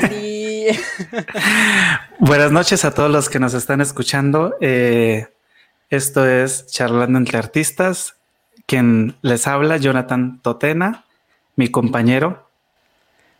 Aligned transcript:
Buenas 2.18 2.52
noches 2.52 2.84
a 2.84 2.92
todos 2.92 3.10
los 3.10 3.28
que 3.28 3.38
nos 3.38 3.54
están 3.54 3.80
escuchando. 3.80 4.56
Eh, 4.60 5.28
esto 5.90 6.28
es 6.28 6.66
Charlando 6.66 7.18
entre 7.18 7.38
Artistas. 7.38 8.16
Quien 8.66 9.16
les 9.22 9.46
habla, 9.46 9.76
Jonathan 9.76 10.40
Totena, 10.40 11.04
mi 11.56 11.68
compañero. 11.68 12.48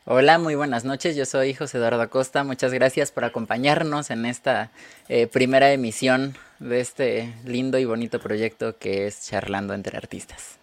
Hola, 0.07 0.39
muy 0.39 0.55
buenas 0.55 0.85
noches. 0.85 1.17
Yo 1.17 1.25
soy 1.25 1.55
José 1.55 1.79
Eduardo 1.79 2.03
Acosta. 2.03 2.45
Muchas 2.45 2.75
gracias 2.75 3.11
por 3.11 3.25
acompañarnos 3.25 4.11
en 4.11 4.27
esta 4.27 4.71
eh, 5.09 5.27
primera 5.27 5.73
emisión 5.73 6.37
de 6.59 6.81
este 6.81 7.33
lindo 7.47 7.79
y 7.79 7.87
bonito 7.87 8.21
proyecto 8.21 8.77
que 8.77 9.07
es 9.07 9.27
Charlando 9.27 9.73
entre 9.73 9.97
Artistas. 9.97 10.59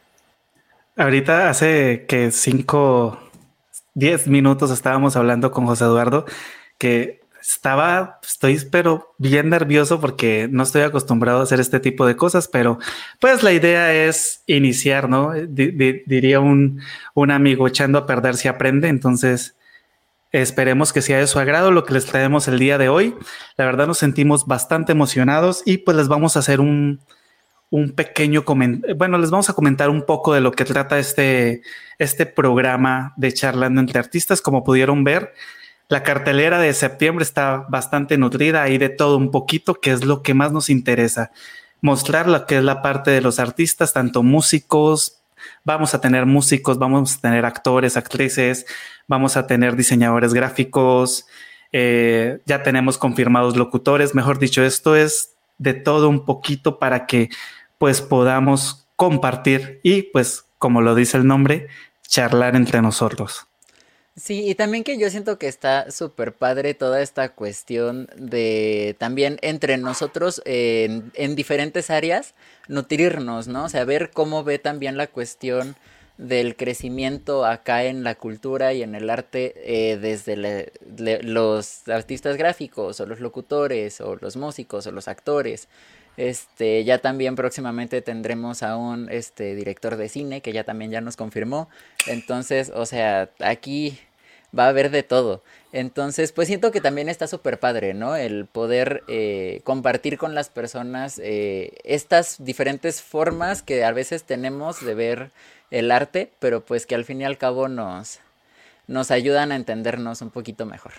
Ahorita 0.96 1.50
hace 1.50 2.06
que 2.08 2.30
cinco, 2.30 3.31
diez 3.94 4.28
minutos 4.28 4.72
estábamos 4.72 5.16
hablando 5.16 5.52
con 5.52 5.66
José 5.66 5.86
Eduardo 5.86 6.26
que 6.78 7.22
estaba, 7.42 8.20
estoy 8.24 8.60
pero 8.72 9.14
bien 9.18 9.50
nervioso 9.50 10.00
porque 10.00 10.48
no 10.52 10.64
estoy 10.64 10.84
acostumbrado 10.84 11.40
a 11.40 11.44
hacer 11.44 11.60
este 11.60 11.80
tipo 11.80 12.06
de 12.06 12.16
cosas, 12.16 12.48
pero 12.48 12.78
pues 13.20 13.44
la 13.44 13.52
idea 13.52 13.94
es 13.94 14.44
iniciar, 14.46 15.10
¿no? 15.10 15.34
diría 15.34 16.40
un, 16.40 16.82
un 17.14 17.32
amigo, 17.32 17.68
echando 17.68 17.98
a 17.98 18.06
perder 18.06 18.36
si 18.36 18.48
aprende, 18.48 18.90
entonces 18.90 19.56
esperemos 20.32 20.94
que 20.94 21.02
sea 21.02 21.18
de 21.18 21.28
su 21.28 21.40
agrado 21.40 21.72
lo 21.72 21.84
que 21.84 21.94
les 21.94 22.06
traemos 22.06 22.48
el 22.48 22.60
día 22.60 22.78
de 22.78 22.90
hoy. 22.90 23.16
La 23.58 23.66
verdad 23.66 23.88
nos 23.88 23.98
sentimos 23.98 24.46
bastante 24.46 24.92
emocionados 24.92 25.64
y 25.66 25.80
pues 25.80 25.98
les 25.98 26.08
vamos 26.08 26.36
a 26.36 26.40
hacer 26.40 26.62
un, 26.62 27.02
un 27.72 27.94
pequeño 27.94 28.44
comentario, 28.44 28.96
bueno, 28.96 29.18
les 29.18 29.32
vamos 29.32 29.50
a 29.50 29.54
comentar 29.54 29.90
un 29.90 30.06
poco 30.06 30.34
de 30.34 30.42
lo 30.42 30.52
que 30.52 30.66
trata 30.66 31.00
este, 31.00 31.62
este 31.98 32.26
programa 32.26 33.14
de 33.16 33.34
charlando 33.34 33.80
entre 33.80 33.98
artistas. 33.98 34.42
Como 34.42 34.64
pudieron 34.64 35.06
ver, 35.06 35.34
la 35.88 36.04
cartelera 36.04 36.60
de 36.60 36.74
septiembre 36.74 37.24
está 37.24 37.66
bastante 37.70 38.18
nutrida 38.18 38.68
y 38.70 38.78
de 38.78 38.90
todo 38.90 39.18
un 39.18 39.32
poquito, 39.32 39.76
que 39.76 39.92
es 39.92 40.04
lo 40.04 40.22
que 40.22 40.34
más 40.34 40.52
nos 40.52 40.70
interesa. 40.70 41.32
Mostrar 41.80 42.28
lo 42.28 42.46
que 42.46 42.58
es 42.58 42.64
la 42.64 42.82
parte 42.82 43.10
de 43.10 43.22
los 43.22 43.40
artistas, 43.40 43.94
tanto 43.94 44.22
músicos, 44.22 45.22
vamos 45.64 45.94
a 45.94 46.02
tener 46.02 46.26
músicos, 46.26 46.78
vamos 46.78 47.16
a 47.18 47.22
tener 47.22 47.46
actores, 47.46 47.96
actrices, 47.96 48.66
vamos 49.08 49.38
a 49.38 49.48
tener 49.48 49.78
diseñadores 49.78 50.34
gráficos, 50.34 51.26
eh, 51.72 52.42
ya 52.46 52.64
tenemos 52.64 52.98
confirmados 52.98 53.56
locutores, 53.56 54.14
mejor 54.14 54.40
dicho, 54.40 54.62
esto 54.62 54.98
es 54.98 55.32
de 55.58 55.74
todo 55.74 56.10
un 56.10 56.26
poquito 56.26 56.80
para 56.80 57.06
que 57.06 57.30
pues 57.82 58.00
podamos 58.00 58.86
compartir 58.96 59.80
y 59.82 60.04
pues 60.04 60.46
como 60.60 60.82
lo 60.82 60.94
dice 60.94 61.18
el 61.18 61.26
nombre, 61.26 61.68
charlar 62.08 62.56
entre 62.56 62.80
nosotros. 62.84 63.48
Sí, 64.16 64.48
y 64.48 64.54
también 64.54 64.84
que 64.84 65.00
yo 65.00 65.10
siento 65.10 65.40
que 65.40 65.48
está 65.48 65.90
súper 65.90 66.34
padre 66.34 66.76
toda 66.76 67.02
esta 67.02 67.30
cuestión 67.30 68.08
de 68.16 68.96
también 69.00 69.40
entre 69.42 69.80
nosotros 69.80 70.44
en, 70.46 71.12
en, 71.16 71.36
diferentes 71.36 71.90
áreas 71.90 72.36
nutrirnos, 72.68 73.48
¿no? 73.48 73.64
O 73.64 73.70
sea, 73.70 73.84
ver 73.84 74.12
cómo 74.12 74.44
ve 74.44 74.60
también 74.60 74.96
la 74.96 75.08
cuestión 75.08 75.76
del 76.20 76.56
crecimiento 76.56 77.48
acá 77.48 77.86
en 77.86 78.04
la 78.04 78.14
cultura 78.14 78.74
y 78.74 78.84
en 78.84 78.94
el 78.94 79.10
arte 79.10 79.56
eh, 79.66 79.98
desde 79.98 80.72
los 81.24 81.88
artistas 81.88 82.38
gráficos 82.38 83.00
o 83.00 83.08
los 83.08 83.20
locutores 83.20 84.02
o 84.02 84.18
los 84.22 84.38
músicos 84.38 84.86
o 84.86 84.92
los 84.92 85.08
actores 85.08 85.68
este, 86.18 86.84
ya 86.84 87.00
también 87.00 87.36
próximamente 87.36 88.02
tendremos 88.02 88.64
a 88.64 88.78
un 88.78 89.10
este, 89.10 89.56
director 89.56 89.96
de 89.96 90.10
cine 90.10 90.42
que 90.42 90.54
ya 90.54 90.64
también 90.64 90.92
ya 90.92 91.02
nos 91.02 91.18
confirmó. 91.18 91.70
Entonces, 92.08 92.72
o 92.74 92.86
sea, 92.86 93.30
aquí 93.40 93.98
va 94.58 94.66
a 94.66 94.70
haber 94.70 94.92
de 94.92 95.04
todo. 95.04 95.42
Entonces, 95.72 96.32
pues 96.34 96.48
siento 96.48 96.72
que 96.72 96.82
también 96.82 97.08
está 97.08 97.28
súper 97.28 97.60
padre, 97.60 97.94
¿no? 97.94 98.16
El 98.16 98.46
poder 98.46 99.04
eh, 99.08 99.62
compartir 99.64 100.18
con 100.18 100.36
las 100.36 100.50
personas 100.50 101.20
eh, 101.24 101.74
estas 101.84 102.44
diferentes 102.44 103.02
formas 103.02 103.62
que 103.62 103.86
a 103.86 103.92
veces 103.92 104.24
tenemos 104.24 104.84
de 104.86 104.94
ver 104.94 105.32
el 105.70 105.92
arte, 105.92 106.32
pero 106.40 106.62
pues 106.66 106.86
que 106.86 106.96
al 106.96 107.06
fin 107.06 107.22
y 107.22 107.26
al 107.26 107.38
cabo 107.38 107.70
nos, 107.70 108.20
nos 108.88 109.12
ayudan 109.12 109.54
a 109.54 109.56
entendernos 109.56 110.22
un 110.22 110.30
poquito 110.30 110.66
mejor. 110.66 110.92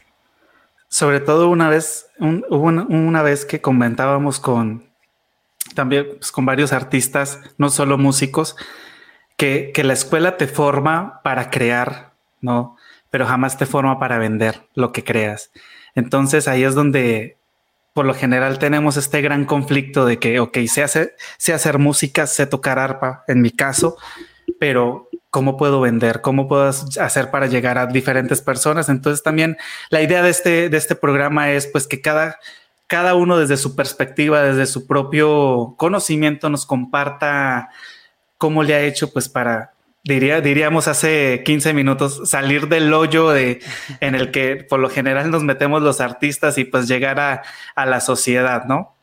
Sobre 0.89 1.21
todo 1.21 1.49
una 1.49 1.69
vez, 1.69 2.07
una 2.19 3.23
vez 3.23 3.45
que 3.45 3.61
comentábamos 3.61 4.41
con, 4.41 4.92
también 5.75 6.07
pues, 6.19 6.33
con 6.33 6.45
varios 6.45 6.73
artistas, 6.73 7.41
no 7.59 7.71
solo 7.71 7.99
músicos, 7.99 8.57
que, 9.37 9.71
que 9.75 9.85
la 9.85 9.93
escuela 9.93 10.37
te 10.37 10.47
forma 10.47 11.21
para 11.23 11.51
crear, 11.51 12.13
¿no? 12.41 12.77
Pero 13.11 13.27
jamás 13.27 13.59
te 13.59 13.67
forma 13.67 13.99
para 13.99 14.19
vender 14.19 14.67
lo 14.75 14.93
que 14.93 15.05
creas. 15.05 15.51
Entonces 15.95 16.49
ahí 16.49 16.65
es 16.65 16.75
donde 16.75 17.37
por 17.93 18.07
lo 18.07 18.15
general 18.15 18.59
tenemos 18.59 18.97
este 18.97 19.21
gran 19.21 19.45
conflicto 19.45 20.07
de 20.07 20.19
que, 20.19 20.41
ok, 20.41 20.59
sé 20.67 20.83
hacer, 20.83 21.15
sé 21.37 21.53
hacer 21.53 21.79
música, 21.79 22.27
sé 22.27 22.47
tocar 22.47 22.79
arpa, 22.79 23.25
en 23.29 23.43
mi 23.43 23.51
caso, 23.51 23.97
pero 24.59 25.11
¿cómo 25.31 25.57
puedo 25.57 25.81
vender? 25.81 26.21
¿Cómo 26.21 26.49
puedo 26.49 26.69
hacer 26.69 27.31
para 27.31 27.47
llegar 27.47 27.79
a 27.79 27.87
diferentes 27.87 28.41
personas? 28.41 28.89
Entonces 28.89 29.23
también 29.23 29.57
la 29.91 30.03
idea 30.03 30.23
de 30.23 30.31
este, 30.31 30.69
de 30.69 30.77
este 30.77 30.95
programa 30.95 31.51
es 31.51 31.67
pues 31.67 31.87
que 31.87 32.01
cada, 32.01 32.39
cada 32.93 33.15
uno 33.15 33.39
desde 33.39 33.57
su 33.57 33.75
perspectiva, 33.75 34.43
desde 34.43 34.67
su 34.67 34.87
propio 34.87 35.77
conocimiento, 35.79 36.51
nos 36.51 36.67
comparta 36.67 37.71
cómo 38.37 38.63
le 38.63 38.75
ha 38.75 38.83
hecho, 38.83 39.11
pues 39.15 39.31
para, 39.31 39.73
diría, 40.05 40.43
diríamos 40.43 40.89
hace 40.89 41.43
15 41.43 41.73
minutos, 41.73 42.29
salir 42.29 42.69
del 42.69 42.93
hoyo 42.93 43.31
de, 43.31 43.61
en 44.01 44.15
el 44.15 44.31
que 44.31 44.57
por 44.69 44.79
lo 44.79 44.91
general 44.91 45.31
nos 45.31 45.43
metemos 45.43 45.81
los 45.81 46.03
artistas 46.03 46.59
y 46.59 46.65
pues 46.65 46.87
llegar 46.87 47.19
a, 47.19 47.87
la 47.87 48.01
sociedad, 48.03 48.67
¿no? 48.67 48.95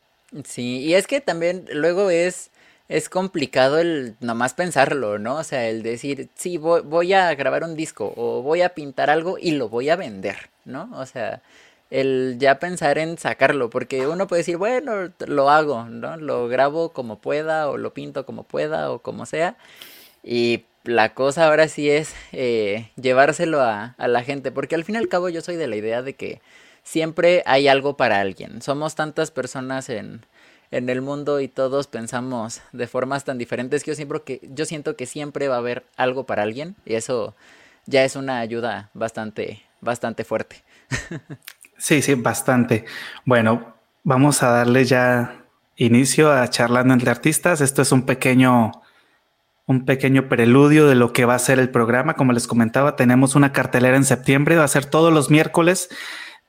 Sí, 0.43 0.81
y 0.81 0.93
es 0.93 1.07
que 1.07 1.19
también 1.19 1.65
luego 1.73 2.11
es, 2.11 2.51
es 2.89 3.09
complicado 3.09 3.79
el 3.79 4.17
nomás 4.19 4.53
pensarlo, 4.53 5.17
¿no? 5.17 5.37
O 5.37 5.43
sea, 5.43 5.67
el 5.67 5.81
decir, 5.81 6.29
sí, 6.35 6.59
voy, 6.59 6.81
voy 6.81 7.13
a 7.13 7.33
grabar 7.33 7.63
un 7.63 7.75
disco 7.75 8.13
o 8.15 8.43
voy 8.43 8.61
a 8.61 8.75
pintar 8.75 9.09
algo 9.09 9.39
y 9.41 9.53
lo 9.53 9.67
voy 9.67 9.89
a 9.89 9.95
vender, 9.95 10.51
¿no? 10.63 10.91
O 10.93 11.07
sea, 11.07 11.41
el 11.89 12.37
ya 12.39 12.59
pensar 12.59 12.97
en 12.97 13.17
sacarlo, 13.17 13.69
porque 13.69 14.07
uno 14.07 14.27
puede 14.27 14.41
decir, 14.41 14.57
bueno, 14.57 15.11
lo 15.25 15.49
hago, 15.49 15.85
¿no? 15.85 16.17
Lo 16.17 16.47
grabo 16.47 16.89
como 16.89 17.19
pueda 17.19 17.69
o 17.69 17.77
lo 17.77 17.93
pinto 17.93 18.25
como 18.25 18.43
pueda 18.43 18.91
o 18.91 18.99
como 18.99 19.25
sea. 19.25 19.57
Y 20.23 20.65
la 20.83 21.13
cosa 21.13 21.47
ahora 21.47 21.67
sí 21.67 21.89
es 21.89 22.15
eh, 22.31 22.91
llevárselo 22.95 23.61
a, 23.61 23.95
a 23.97 24.07
la 24.07 24.23
gente, 24.23 24.51
porque 24.51 24.75
al 24.75 24.85
fin 24.85 24.95
y 24.95 24.97
al 24.99 25.09
cabo 25.09 25.29
yo 25.29 25.41
soy 25.41 25.55
de 25.55 25.67
la 25.67 25.75
idea 25.75 26.01
de 26.01 26.13
que 26.15 26.41
siempre 26.83 27.43
hay 27.45 27.67
algo 27.67 27.97
para 27.97 28.19
alguien. 28.19 28.61
Somos 28.61 28.95
tantas 28.95 29.31
personas 29.31 29.89
en, 29.89 30.25
en 30.71 30.89
el 30.89 31.01
mundo 31.01 31.39
y 31.39 31.47
todos 31.47 31.87
pensamos 31.87 32.61
de 32.71 32.87
formas 32.87 33.25
tan 33.25 33.37
diferentes 33.37 33.83
que 33.83 33.91
yo, 33.91 33.95
siempre 33.95 34.21
que 34.23 34.39
yo 34.43 34.65
siento 34.65 34.95
que 34.95 35.05
siempre 35.05 35.47
va 35.47 35.55
a 35.55 35.59
haber 35.59 35.85
algo 35.97 36.25
para 36.25 36.43
alguien 36.43 36.75
y 36.85 36.95
eso 36.95 37.35
ya 37.85 38.03
es 38.03 38.15
una 38.15 38.39
ayuda 38.39 38.89
bastante, 38.93 39.63
bastante 39.81 40.23
fuerte. 40.23 40.63
Sí, 41.79 42.01
sí, 42.01 42.13
bastante. 42.15 42.85
Bueno, 43.25 43.73
vamos 44.03 44.43
a 44.43 44.49
darle 44.51 44.83
ya 44.83 45.45
inicio 45.77 46.31
a 46.31 46.49
charlando 46.49 46.93
entre 46.93 47.09
artistas. 47.09 47.61
Esto 47.61 47.81
es 47.81 47.93
un 47.93 48.05
pequeño, 48.05 48.73
un 49.65 49.85
pequeño 49.85 50.27
preludio 50.27 50.87
de 50.87 50.95
lo 50.95 51.13
que 51.13 51.23
va 51.23 51.35
a 51.35 51.39
ser 51.39 51.57
el 51.57 51.69
programa. 51.69 52.15
Como 52.15 52.33
les 52.33 52.47
comentaba, 52.47 52.97
tenemos 52.97 53.35
una 53.35 53.53
cartelera 53.53 53.95
en 53.95 54.03
septiembre. 54.03 54.57
Va 54.57 54.65
a 54.65 54.67
ser 54.67 54.85
todos 54.85 55.13
los 55.13 55.29
miércoles, 55.29 55.89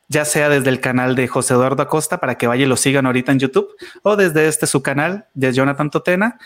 ya 0.09 0.25
sea 0.25 0.49
desde 0.49 0.69
el 0.69 0.81
canal 0.81 1.15
de 1.15 1.29
José 1.29 1.55
Eduardo 1.55 1.85
Acosta 1.85 2.19
para 2.19 2.37
que 2.37 2.49
vaya 2.49 2.65
y 2.65 2.69
lo 2.69 2.77
sigan 2.77 3.07
ahorita 3.07 3.31
en 3.31 3.39
YouTube 3.39 3.69
o 4.03 4.17
desde 4.17 4.49
este 4.49 4.67
su 4.67 4.83
canal 4.83 5.27
de 5.35 5.53
Jonathan 5.53 5.91
Totena. 5.91 6.39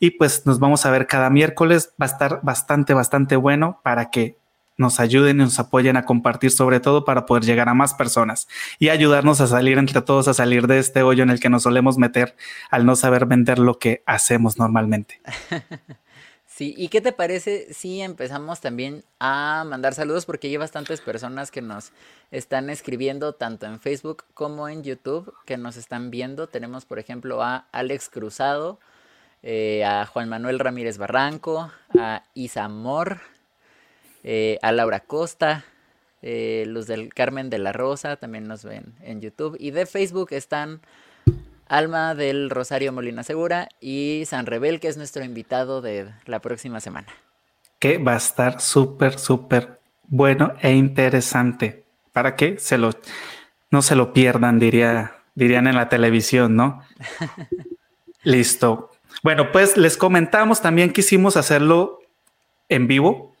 Y 0.00 0.10
pues 0.10 0.46
nos 0.46 0.58
vamos 0.58 0.84
a 0.84 0.90
ver 0.90 1.06
cada 1.06 1.30
miércoles. 1.30 1.94
Va 2.00 2.06
a 2.06 2.10
estar 2.10 2.40
bastante, 2.42 2.92
bastante 2.92 3.36
bueno 3.36 3.78
para 3.84 4.10
que 4.10 4.41
nos 4.76 5.00
ayuden 5.00 5.40
y 5.40 5.44
nos 5.44 5.58
apoyen 5.58 5.96
a 5.96 6.04
compartir 6.04 6.50
sobre 6.50 6.80
todo 6.80 7.04
para 7.04 7.26
poder 7.26 7.44
llegar 7.44 7.68
a 7.68 7.74
más 7.74 7.94
personas 7.94 8.48
y 8.78 8.88
ayudarnos 8.88 9.40
a 9.40 9.46
salir 9.46 9.78
entre 9.78 10.02
todos, 10.02 10.28
a 10.28 10.34
salir 10.34 10.66
de 10.66 10.78
este 10.78 11.02
hoyo 11.02 11.22
en 11.22 11.30
el 11.30 11.40
que 11.40 11.50
nos 11.50 11.64
solemos 11.64 11.98
meter 11.98 12.36
al 12.70 12.86
no 12.86 12.96
saber 12.96 13.26
vender 13.26 13.58
lo 13.58 13.78
que 13.78 14.02
hacemos 14.06 14.58
normalmente. 14.58 15.20
Sí, 16.54 16.74
¿y 16.76 16.88
qué 16.88 17.00
te 17.00 17.12
parece 17.12 17.72
si 17.72 18.02
empezamos 18.02 18.60
también 18.60 19.04
a 19.18 19.64
mandar 19.66 19.94
saludos? 19.94 20.26
Porque 20.26 20.48
hay 20.48 20.58
bastantes 20.58 21.00
personas 21.00 21.50
que 21.50 21.62
nos 21.62 21.92
están 22.30 22.68
escribiendo 22.68 23.32
tanto 23.32 23.64
en 23.64 23.80
Facebook 23.80 24.24
como 24.34 24.68
en 24.68 24.82
YouTube, 24.82 25.32
que 25.46 25.56
nos 25.56 25.78
están 25.78 26.10
viendo. 26.10 26.48
Tenemos, 26.48 26.84
por 26.84 26.98
ejemplo, 26.98 27.42
a 27.42 27.68
Alex 27.72 28.10
Cruzado, 28.10 28.78
eh, 29.42 29.82
a 29.86 30.04
Juan 30.04 30.28
Manuel 30.28 30.58
Ramírez 30.58 30.98
Barranco, 30.98 31.72
a 31.98 32.22
Isamor, 32.34 33.22
eh, 34.22 34.58
a 34.62 34.72
Laura 34.72 35.00
Costa, 35.00 35.64
eh, 36.22 36.64
los 36.68 36.86
del 36.86 37.12
Carmen 37.12 37.50
de 37.50 37.58
la 37.58 37.72
Rosa 37.72 38.16
también 38.16 38.46
nos 38.46 38.64
ven 38.64 38.94
en 39.02 39.20
YouTube. 39.20 39.56
Y 39.58 39.72
de 39.72 39.86
Facebook 39.86 40.28
están 40.30 40.80
Alma 41.66 42.14
del 42.14 42.50
Rosario 42.50 42.92
Molina 42.92 43.22
Segura 43.22 43.68
y 43.80 44.24
San 44.26 44.46
Rebel, 44.46 44.78
que 44.78 44.88
es 44.88 44.96
nuestro 44.96 45.24
invitado 45.24 45.80
de 45.80 46.12
la 46.26 46.40
próxima 46.40 46.80
semana. 46.80 47.08
Que 47.78 47.98
va 47.98 48.14
a 48.14 48.18
estar 48.18 48.60
súper, 48.60 49.18
súper 49.18 49.80
bueno 50.02 50.54
e 50.60 50.72
interesante. 50.72 51.84
para 52.12 52.36
que 52.36 52.58
se 52.58 52.76
lo, 52.76 52.90
no 53.70 53.80
se 53.80 53.96
lo 53.96 54.12
pierdan, 54.12 54.58
diría, 54.58 55.16
dirían 55.34 55.66
en 55.66 55.76
la 55.76 55.88
televisión, 55.88 56.56
¿no? 56.56 56.82
Listo. 58.22 58.90
Bueno, 59.22 59.50
pues 59.50 59.78
les 59.78 59.96
comentamos 59.96 60.60
también 60.60 60.92
quisimos 60.92 61.38
hacerlo 61.38 62.00
en 62.68 62.86
vivo. 62.86 63.31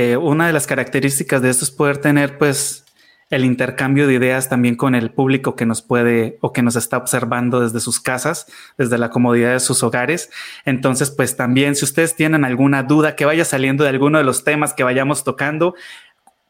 Eh, 0.00 0.16
una 0.16 0.46
de 0.46 0.52
las 0.52 0.68
características 0.68 1.42
de 1.42 1.50
esto 1.50 1.64
es 1.64 1.72
poder 1.72 1.98
tener 1.98 2.38
pues 2.38 2.84
el 3.30 3.44
intercambio 3.44 4.06
de 4.06 4.14
ideas 4.14 4.48
también 4.48 4.76
con 4.76 4.94
el 4.94 5.10
público 5.10 5.56
que 5.56 5.66
nos 5.66 5.82
puede 5.82 6.38
o 6.40 6.52
que 6.52 6.62
nos 6.62 6.76
está 6.76 6.98
observando 6.98 7.58
desde 7.58 7.80
sus 7.80 7.98
casas, 7.98 8.46
desde 8.76 8.96
la 8.96 9.10
comodidad 9.10 9.54
de 9.54 9.58
sus 9.58 9.82
hogares. 9.82 10.30
Entonces, 10.64 11.10
pues 11.10 11.36
también 11.36 11.74
si 11.74 11.84
ustedes 11.84 12.14
tienen 12.14 12.44
alguna 12.44 12.84
duda 12.84 13.16
que 13.16 13.24
vaya 13.24 13.44
saliendo 13.44 13.82
de 13.82 13.90
alguno 13.90 14.18
de 14.18 14.24
los 14.24 14.44
temas 14.44 14.72
que 14.72 14.84
vayamos 14.84 15.24
tocando, 15.24 15.74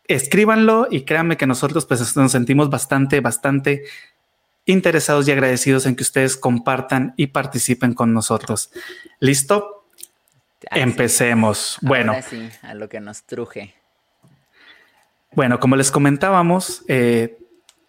escríbanlo 0.08 0.86
y 0.90 1.06
créanme 1.06 1.38
que 1.38 1.46
nosotros 1.46 1.86
pues 1.86 2.14
nos 2.18 2.30
sentimos 2.30 2.68
bastante, 2.68 3.20
bastante 3.20 3.84
interesados 4.66 5.26
y 5.26 5.32
agradecidos 5.32 5.86
en 5.86 5.96
que 5.96 6.02
ustedes 6.02 6.36
compartan 6.36 7.14
y 7.16 7.28
participen 7.28 7.94
con 7.94 8.12
nosotros. 8.12 8.70
¿Listo? 9.20 9.77
Empecemos. 10.70 11.78
bueno. 11.82 12.14
Sí, 12.28 12.49
a 12.62 12.75
lo 12.75 12.88
que 12.88 13.00
nos 13.00 13.22
truje. 13.25 13.75
Bueno, 15.32 15.60
como 15.60 15.76
les 15.76 15.90
comentábamos, 15.90 16.84
eh, 16.88 17.38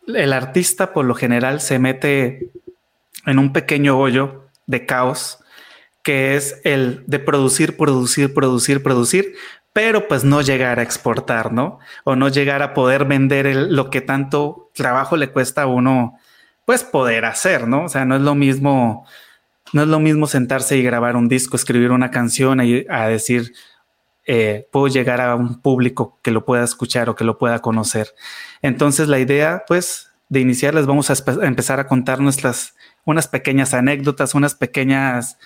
el 0.08 0.34
artista 0.34 0.94
por 0.94 1.06
lo 1.06 1.16
general 1.16 1.62
se 1.62 1.80
mete 1.80 2.52
en 3.26 3.40
un 3.40 3.54
pequeño 3.54 3.98
hoyo 3.98 4.50
de 4.68 4.86
caos 4.86 5.40
que 6.04 6.36
es 6.36 6.62
el 6.64 7.04
de 7.08 7.20
producir, 7.20 7.78
producir, 7.78 8.34
producir, 8.34 8.82
producir, 8.82 9.36
pero 9.74 10.08
pues 10.08 10.24
no 10.24 10.42
llegar 10.42 10.80
a 10.80 10.84
exportar, 10.84 11.52
¿no? 11.54 11.80
O 12.04 12.16
no 12.16 12.30
llegar 12.30 12.62
a 12.62 12.74
poder 12.74 13.06
vender 13.06 13.56
lo 13.56 13.90
que 13.90 14.02
tanto 14.02 14.72
trabajo 14.74 15.18
le 15.18 15.30
cuesta 15.30 15.64
a 15.64 15.68
uno, 15.68 16.18
pues 16.66 16.84
poder 16.84 17.26
hacer, 17.26 17.68
¿no? 17.68 17.86
O 17.86 17.90
sea, 17.90 18.06
no 18.06 18.16
es 18.16 18.22
lo 18.22 18.36
mismo, 18.36 19.06
no 19.74 19.84
es 19.84 19.88
lo 19.88 20.00
mismo 20.00 20.28
sentarse 20.28 20.78
y 20.78 20.84
grabar 20.84 21.16
un 21.16 21.28
disco, 21.28 21.56
escribir 21.56 21.92
una 21.92 22.12
canción 22.12 22.62
y 22.62 22.86
a 22.90 23.08
decir, 23.08 23.54
eh, 24.26 24.68
puedo 24.72 24.88
llegar 24.88 25.22
a 25.22 25.36
un 25.36 25.62
público 25.62 26.20
que 26.22 26.32
lo 26.32 26.46
pueda 26.46 26.64
escuchar 26.64 27.10
o 27.10 27.16
que 27.16 27.24
lo 27.24 27.38
pueda 27.38 27.60
conocer. 27.60 28.14
Entonces 28.62 29.08
la 29.08 29.20
idea, 29.20 29.64
pues, 29.68 30.12
de 30.30 30.40
iniciar 30.40 30.76
les 30.76 30.86
vamos 30.86 31.10
a, 31.10 31.46
empezar 31.46 31.80
a 31.80 31.88
contar 31.88 32.20
nuestras, 32.20 32.76
unas 33.06 33.28
pequeñas 33.28 33.74
anécdotas, 33.74 34.36
unas 34.36 34.54
pequeñas, 34.54 35.38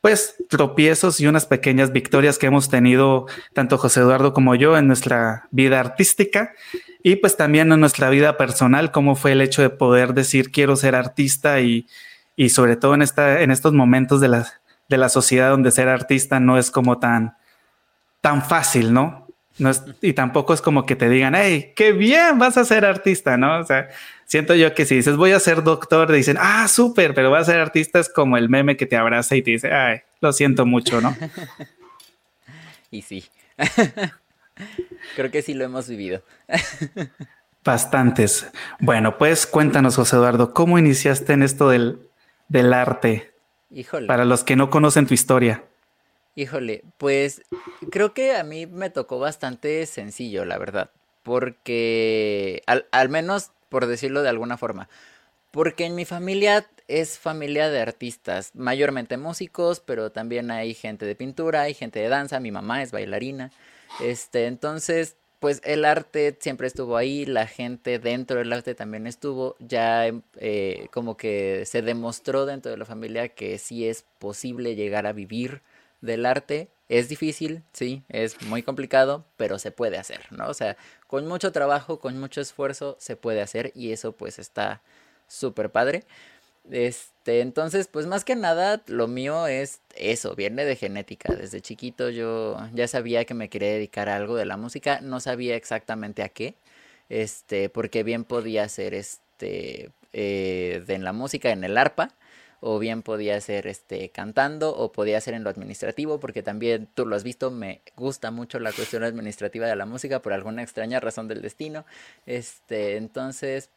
pues, 0.00 0.34
tropiezos 0.48 1.20
y 1.20 1.26
unas 1.26 1.46
pequeñas 1.46 1.92
victorias 1.92 2.38
que 2.38 2.46
hemos 2.46 2.68
tenido 2.68 3.26
tanto 3.52 3.78
José 3.78 4.00
Eduardo 4.00 4.32
como 4.32 4.54
yo 4.56 4.76
en 4.76 4.88
nuestra 4.88 5.46
vida 5.50 5.78
artística 5.78 6.52
y 7.02 7.16
pues 7.16 7.36
también 7.36 7.70
en 7.70 7.80
nuestra 7.80 8.10
vida 8.10 8.36
personal, 8.36 8.90
cómo 8.90 9.14
fue 9.14 9.32
el 9.32 9.42
hecho 9.42 9.62
de 9.62 9.70
poder 9.70 10.14
decir 10.14 10.50
quiero 10.50 10.74
ser 10.74 10.94
artista 10.94 11.60
y, 11.60 11.86
y 12.36 12.48
sobre 12.50 12.76
todo 12.76 12.94
en, 12.94 13.02
esta, 13.02 13.40
en 13.40 13.50
estos 13.50 13.72
momentos 13.72 14.20
de 14.20 14.28
la, 14.28 14.46
de 14.88 14.98
la 14.98 15.08
sociedad 15.08 15.50
donde 15.50 15.70
ser 15.70 15.88
artista 15.88 16.40
no 16.40 16.58
es 16.58 16.70
como 16.70 16.98
tan, 16.98 17.36
tan 18.20 18.42
fácil, 18.42 18.92
¿no? 18.92 19.24
no 19.58 19.70
es, 19.70 19.82
y 20.00 20.12
tampoco 20.14 20.52
es 20.52 20.60
como 20.60 20.84
que 20.84 20.96
te 20.96 21.08
digan, 21.08 21.34
hey, 21.34 21.72
qué 21.76 21.92
bien, 21.92 22.38
vas 22.38 22.56
a 22.56 22.64
ser 22.64 22.84
artista, 22.84 23.36
¿no? 23.36 23.60
O 23.60 23.64
sea, 23.64 23.88
siento 24.26 24.54
yo 24.54 24.74
que 24.74 24.84
si 24.84 24.96
dices, 24.96 25.16
voy 25.16 25.32
a 25.32 25.40
ser 25.40 25.62
doctor, 25.62 26.10
dicen, 26.10 26.36
ah, 26.40 26.66
súper, 26.66 27.14
pero 27.14 27.30
vas 27.30 27.48
a 27.48 27.52
ser 27.52 27.60
artista 27.60 28.00
es 28.00 28.08
como 28.08 28.36
el 28.36 28.48
meme 28.48 28.76
que 28.76 28.86
te 28.86 28.96
abraza 28.96 29.36
y 29.36 29.42
te 29.42 29.52
dice, 29.52 29.72
ay, 29.72 30.00
lo 30.20 30.32
siento 30.32 30.66
mucho, 30.66 31.00
¿no? 31.00 31.16
y 32.90 33.02
sí. 33.02 33.24
Creo 35.16 35.30
que 35.30 35.42
sí 35.42 35.54
lo 35.54 35.64
hemos 35.64 35.88
vivido. 35.88 36.22
Bastantes. 37.64 38.50
Bueno, 38.78 39.16
pues 39.18 39.46
cuéntanos, 39.46 39.96
José 39.96 40.16
Eduardo, 40.16 40.52
¿cómo 40.52 40.78
iniciaste 40.78 41.32
en 41.32 41.42
esto 41.42 41.68
del, 41.68 41.98
del 42.48 42.72
arte? 42.72 43.32
Híjole. 43.70 44.06
Para 44.06 44.24
los 44.24 44.44
que 44.44 44.56
no 44.56 44.70
conocen 44.70 45.06
tu 45.06 45.14
historia. 45.14 45.64
Híjole, 46.36 46.82
pues 46.98 47.42
creo 47.90 48.12
que 48.12 48.36
a 48.36 48.42
mí 48.44 48.66
me 48.66 48.90
tocó 48.90 49.18
bastante 49.18 49.86
sencillo, 49.86 50.44
la 50.44 50.58
verdad. 50.58 50.90
Porque, 51.22 52.62
al, 52.66 52.86
al, 52.90 53.08
menos 53.08 53.52
por 53.68 53.86
decirlo 53.86 54.22
de 54.22 54.28
alguna 54.28 54.56
forma, 54.56 54.88
porque 55.50 55.86
en 55.86 55.94
mi 55.94 56.04
familia 56.04 56.68
es 56.88 57.18
familia 57.18 57.70
de 57.70 57.80
artistas, 57.80 58.50
mayormente 58.54 59.16
músicos, 59.16 59.80
pero 59.80 60.12
también 60.12 60.50
hay 60.50 60.74
gente 60.74 61.06
de 61.06 61.14
pintura, 61.14 61.62
hay 61.62 61.74
gente 61.74 62.00
de 62.00 62.08
danza, 62.08 62.40
mi 62.40 62.50
mamá 62.50 62.82
es 62.82 62.92
bailarina. 62.92 63.50
Este, 64.00 64.46
entonces, 64.46 65.16
pues 65.44 65.60
el 65.62 65.84
arte 65.84 66.38
siempre 66.40 66.66
estuvo 66.66 66.96
ahí, 66.96 67.26
la 67.26 67.46
gente 67.46 67.98
dentro 67.98 68.38
del 68.38 68.50
arte 68.50 68.74
también 68.74 69.06
estuvo, 69.06 69.56
ya 69.58 70.10
eh, 70.38 70.88
como 70.90 71.18
que 71.18 71.64
se 71.66 71.82
demostró 71.82 72.46
dentro 72.46 72.70
de 72.70 72.78
la 72.78 72.86
familia 72.86 73.28
que 73.28 73.58
sí 73.58 73.86
es 73.86 74.06
posible 74.18 74.74
llegar 74.74 75.06
a 75.06 75.12
vivir 75.12 75.60
del 76.00 76.24
arte 76.24 76.70
es 76.88 77.10
difícil, 77.10 77.62
sí, 77.74 78.04
es 78.08 78.40
muy 78.40 78.62
complicado, 78.62 79.26
pero 79.36 79.58
se 79.58 79.70
puede 79.70 79.98
hacer, 79.98 80.20
¿no? 80.30 80.48
O 80.48 80.54
sea, 80.54 80.78
con 81.06 81.26
mucho 81.26 81.52
trabajo, 81.52 82.00
con 82.00 82.18
mucho 82.18 82.40
esfuerzo, 82.40 82.96
se 82.98 83.14
puede 83.14 83.42
hacer 83.42 83.70
y 83.74 83.92
eso 83.92 84.12
pues 84.12 84.38
está 84.38 84.80
súper 85.28 85.68
padre. 85.70 86.04
Este, 86.70 87.40
entonces, 87.40 87.88
pues 87.88 88.06
más 88.06 88.24
que 88.24 88.36
nada, 88.36 88.82
lo 88.86 89.06
mío 89.06 89.46
es 89.46 89.80
eso, 89.96 90.34
viene 90.34 90.64
de 90.64 90.76
genética. 90.76 91.34
Desde 91.34 91.60
chiquito 91.60 92.10
yo 92.10 92.56
ya 92.72 92.88
sabía 92.88 93.24
que 93.24 93.34
me 93.34 93.48
quería 93.50 93.68
dedicar 93.70 94.08
a 94.08 94.16
algo 94.16 94.36
de 94.36 94.46
la 94.46 94.56
música, 94.56 95.00
no 95.00 95.20
sabía 95.20 95.56
exactamente 95.56 96.22
a 96.22 96.30
qué, 96.30 96.54
este, 97.10 97.68
porque 97.68 98.02
bien 98.02 98.24
podía 98.24 98.68
ser 98.68 98.94
este, 98.94 99.90
eh, 100.12 100.84
en 100.88 101.04
la 101.04 101.12
música, 101.12 101.50
en 101.50 101.64
el 101.64 101.76
arpa, 101.76 102.14
o 102.66 102.78
bien 102.78 103.02
podía 103.02 103.38
ser 103.42 103.66
este 103.66 104.08
cantando 104.08 104.74
o 104.74 104.90
podía 104.90 105.20
ser 105.20 105.34
en 105.34 105.44
lo 105.44 105.50
administrativo 105.50 106.18
porque 106.18 106.42
también 106.42 106.88
tú 106.94 107.04
lo 107.04 107.14
has 107.14 107.22
visto 107.22 107.50
me 107.50 107.82
gusta 107.94 108.30
mucho 108.30 108.58
la 108.58 108.72
cuestión 108.72 109.04
administrativa 109.04 109.66
de 109.66 109.76
la 109.76 109.84
música 109.84 110.22
por 110.22 110.32
alguna 110.32 110.62
extraña 110.62 110.98
razón 110.98 111.28
del 111.28 111.42
destino 111.42 111.84
este 112.24 112.96
entonces 112.96 113.68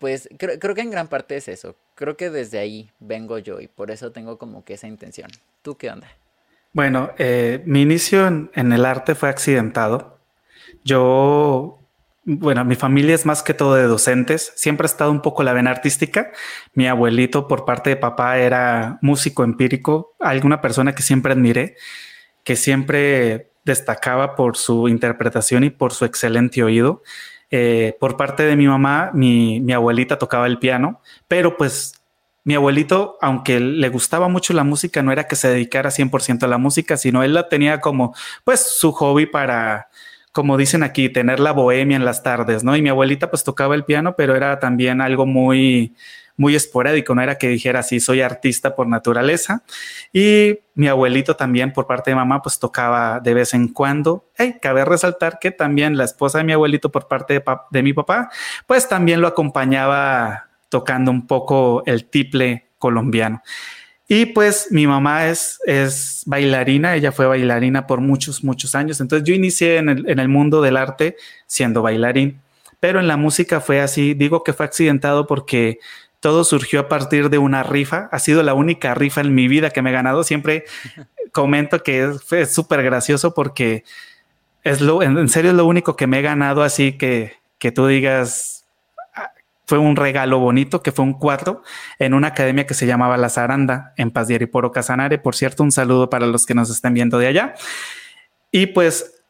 pues 0.00 0.28
creo, 0.36 0.58
creo 0.58 0.74
que 0.74 0.80
en 0.80 0.90
gran 0.90 1.06
parte 1.06 1.36
es 1.36 1.46
eso 1.46 1.76
creo 1.94 2.16
que 2.16 2.30
desde 2.30 2.58
ahí 2.58 2.90
vengo 2.98 3.38
yo 3.38 3.60
y 3.60 3.68
por 3.68 3.92
eso 3.92 4.10
tengo 4.10 4.38
como 4.38 4.64
que 4.64 4.74
esa 4.74 4.88
intención 4.88 5.30
tú 5.62 5.76
qué 5.76 5.90
onda 5.90 6.08
bueno 6.72 7.12
eh, 7.18 7.62
mi 7.66 7.82
inicio 7.82 8.26
en, 8.26 8.50
en 8.54 8.72
el 8.72 8.84
arte 8.84 9.14
fue 9.14 9.28
accidentado 9.28 10.18
yo 10.82 11.80
bueno, 12.24 12.64
mi 12.64 12.76
familia 12.76 13.14
es 13.14 13.24
más 13.24 13.42
que 13.42 13.54
todo 13.54 13.74
de 13.74 13.84
docentes. 13.84 14.52
Siempre 14.54 14.84
ha 14.84 14.86
estado 14.86 15.10
un 15.10 15.22
poco 15.22 15.42
la 15.42 15.52
vena 15.52 15.70
artística. 15.70 16.30
Mi 16.74 16.86
abuelito 16.86 17.48
por 17.48 17.64
parte 17.64 17.90
de 17.90 17.96
papá 17.96 18.38
era 18.38 18.98
músico 19.00 19.42
empírico, 19.42 20.14
alguna 20.20 20.60
persona 20.60 20.94
que 20.94 21.02
siempre 21.02 21.32
admiré, 21.32 21.76
que 22.44 22.56
siempre 22.56 23.52
destacaba 23.64 24.36
por 24.36 24.56
su 24.56 24.88
interpretación 24.88 25.64
y 25.64 25.70
por 25.70 25.92
su 25.92 26.04
excelente 26.04 26.62
oído. 26.62 27.02
Eh, 27.50 27.96
por 27.98 28.16
parte 28.16 28.44
de 28.44 28.56
mi 28.56 28.66
mamá, 28.66 29.10
mi, 29.12 29.60
mi 29.60 29.72
abuelita 29.72 30.18
tocaba 30.18 30.46
el 30.46 30.58
piano, 30.58 31.00
pero 31.26 31.56
pues 31.56 31.94
mi 32.44 32.54
abuelito, 32.54 33.18
aunque 33.20 33.60
le 33.60 33.88
gustaba 33.88 34.28
mucho 34.28 34.54
la 34.54 34.64
música, 34.64 35.02
no 35.02 35.12
era 35.12 35.26
que 35.26 35.36
se 35.36 35.48
dedicara 35.48 35.90
100% 35.90 36.44
a 36.44 36.48
la 36.48 36.58
música, 36.58 36.96
sino 36.96 37.22
él 37.22 37.34
la 37.34 37.48
tenía 37.48 37.80
como 37.80 38.14
pues 38.44 38.60
su 38.60 38.92
hobby 38.92 39.26
para 39.26 39.88
como 40.32 40.56
dicen 40.56 40.82
aquí, 40.82 41.08
tener 41.08 41.40
la 41.40 41.52
bohemia 41.52 41.96
en 41.96 42.04
las 42.04 42.22
tardes, 42.22 42.62
¿no? 42.62 42.76
Y 42.76 42.82
mi 42.82 42.88
abuelita 42.88 43.30
pues 43.30 43.42
tocaba 43.42 43.74
el 43.74 43.84
piano, 43.84 44.14
pero 44.16 44.36
era 44.36 44.60
también 44.60 45.00
algo 45.00 45.26
muy, 45.26 45.94
muy 46.40 46.56
esporádico, 46.56 47.14
no 47.14 47.20
era 47.20 47.36
que 47.36 47.48
dijera 47.48 47.82
sí, 47.82 48.00
soy 48.00 48.22
artista 48.22 48.74
por 48.74 48.86
naturaleza. 48.86 49.62
Y 50.10 50.60
mi 50.74 50.88
abuelito 50.88 51.36
también 51.36 51.74
por 51.74 51.86
parte 51.86 52.12
de 52.12 52.14
mamá 52.14 52.40
pues 52.40 52.58
tocaba 52.58 53.20
de 53.20 53.34
vez 53.34 53.52
en 53.52 53.68
cuando. 53.68 54.24
Hey, 54.36 54.56
cabe 54.62 54.86
resaltar 54.86 55.38
que 55.38 55.50
también 55.50 55.98
la 55.98 56.04
esposa 56.04 56.38
de 56.38 56.44
mi 56.44 56.54
abuelito 56.54 56.90
por 56.90 57.08
parte 57.08 57.34
de, 57.34 57.44
de 57.70 57.82
mi 57.82 57.92
papá 57.92 58.30
pues 58.66 58.88
también 58.88 59.20
lo 59.20 59.26
acompañaba 59.26 60.48
tocando 60.70 61.10
un 61.10 61.26
poco 61.26 61.82
el 61.84 62.06
tiple 62.06 62.70
colombiano. 62.78 63.42
Y 64.08 64.24
pues 64.24 64.68
mi 64.70 64.86
mamá 64.86 65.26
es, 65.26 65.60
es 65.66 66.22
bailarina, 66.24 66.96
ella 66.96 67.12
fue 67.12 67.26
bailarina 67.26 67.86
por 67.86 68.00
muchos, 68.00 68.42
muchos 68.42 68.74
años. 68.74 68.98
Entonces 69.02 69.28
yo 69.28 69.34
inicié 69.34 69.76
en 69.76 69.90
el, 69.90 70.08
en 70.08 70.18
el 70.18 70.28
mundo 70.28 70.62
del 70.62 70.78
arte 70.78 71.16
siendo 71.46 71.82
bailarín, 71.82 72.40
pero 72.80 72.98
en 72.98 73.08
la 73.08 73.18
música 73.18 73.60
fue 73.60 73.82
así, 73.82 74.14
digo 74.14 74.42
que 74.42 74.54
fue 74.54 74.64
accidentado 74.64 75.26
porque 75.26 75.80
todo 76.20 76.44
surgió 76.44 76.80
a 76.80 76.88
partir 76.88 77.30
de 77.30 77.38
una 77.38 77.62
rifa. 77.62 78.08
Ha 78.12 78.18
sido 78.18 78.42
la 78.42 78.54
única 78.54 78.94
rifa 78.94 79.22
en 79.22 79.34
mi 79.34 79.48
vida 79.48 79.70
que 79.70 79.82
me 79.82 79.90
he 79.90 79.92
ganado. 79.92 80.22
Siempre 80.22 80.64
comento 81.32 81.82
que 81.82 82.12
es 82.30 82.54
súper 82.54 82.82
gracioso 82.82 83.34
porque 83.34 83.84
es 84.62 84.80
lo, 84.80 85.02
en, 85.02 85.28
serio 85.28 85.50
es 85.50 85.56
lo 85.56 85.66
único 85.66 85.96
que 85.96 86.06
me 86.06 86.18
he 86.18 86.22
ganado 86.22 86.62
así 86.62 86.92
que, 86.92 87.34
que 87.58 87.72
tú 87.72 87.86
digas, 87.86 88.66
fue 89.66 89.78
un 89.78 89.96
regalo 89.96 90.38
bonito 90.38 90.82
que 90.82 90.92
fue 90.92 91.04
un 91.04 91.14
cuadro 91.14 91.62
en 91.98 92.12
una 92.12 92.28
academia 92.28 92.66
que 92.66 92.74
se 92.74 92.86
llamaba 92.86 93.16
La 93.16 93.30
Zaranda 93.30 93.94
en 93.96 94.10
Paz 94.10 94.28
de 94.28 94.46
Poro 94.46 94.72
Casanare. 94.72 95.18
Por 95.18 95.34
cierto, 95.34 95.62
un 95.62 95.72
saludo 95.72 96.10
para 96.10 96.26
los 96.26 96.44
que 96.44 96.54
nos 96.54 96.70
estén 96.70 96.92
viendo 96.92 97.18
de 97.18 97.28
allá. 97.28 97.54
Y 98.50 98.66
pues 98.66 99.22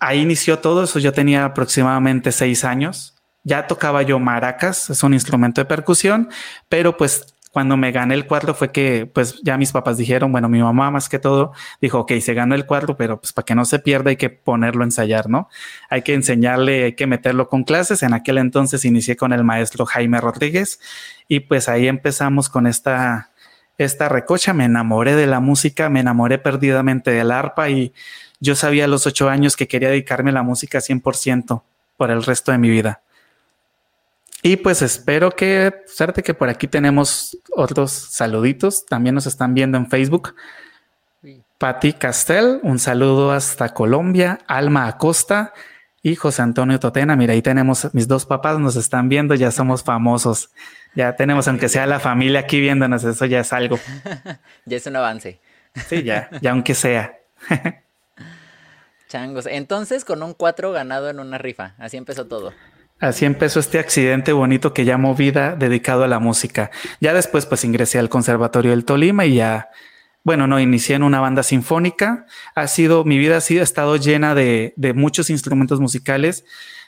ahí 0.00 0.20
inició 0.20 0.58
todo 0.58 0.84
eso. 0.84 0.98
Yo 0.98 1.12
tenía 1.12 1.44
aproximadamente 1.44 2.32
seis 2.32 2.64
años 2.64 3.11
ya 3.44 3.66
tocaba 3.66 4.02
yo 4.02 4.18
maracas, 4.18 4.90
es 4.90 5.02
un 5.02 5.14
instrumento 5.14 5.60
de 5.60 5.64
percusión, 5.64 6.28
pero 6.68 6.96
pues 6.96 7.34
cuando 7.52 7.76
me 7.76 7.92
gané 7.92 8.14
el 8.14 8.26
cuadro 8.26 8.54
fue 8.54 8.72
que 8.72 9.04
pues 9.12 9.40
ya 9.42 9.58
mis 9.58 9.72
papás 9.72 9.98
dijeron, 9.98 10.32
bueno, 10.32 10.48
mi 10.48 10.62
mamá 10.62 10.90
más 10.90 11.10
que 11.10 11.18
todo 11.18 11.52
dijo, 11.82 12.00
ok, 12.00 12.12
se 12.20 12.32
ganó 12.32 12.54
el 12.54 12.64
cuadro, 12.64 12.96
pero 12.96 13.20
pues 13.20 13.34
para 13.34 13.44
que 13.44 13.54
no 13.54 13.66
se 13.66 13.78
pierda 13.78 14.08
hay 14.08 14.16
que 14.16 14.30
ponerlo 14.30 14.82
a 14.82 14.86
ensayar, 14.86 15.28
¿no? 15.28 15.50
Hay 15.90 16.00
que 16.00 16.14
enseñarle, 16.14 16.84
hay 16.84 16.92
que 16.94 17.06
meterlo 17.06 17.50
con 17.50 17.64
clases. 17.64 18.02
En 18.02 18.14
aquel 18.14 18.38
entonces 18.38 18.86
inicié 18.86 19.16
con 19.16 19.34
el 19.34 19.44
maestro 19.44 19.84
Jaime 19.84 20.18
Rodríguez 20.18 20.80
y 21.28 21.40
pues 21.40 21.68
ahí 21.68 21.88
empezamos 21.88 22.48
con 22.48 22.66
esta, 22.66 23.32
esta 23.76 24.08
recocha, 24.08 24.54
me 24.54 24.64
enamoré 24.64 25.14
de 25.14 25.26
la 25.26 25.40
música, 25.40 25.90
me 25.90 26.00
enamoré 26.00 26.38
perdidamente 26.38 27.10
del 27.10 27.30
arpa 27.30 27.68
y 27.68 27.92
yo 28.40 28.56
sabía 28.56 28.86
a 28.86 28.88
los 28.88 29.06
ocho 29.06 29.28
años 29.28 29.56
que 29.58 29.68
quería 29.68 29.90
dedicarme 29.90 30.30
a 30.30 30.34
la 30.34 30.42
música 30.42 30.78
100% 30.78 31.62
por 31.98 32.10
el 32.10 32.22
resto 32.22 32.50
de 32.50 32.56
mi 32.56 32.70
vida. 32.70 33.02
Y 34.42 34.56
pues 34.56 34.82
espero 34.82 35.30
que, 35.30 35.72
suerte 35.86 36.24
que 36.24 36.34
por 36.34 36.48
aquí 36.48 36.66
tenemos 36.66 37.38
otros 37.54 37.92
saluditos. 37.92 38.84
También 38.86 39.14
nos 39.14 39.26
están 39.26 39.54
viendo 39.54 39.78
en 39.78 39.88
Facebook. 39.88 40.34
Patti 41.58 41.92
Castel, 41.92 42.58
un 42.64 42.80
saludo 42.80 43.30
hasta 43.30 43.68
Colombia. 43.68 44.40
Alma 44.48 44.88
Acosta 44.88 45.52
y 46.02 46.16
José 46.16 46.42
Antonio 46.42 46.80
Totena. 46.80 47.14
Mira, 47.14 47.34
ahí 47.34 47.42
tenemos 47.42 47.94
mis 47.94 48.08
dos 48.08 48.26
papás, 48.26 48.58
nos 48.58 48.74
están 48.74 49.08
viendo, 49.08 49.36
ya 49.36 49.52
somos 49.52 49.84
famosos. 49.84 50.50
Ya 50.96 51.14
tenemos, 51.14 51.46
aunque 51.46 51.68
sea 51.68 51.86
la 51.86 52.00
familia 52.00 52.40
aquí 52.40 52.60
viéndonos, 52.60 53.04
eso 53.04 53.24
ya 53.26 53.40
es 53.40 53.52
algo. 53.52 53.78
ya 54.66 54.76
es 54.76 54.86
un 54.88 54.96
avance. 54.96 55.38
Sí, 55.88 56.02
ya, 56.02 56.28
ya 56.40 56.50
aunque 56.50 56.74
sea. 56.74 57.16
Changos. 59.08 59.46
Entonces, 59.46 60.04
con 60.04 60.20
un 60.24 60.34
4 60.34 60.72
ganado 60.72 61.10
en 61.10 61.20
una 61.20 61.38
rifa. 61.38 61.74
Así 61.78 61.96
empezó 61.96 62.26
todo. 62.26 62.52
Así 63.02 63.24
empezó 63.24 63.58
este 63.58 63.80
accidente 63.80 64.32
bonito 64.32 64.72
que 64.72 64.84
llamo 64.84 65.16
vida 65.16 65.56
dedicado 65.56 66.04
a 66.04 66.06
la 66.06 66.20
música. 66.20 66.70
Ya 67.00 67.12
después 67.12 67.46
pues 67.46 67.64
ingresé 67.64 67.98
al 67.98 68.08
Conservatorio 68.08 68.70
del 68.70 68.84
Tolima 68.84 69.26
y 69.26 69.34
ya, 69.34 69.70
bueno, 70.22 70.46
no, 70.46 70.60
inicié 70.60 70.94
en 70.94 71.02
una 71.02 71.18
banda 71.18 71.42
sinfónica. 71.42 72.26
Ha 72.54 72.68
sido, 72.68 73.02
mi 73.02 73.18
vida 73.18 73.38
ha 73.38 73.40
sido, 73.40 73.62
ha 73.62 73.64
estado 73.64 73.96
llena 73.96 74.36
de, 74.36 74.72
de 74.76 74.94
muchos 74.94 75.30
instrumentos 75.30 75.80
musicales. 75.80 76.44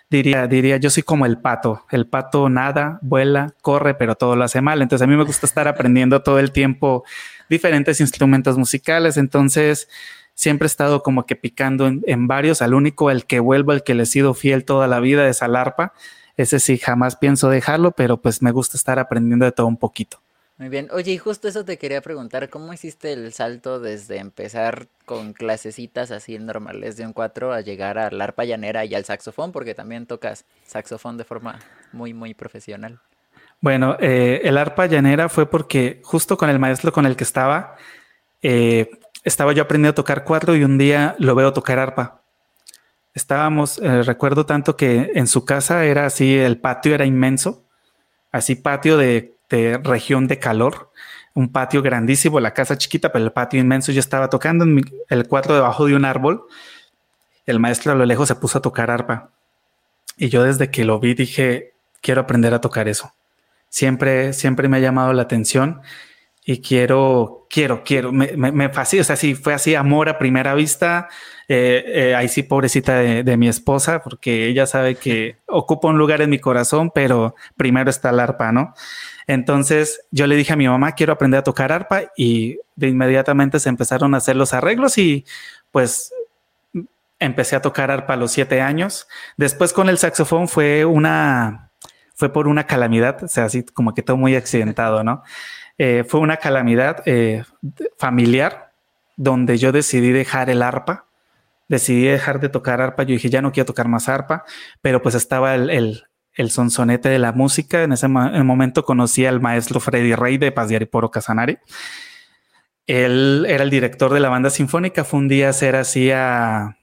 Diría, 0.09 0.47
diría, 0.47 0.77
yo 0.77 0.89
soy 0.89 1.03
como 1.03 1.27
el 1.27 1.39
pato. 1.39 1.85
El 1.91 2.07
pato 2.07 2.49
nada, 2.49 3.01
vuela, 3.03 3.53
corre, 3.61 3.95
pero 3.95 4.15
todo 4.15 4.37
lo 4.37 4.45
hace 4.45 4.61
mal. 4.61 4.83
Entonces 4.83 5.05
a 5.05 5.09
mí 5.09 5.17
me 5.17 5.25
gusta 5.25 5.47
estar 5.47 5.67
aprendiendo 5.67 6.23
todo 6.23 6.39
el 6.39 6.53
tiempo 6.53 7.03
diferentes 7.51 8.01
instrumentos 8.01 8.57
musicales. 8.57 9.17
Entonces, 9.17 9.89
siempre 10.35 10.67
he 10.67 10.69
estado 10.69 11.03
como 11.03 11.27
que 11.27 11.37
picando 11.37 11.87
en, 11.87 12.27
varios. 12.27 12.63
Al 12.63 12.75
único, 12.75 13.11
el 13.11 13.25
que 13.25 13.41
vuelvo, 13.41 13.73
el 13.73 13.83
que 13.83 13.95
le 13.95 14.05
he 14.05 14.07
sido 14.07 14.35
fiel 14.35 14.65
toda 14.65 14.87
la 14.87 15.01
vida 15.01 15.29
es 15.29 15.43
al 15.43 15.57
arpa. 15.57 15.93
Ese 16.37 16.61
sí, 16.61 16.79
jamás 16.79 17.17
pienso 17.17 17.49
dejarlo, 17.49 17.93
pero 17.93 18.21
pues 18.21 18.43
me 18.43 18.51
gusta 18.51 18.77
estar 18.77 18.99
aprendiendo 18.99 19.45
de 19.45 19.53
todo 19.53 19.67
un 19.67 19.77
poquito. 19.77 20.21
Muy 20.57 20.69
bien. 20.69 20.89
Oye, 20.93 21.13
y 21.13 21.19
justo 21.19 21.49
eso 21.49 21.65
te 21.65 21.79
quería 21.79 22.01
preguntar, 22.01 22.49
¿cómo 22.49 22.73
hiciste 22.73 23.13
el 23.13 23.33
salto 23.33 23.81
desde 23.81 24.19
empezar 24.19 24.87
con 25.05 25.33
clasecitas 25.33 26.13
así 26.13 26.39
normales 26.39 26.97
de 26.97 27.07
un 27.07 27.13
4 27.13 27.53
a 27.53 27.61
llegar 27.61 27.99
al 27.99 28.21
arpa 28.21 28.45
llanera 28.45 28.85
y 28.85 28.95
al 28.95 29.05
saxofón? 29.05 29.51
Porque 29.51 29.75
también 29.75 30.07
tocas 30.07 30.45
saxofón 30.65 31.17
de 31.17 31.25
forma 31.25 31.59
muy, 31.93 32.15
muy 32.15 32.35
profesional. 32.35 33.01
Bueno, 33.61 33.97
eh, 33.99 34.43
el 34.45 34.57
arpa 34.57 34.87
llanera 34.87 35.29
fue 35.29 35.51
porque 35.51 36.01
justo 36.05 36.37
con 36.37 36.49
el 36.51 36.61
maestro 36.61 36.93
con 36.93 37.07
el 37.07 37.17
que 37.17 37.25
estaba, 37.25 37.77
eh, 38.43 38.91
estaba 39.25 39.53
yo 39.53 39.63
aprendiendo 39.63 39.93
a 39.93 39.95
tocar 39.95 40.25
cuatro 40.25 40.55
y 40.55 40.63
un 40.63 40.79
día 40.79 41.17
lo 41.19 41.35
veo 41.35 41.53
tocar 41.53 41.79
arpa. 41.79 42.21
Estábamos, 43.15 43.79
eh, 43.79 44.03
recuerdo 44.03 44.45
tanto 44.45 44.77
que 44.77 45.13
en 45.15 45.27
su 45.27 45.45
casa 45.45 45.85
era 45.85 46.07
así, 46.07 46.37
el 46.37 46.59
patio 46.59 46.95
era 46.95 47.07
inmenso, 47.07 47.65
así 48.31 48.55
patio 48.55 48.97
de, 48.97 49.33
región 49.85 50.27
de 50.27 50.41
calor, 50.41 50.91
un 51.33 51.53
patio 51.53 51.81
grandísimo, 51.81 52.41
la 52.41 52.55
casa 52.55 52.77
chiquita, 52.77 53.13
pero 53.13 53.25
el 53.25 53.31
patio 53.31 53.61
inmenso. 53.61 53.93
Yo 53.93 54.01
estaba 54.01 54.29
tocando 54.29 54.65
en 54.65 54.83
el 55.09 55.29
cuarto 55.29 55.55
debajo 55.55 55.87
de 55.87 55.95
un 55.95 56.05
árbol. 56.05 56.45
El 57.47 57.61
maestro 57.61 57.93
a 57.93 57.95
lo 57.95 58.05
lejos 58.05 58.27
se 58.27 58.35
puso 58.35 58.59
a 58.59 58.63
tocar 58.63 58.91
arpa. 58.91 59.31
Y 60.17 60.29
yo 60.29 60.43
desde 60.43 60.73
que 60.73 60.85
lo 60.85 60.99
vi 60.99 61.15
dije, 61.15 61.73
quiero 62.01 62.23
aprender 62.23 62.53
a 62.53 62.61
tocar 62.61 62.89
eso. 62.89 63.13
Siempre, 63.69 64.33
siempre 64.33 64.69
me 64.69 64.79
ha 64.79 64.81
llamado 64.81 65.13
la 65.13 65.23
atención 65.23 65.83
y 66.45 66.61
quiero, 66.61 67.47
quiero, 67.49 67.83
quiero, 67.85 68.13
me, 68.13 68.37
me, 68.37 68.53
me 68.53 68.69
fascina, 68.69 69.01
o 69.01 69.05
sea, 69.05 69.17
sí, 69.17 69.35
fue 69.35 69.55
así, 69.55 69.75
amor 69.75 70.11
a 70.11 70.19
primera 70.19 70.55
vista, 70.55 71.09
eh, 71.49 71.85
eh, 71.87 72.15
ahí 72.15 72.29
sí, 72.29 72.43
pobrecita 72.43 72.99
de, 72.99 73.37
mi 73.37 73.49
esposa, 73.49 74.03
porque 74.03 74.47
ella 74.49 74.67
sabe 74.67 74.97
que 74.97 75.39
ocupa 75.47 75.89
un 75.89 75.99
lugar 75.99 76.21
en 76.21 76.31
mi 76.31 76.39
corazón, 76.39 76.91
pero 76.95 77.35
primero 77.57 77.89
está 77.89 78.11
el 78.11 78.21
arpa, 78.21 78.53
¿no? 78.53 78.75
Entonces 79.27 80.03
yo 80.11 80.27
le 80.27 80.37
dije 80.37 80.53
a 80.53 80.57
mi 80.57 80.69
mamá, 80.69 80.93
quiero 80.93 81.15
aprender 81.15 81.41
a 81.41 81.45
tocar 81.45 81.73
arpa 81.73 82.13
y 82.17 82.59
de 82.77 82.89
inmediatamente 82.89 83.59
se 83.59 83.71
empezaron 83.71 84.15
a 84.15 84.19
hacer 84.19 84.37
los 84.37 84.53
arreglos 84.53 84.99
y 84.99 85.25
pues 85.71 86.13
empecé 87.19 87.57
a 87.57 87.63
tocar 87.63 87.91
arpa 87.91 88.15
a 88.15 88.17
los 88.17 88.33
siete 88.33 88.61
años. 88.61 89.09
Después 89.39 89.73
con 89.73 89.89
el 89.89 89.97
saxofón 89.97 90.47
fue 90.47 90.85
una, 90.85 91.71
fue 92.15 92.33
por 92.33 92.49
una 92.49 92.65
calamidad, 92.65 93.23
o 93.25 93.29
sea, 93.29 93.45
así 93.45 93.65
como 93.65 93.93
que 93.93 94.03
todo 94.03 94.17
muy 94.17 94.37
accidentado, 94.37 95.05
¿no? 95.05 95.23
Eh, 95.77 96.05
fue 96.07 96.21
una 96.21 96.37
calamidad 96.37 97.03
eh, 97.05 97.43
familiar 97.99 98.71
donde 99.17 99.59
yo 99.59 99.73
decidí 99.73 100.13
dejar 100.13 100.49
el 100.49 100.63
arpa, 100.63 101.07
decidí 101.69 102.05
dejar 102.05 102.39
de 102.39 102.49
tocar 102.49 102.81
arpa, 102.81 103.03
yo 103.03 103.15
dije, 103.15 103.29
ya 103.29 103.43
no 103.43 103.51
quiero 103.51 103.67
tocar 103.67 103.89
más 103.89 104.09
arpa, 104.09 104.45
pero 104.83 105.03
pues 105.03 105.17
estaba 105.17 105.57
el, 105.57 106.05
el, 106.37 106.51
sonsonete 106.51 107.09
de 107.09 107.19
la 107.19 107.33
música, 107.33 107.83
en 107.83 107.93
ese 107.93 108.07
momento 108.07 108.85
conocí 108.85 109.27
al 109.27 109.41
maestro 109.41 109.81
Freddy 109.81 110.15
Rey 110.15 110.39
de 110.39 110.53
Paz 110.53 110.71
Poro 110.89 111.11
Casanare. 111.11 111.59
Él 112.87 113.45
era 113.49 113.65
el 113.65 113.71
director 113.71 114.15
de 114.15 114.21
la 114.21 114.29
banda 114.29 114.51
sinfónica, 114.51 115.03
fue 115.03 115.19
un 115.19 115.27
día 115.27 115.49
hacer 115.49 115.75
así 115.75 116.13
a... 116.13 116.77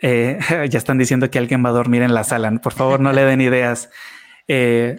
Eh, 0.00 0.38
ya 0.70 0.78
están 0.78 0.98
diciendo 0.98 1.30
que 1.30 1.38
alguien 1.38 1.64
va 1.64 1.70
a 1.70 1.72
dormir 1.72 2.02
en 2.02 2.14
la 2.14 2.24
sala, 2.24 2.50
por 2.62 2.72
favor 2.72 3.00
no 3.00 3.12
le 3.12 3.24
den 3.24 3.40
ideas. 3.40 3.90
Eh, 4.48 4.98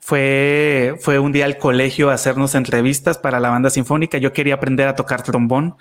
fue, 0.00 0.96
fue 1.00 1.18
un 1.18 1.32
día 1.32 1.44
al 1.44 1.58
colegio 1.58 2.10
a 2.10 2.14
hacernos 2.14 2.54
entrevistas 2.54 3.18
para 3.18 3.40
la 3.40 3.50
banda 3.50 3.68
sinfónica. 3.68 4.16
Yo 4.18 4.32
quería 4.32 4.54
aprender 4.54 4.88
a 4.88 4.96
tocar 4.96 5.22
trombón. 5.22 5.76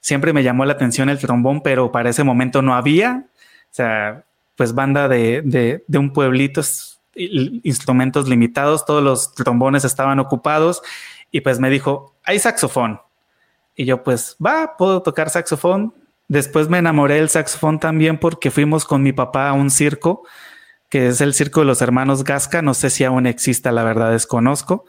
Siempre 0.00 0.32
me 0.32 0.42
llamó 0.42 0.64
la 0.64 0.74
atención 0.74 1.08
el 1.08 1.18
trombón, 1.18 1.62
pero 1.62 1.90
para 1.90 2.10
ese 2.10 2.22
momento 2.22 2.60
no 2.60 2.74
había. 2.74 3.24
O 3.26 3.74
sea, 3.74 4.24
pues 4.56 4.74
banda 4.74 5.08
de, 5.08 5.40
de, 5.42 5.84
de 5.86 5.98
un 5.98 6.12
pueblito, 6.12 6.60
instrumentos 7.14 8.28
limitados, 8.28 8.84
todos 8.84 9.02
los 9.02 9.34
trombones 9.34 9.84
estaban 9.84 10.18
ocupados 10.18 10.82
y 11.30 11.40
pues 11.40 11.58
me 11.58 11.70
dijo, 11.70 12.14
hay 12.24 12.38
saxofón. 12.38 13.00
Y 13.74 13.86
yo 13.86 14.02
pues, 14.02 14.36
va, 14.44 14.76
puedo 14.76 15.02
tocar 15.02 15.30
saxofón. 15.30 15.94
Después 16.28 16.68
me 16.68 16.78
enamoré 16.78 17.16
del 17.16 17.28
saxofón 17.28 17.78
también 17.78 18.18
porque 18.18 18.50
fuimos 18.50 18.84
con 18.84 19.02
mi 19.02 19.12
papá 19.12 19.48
a 19.48 19.52
un 19.52 19.70
circo 19.70 20.24
que 20.92 21.06
es 21.06 21.22
el 21.22 21.32
Circo 21.32 21.60
de 21.60 21.66
los 21.66 21.80
Hermanos 21.80 22.22
Gasca. 22.22 22.60
No 22.60 22.74
sé 22.74 22.90
si 22.90 23.02
aún 23.02 23.26
exista, 23.26 23.72
la 23.72 23.82
verdad 23.82 24.10
desconozco, 24.10 24.84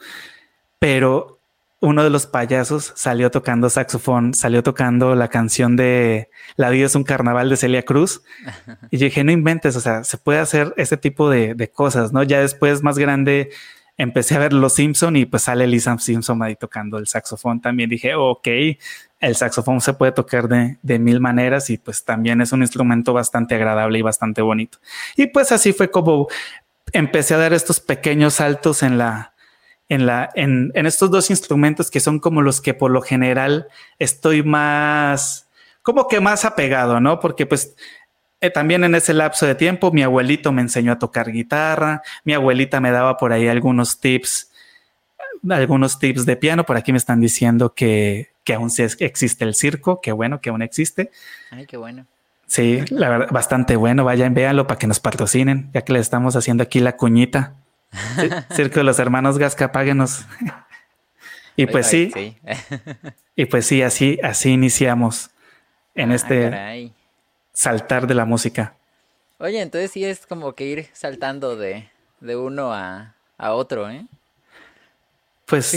pero 0.78 1.38
uno 1.80 2.04
de 2.04 2.10
los 2.10 2.26
payasos 2.26 2.92
salió 2.94 3.30
tocando 3.30 3.70
saxofón, 3.70 4.34
salió 4.34 4.62
tocando 4.62 5.14
la 5.14 5.28
canción 5.28 5.76
de 5.76 6.28
La 6.56 6.68
vida 6.68 6.84
es 6.84 6.94
un 6.94 7.04
carnaval 7.04 7.48
de 7.48 7.56
Celia 7.56 7.84
Cruz. 7.84 8.22
Y 8.90 8.98
yo 8.98 9.06
dije, 9.06 9.24
no 9.24 9.32
inventes, 9.32 9.76
o 9.76 9.80
sea, 9.80 10.04
se 10.04 10.18
puede 10.18 10.40
hacer 10.40 10.74
ese 10.76 10.98
tipo 10.98 11.30
de, 11.30 11.54
de 11.54 11.70
cosas, 11.70 12.12
¿no? 12.12 12.22
Ya 12.22 12.40
después, 12.40 12.82
más 12.82 12.98
grande, 12.98 13.48
empecé 13.96 14.34
a 14.34 14.40
ver 14.40 14.52
Los 14.52 14.74
Simpson 14.74 15.16
y 15.16 15.24
pues 15.24 15.44
sale 15.44 15.66
Lisa 15.66 15.96
Simpson 15.98 16.42
ahí 16.42 16.54
tocando 16.54 16.98
el 16.98 17.06
saxofón. 17.06 17.62
También 17.62 17.88
dije, 17.88 18.14
ok, 18.14 18.46
el 19.24 19.36
saxofón 19.36 19.80
se 19.80 19.94
puede 19.94 20.12
tocar 20.12 20.48
de, 20.48 20.76
de, 20.82 20.98
mil 20.98 21.18
maneras 21.18 21.70
y 21.70 21.78
pues 21.78 22.04
también 22.04 22.40
es 22.40 22.52
un 22.52 22.60
instrumento 22.60 23.12
bastante 23.14 23.54
agradable 23.54 23.98
y 23.98 24.02
bastante 24.02 24.42
bonito. 24.42 24.78
Y 25.16 25.28
pues 25.28 25.50
así 25.50 25.72
fue 25.72 25.90
como 25.90 26.28
empecé 26.92 27.34
a 27.34 27.38
dar 27.38 27.52
estos 27.54 27.80
pequeños 27.80 28.34
saltos 28.34 28.82
en 28.82 28.98
la, 28.98 29.32
en 29.88 30.06
la, 30.06 30.30
en, 30.34 30.72
en 30.74 30.86
estos 30.86 31.10
dos 31.10 31.30
instrumentos 31.30 31.90
que 31.90 32.00
son 32.00 32.20
como 32.20 32.42
los 32.42 32.60
que 32.60 32.74
por 32.74 32.90
lo 32.90 33.00
general 33.00 33.68
estoy 33.98 34.42
más, 34.42 35.48
como 35.82 36.06
que 36.06 36.20
más 36.20 36.44
apegado, 36.44 37.00
¿no? 37.00 37.18
Porque 37.18 37.46
pues 37.46 37.74
eh, 38.42 38.50
también 38.50 38.84
en 38.84 38.94
ese 38.94 39.14
lapso 39.14 39.46
de 39.46 39.54
tiempo 39.54 39.90
mi 39.90 40.02
abuelito 40.02 40.52
me 40.52 40.60
enseñó 40.60 40.92
a 40.92 40.98
tocar 40.98 41.32
guitarra, 41.32 42.02
mi 42.24 42.34
abuelita 42.34 42.78
me 42.78 42.90
daba 42.90 43.16
por 43.16 43.32
ahí 43.32 43.48
algunos 43.48 44.00
tips, 44.00 44.50
algunos 45.48 45.98
tips 45.98 46.26
de 46.26 46.36
piano, 46.36 46.64
por 46.64 46.76
aquí 46.76 46.92
me 46.92 46.98
están 46.98 47.20
diciendo 47.20 47.74
que, 47.74 48.33
que 48.44 48.54
aún 48.54 48.70
existe 48.98 49.44
el 49.44 49.54
circo, 49.54 50.00
que 50.00 50.12
bueno, 50.12 50.40
que 50.40 50.50
aún 50.50 50.62
existe. 50.62 51.10
Ay, 51.50 51.66
qué 51.66 51.76
bueno. 51.76 52.06
Sí, 52.46 52.82
la 52.90 53.08
verdad, 53.08 53.28
bastante 53.30 53.76
bueno. 53.76 54.04
Vayan, 54.04 54.34
véanlo 54.34 54.66
para 54.66 54.78
que 54.78 54.86
nos 54.86 55.00
patrocinen, 55.00 55.70
ya 55.72 55.82
que 55.82 55.92
le 55.92 55.98
estamos 55.98 56.36
haciendo 56.36 56.62
aquí 56.62 56.80
la 56.80 56.96
cuñita. 56.96 57.54
circo 58.54 58.80
de 58.80 58.84
los 58.84 58.98
hermanos 58.98 59.38
Gasca, 59.38 59.72
páguenos. 59.72 60.26
y 61.56 61.66
pues 61.66 61.86
sí. 61.86 62.12
y 63.36 63.46
pues 63.46 63.66
sí, 63.66 63.82
así, 63.82 64.18
así 64.22 64.50
iniciamos 64.50 65.30
en 65.94 66.12
ah, 66.12 66.14
este 66.14 66.92
saltar 67.52 68.06
de 68.06 68.14
la 68.14 68.24
música. 68.24 68.74
Oye, 69.38 69.60
entonces 69.60 69.90
sí 69.90 70.04
es 70.04 70.26
como 70.26 70.54
que 70.54 70.64
ir 70.64 70.88
saltando 70.92 71.56
de, 71.56 71.88
de 72.20 72.36
uno 72.36 72.72
a, 72.72 73.14
a 73.38 73.52
otro, 73.52 73.90
¿eh? 73.90 74.06
Pues 75.46 75.74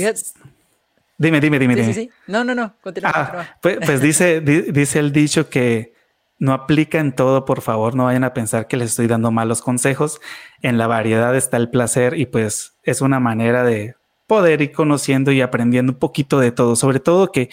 dime, 1.18 1.40
dime, 1.40 1.60
dime, 1.60 1.76
sí, 1.76 1.82
dime. 1.82 1.94
Sí, 1.94 2.02
sí. 2.02 2.10
No, 2.28 2.44
no, 2.44 2.56
no, 2.56 2.76
continúa. 2.82 3.12
Ah, 3.14 3.58
pues, 3.62 3.78
pues, 3.86 4.02
dice, 4.02 4.42
dice 4.42 5.00
el 5.00 5.12
dicho 5.12 5.50
que 5.50 5.94
no 6.40 6.54
aplica 6.54 7.00
en 7.00 7.14
todo, 7.14 7.46
por 7.46 7.62
favor, 7.62 7.96
no 7.96 8.06
vayan 8.06 8.24
a 8.24 8.34
pensar 8.34 8.68
que 8.68 8.78
les 8.78 8.92
estoy 8.92 9.08
dando 9.08 9.32
malos 9.32 9.62
consejos. 9.62 10.20
En 10.62 10.78
la 10.78 10.88
variedad 10.88 11.36
está 11.36 11.58
el 11.58 11.70
placer 11.70 12.18
y 12.18 12.28
pues 12.28 12.76
es 12.84 13.02
una 13.02 13.20
manera 13.20 13.64
de 13.64 13.96
poder 14.28 14.62
ir 14.62 14.72
conociendo 14.72 15.32
y 15.32 15.42
aprendiendo 15.42 15.94
un 15.94 16.00
poquito 16.00 16.40
de 16.40 16.52
todo, 16.52 16.76
sobre 16.76 17.00
todo 17.00 17.32
que 17.32 17.50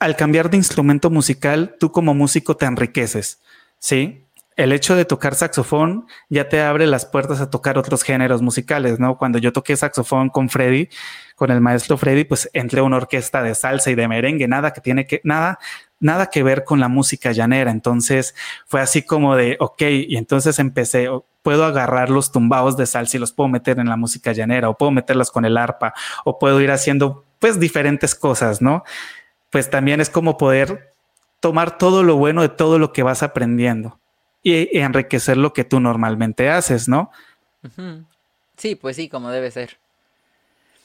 al 0.00 0.16
cambiar 0.16 0.50
de 0.50 0.56
instrumento 0.56 1.10
musical, 1.10 1.76
tú 1.80 1.90
como 1.90 2.14
músico 2.14 2.56
te 2.56 2.66
enriqueces, 2.66 3.40
¿sí? 3.78 4.23
El 4.56 4.72
hecho 4.72 4.94
de 4.94 5.04
tocar 5.04 5.34
saxofón 5.34 6.06
ya 6.28 6.48
te 6.48 6.62
abre 6.62 6.86
las 6.86 7.06
puertas 7.06 7.40
a 7.40 7.50
tocar 7.50 7.76
otros 7.76 8.02
géneros 8.02 8.40
musicales, 8.40 9.00
¿no? 9.00 9.18
Cuando 9.18 9.38
yo 9.38 9.52
toqué 9.52 9.76
saxofón 9.76 10.28
con 10.28 10.48
Freddy, 10.48 10.88
con 11.34 11.50
el 11.50 11.60
maestro 11.60 11.96
Freddy, 11.96 12.24
pues 12.24 12.48
entré 12.52 12.80
a 12.80 12.84
una 12.84 12.96
orquesta 12.96 13.42
de 13.42 13.54
salsa 13.54 13.90
y 13.90 13.94
de 13.96 14.06
merengue, 14.06 14.46
nada 14.46 14.72
que 14.72 14.80
tiene 14.80 15.06
que, 15.06 15.20
nada, 15.24 15.58
nada 15.98 16.26
que 16.30 16.42
ver 16.42 16.64
con 16.64 16.78
la 16.78 16.88
música 16.88 17.32
llanera. 17.32 17.70
Entonces 17.72 18.34
fue 18.66 18.80
así 18.80 19.02
como 19.02 19.34
de, 19.34 19.56
ok, 19.58 19.82
y 19.82 20.16
entonces 20.16 20.58
empecé, 20.60 21.08
puedo 21.42 21.64
agarrar 21.64 22.10
los 22.10 22.30
tumbados 22.30 22.76
de 22.76 22.86
salsa 22.86 23.16
y 23.16 23.20
los 23.20 23.32
puedo 23.32 23.48
meter 23.48 23.80
en 23.80 23.88
la 23.88 23.96
música 23.96 24.32
llanera, 24.32 24.68
o 24.68 24.78
puedo 24.78 24.92
meterlos 24.92 25.32
con 25.32 25.44
el 25.44 25.56
arpa, 25.56 25.94
o 26.24 26.38
puedo 26.38 26.60
ir 26.60 26.70
haciendo 26.70 27.24
pues 27.40 27.58
diferentes 27.58 28.14
cosas, 28.14 28.62
¿no? 28.62 28.84
Pues 29.50 29.68
también 29.68 30.00
es 30.00 30.10
como 30.10 30.36
poder 30.36 30.94
tomar 31.40 31.76
todo 31.76 32.02
lo 32.04 32.16
bueno 32.16 32.42
de 32.42 32.48
todo 32.48 32.78
lo 32.78 32.92
que 32.92 33.02
vas 33.02 33.22
aprendiendo 33.22 33.98
y, 34.44 34.78
enriquecer 34.78 35.36
lo 35.36 35.52
que 35.52 35.64
tú 35.64 35.80
normalmente 35.80 36.48
haces, 36.48 36.86
¿no? 36.86 37.10
Sí, 38.56 38.76
pues 38.76 38.94
sí, 38.94 39.08
como 39.08 39.30
debe 39.30 39.50
ser. 39.50 39.78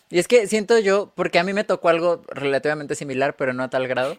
Y 0.10 0.18
es 0.18 0.28
que 0.28 0.48
siento 0.48 0.80
yo, 0.80 1.12
porque 1.14 1.38
a 1.38 1.44
mí 1.44 1.54
me 1.54 1.64
tocó 1.64 1.90
algo 1.90 2.24
relativamente 2.30 2.96
similar, 2.96 3.36
pero 3.36 3.54
no 3.54 3.62
a 3.62 3.70
tal 3.70 3.88
grado, 3.88 4.18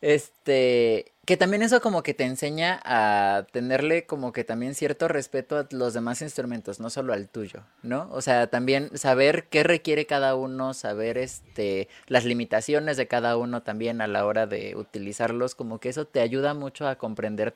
este, 0.00 1.12
que 1.26 1.36
también 1.36 1.62
eso 1.62 1.80
como 1.80 2.02
que 2.02 2.14
te 2.14 2.24
enseña 2.24 2.80
a 2.84 3.46
tenerle 3.52 4.06
como 4.06 4.32
que 4.32 4.44
también 4.44 4.74
cierto 4.74 5.06
respeto 5.08 5.58
a 5.58 5.68
los 5.70 5.92
demás 5.92 6.22
instrumentos, 6.22 6.80
no 6.80 6.88
solo 6.88 7.12
al 7.12 7.28
tuyo, 7.28 7.64
¿no? 7.82 8.08
O 8.12 8.22
sea, 8.22 8.46
también 8.46 8.96
saber 8.96 9.44
qué 9.50 9.62
requiere 9.62 10.06
cada 10.06 10.34
uno, 10.34 10.72
saber 10.72 11.18
este 11.18 11.88
las 12.06 12.24
limitaciones 12.24 12.96
de 12.96 13.06
cada 13.06 13.36
uno 13.36 13.62
también 13.62 14.00
a 14.00 14.06
la 14.06 14.24
hora 14.24 14.46
de 14.46 14.74
utilizarlos, 14.76 15.54
como 15.54 15.78
que 15.78 15.90
eso 15.90 16.06
te 16.06 16.20
ayuda 16.20 16.54
mucho 16.54 16.88
a 16.88 16.96
comprender 16.96 17.54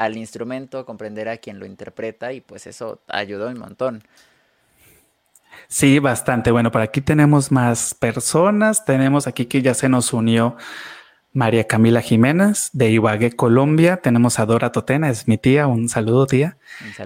al 0.00 0.16
instrumento, 0.16 0.86
comprender 0.86 1.28
a 1.28 1.36
quien 1.36 1.58
lo 1.58 1.66
interpreta 1.66 2.32
y 2.32 2.40
pues 2.40 2.66
eso 2.66 3.02
ayudó 3.06 3.48
un 3.50 3.58
montón. 3.58 4.02
Sí, 5.68 5.98
bastante. 5.98 6.50
Bueno, 6.50 6.70
por 6.70 6.80
aquí 6.80 7.02
tenemos 7.02 7.52
más 7.52 7.92
personas. 7.92 8.86
Tenemos 8.86 9.26
aquí 9.26 9.44
que 9.44 9.60
ya 9.60 9.74
se 9.74 9.90
nos 9.90 10.14
unió 10.14 10.56
María 11.34 11.66
Camila 11.66 12.00
Jiménez 12.00 12.70
de 12.72 12.90
Ibagué, 12.90 13.32
Colombia. 13.32 13.98
Tenemos 13.98 14.38
a 14.38 14.46
Dora 14.46 14.72
Totena, 14.72 15.10
es 15.10 15.28
mi 15.28 15.36
tía. 15.36 15.66
Un 15.66 15.90
saludo, 15.90 16.26
tía. 16.26 16.56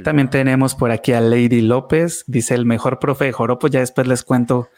También 0.05 0.31
tenemos 0.31 0.77
por 0.77 0.93
aquí 0.93 1.13
a 1.15 1.21
Lady 1.21 1.63
López. 1.63 2.23
Dice 2.29 2.55
el 2.55 2.65
mejor 2.65 3.01
profe 3.01 3.25
de 3.25 3.33
Joropo. 3.33 3.67
Ya 3.67 3.81
después 3.81 4.07
les 4.07 4.23
cuento 4.23 4.71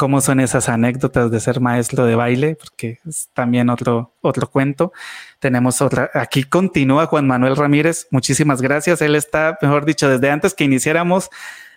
cómo 0.00 0.22
son 0.22 0.40
esas 0.40 0.70
anécdotas 0.70 1.30
de 1.30 1.40
ser 1.40 1.60
maestro 1.60 2.06
de 2.06 2.14
baile, 2.14 2.56
porque 2.58 3.00
es 3.06 3.28
también 3.34 3.68
otro, 3.68 4.14
otro 4.22 4.48
cuento. 4.48 4.94
Tenemos 5.40 5.82
otra, 5.82 6.10
aquí 6.14 6.42
continúa 6.42 7.04
Juan 7.04 7.26
Manuel 7.26 7.54
Ramírez, 7.54 8.06
muchísimas 8.10 8.62
gracias. 8.62 9.02
Él 9.02 9.14
está, 9.14 9.58
mejor 9.60 9.84
dicho, 9.84 10.08
desde 10.08 10.30
antes 10.30 10.54
que 10.54 10.64
iniciáramos 10.64 11.28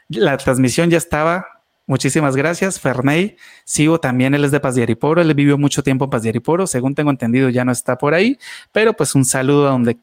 la 0.07 0.37
transmisión 0.37 0.89
ya 0.89 0.97
estaba. 0.97 1.47
Muchísimas 1.85 2.37
gracias, 2.37 2.79
Ferney. 2.79 3.35
Sigo 3.65 3.99
también, 3.99 4.33
él 4.33 4.45
es 4.45 4.51
de 4.51 4.61
Paz 4.61 4.75
de 4.75 4.83
Ariporo, 4.83 5.21
él 5.21 5.33
vivió 5.33 5.57
mucho 5.57 5.83
tiempo 5.83 6.05
en 6.05 6.11
Paz 6.11 6.23
de 6.23 6.29
Ariporo, 6.29 6.65
según 6.65 6.95
tengo 6.95 7.11
entendido 7.11 7.49
ya 7.49 7.65
no 7.65 7.73
está 7.73 7.97
por 7.97 8.13
ahí, 8.13 8.39
pero 8.71 8.93
pues 8.93 9.15
un 9.15 9.25
saludo 9.25 9.67
a 9.67 9.71
donde 9.71 9.97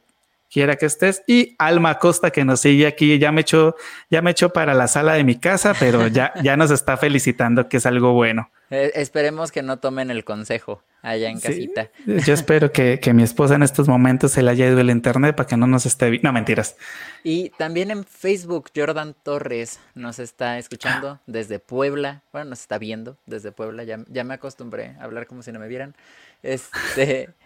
quiera 0.50 0.76
que 0.76 0.86
estés. 0.86 1.22
Y 1.26 1.54
Alma 1.58 1.98
Costa 1.98 2.30
que 2.30 2.44
nos 2.44 2.60
sigue 2.60 2.86
aquí, 2.86 3.18
ya 3.18 3.32
me 3.32 3.42
echó, 3.42 3.76
ya 4.10 4.20
me 4.22 4.32
echó 4.32 4.52
para 4.52 4.74
la 4.74 4.88
sala 4.88 5.14
de 5.14 5.24
mi 5.24 5.36
casa, 5.36 5.74
pero 5.78 6.08
ya, 6.08 6.32
ya 6.42 6.56
nos 6.56 6.70
está 6.70 6.96
felicitando 6.96 7.68
que 7.68 7.78
es 7.78 7.86
algo 7.86 8.12
bueno. 8.12 8.50
Eh, 8.70 8.92
esperemos 8.94 9.50
que 9.50 9.62
no 9.62 9.78
tomen 9.80 10.12
el 10.12 10.24
consejo 10.24 10.84
allá 11.02 11.28
en 11.28 11.40
casita. 11.40 11.90
Yo 12.06 12.34
espero 12.34 12.70
que, 12.70 13.00
que, 13.02 13.12
mi 13.12 13.24
esposa 13.24 13.56
en 13.56 13.64
estos 13.64 13.88
momentos 13.88 14.30
se 14.30 14.42
le 14.42 14.50
haya 14.50 14.68
ido 14.68 14.78
el 14.78 14.90
internet 14.90 15.34
para 15.34 15.48
que 15.48 15.56
no 15.56 15.66
nos 15.66 15.86
esté... 15.86 16.20
No, 16.22 16.32
mentiras. 16.32 16.76
Y 17.24 17.50
también 17.50 17.90
en 17.90 18.04
Facebook, 18.04 18.70
Jordan 18.74 19.16
Torres 19.24 19.80
nos 19.94 20.20
está 20.20 20.58
escuchando 20.58 21.18
desde 21.26 21.58
Puebla. 21.58 22.22
Bueno, 22.32 22.50
nos 22.50 22.60
está 22.60 22.78
viendo 22.78 23.16
desde 23.26 23.50
Puebla. 23.50 23.82
Ya, 23.82 24.04
ya 24.08 24.22
me 24.22 24.34
acostumbré 24.34 24.94
a 25.00 25.04
hablar 25.04 25.26
como 25.26 25.42
si 25.42 25.50
no 25.50 25.58
me 25.58 25.66
vieran. 25.66 25.96
Este... 26.42 27.30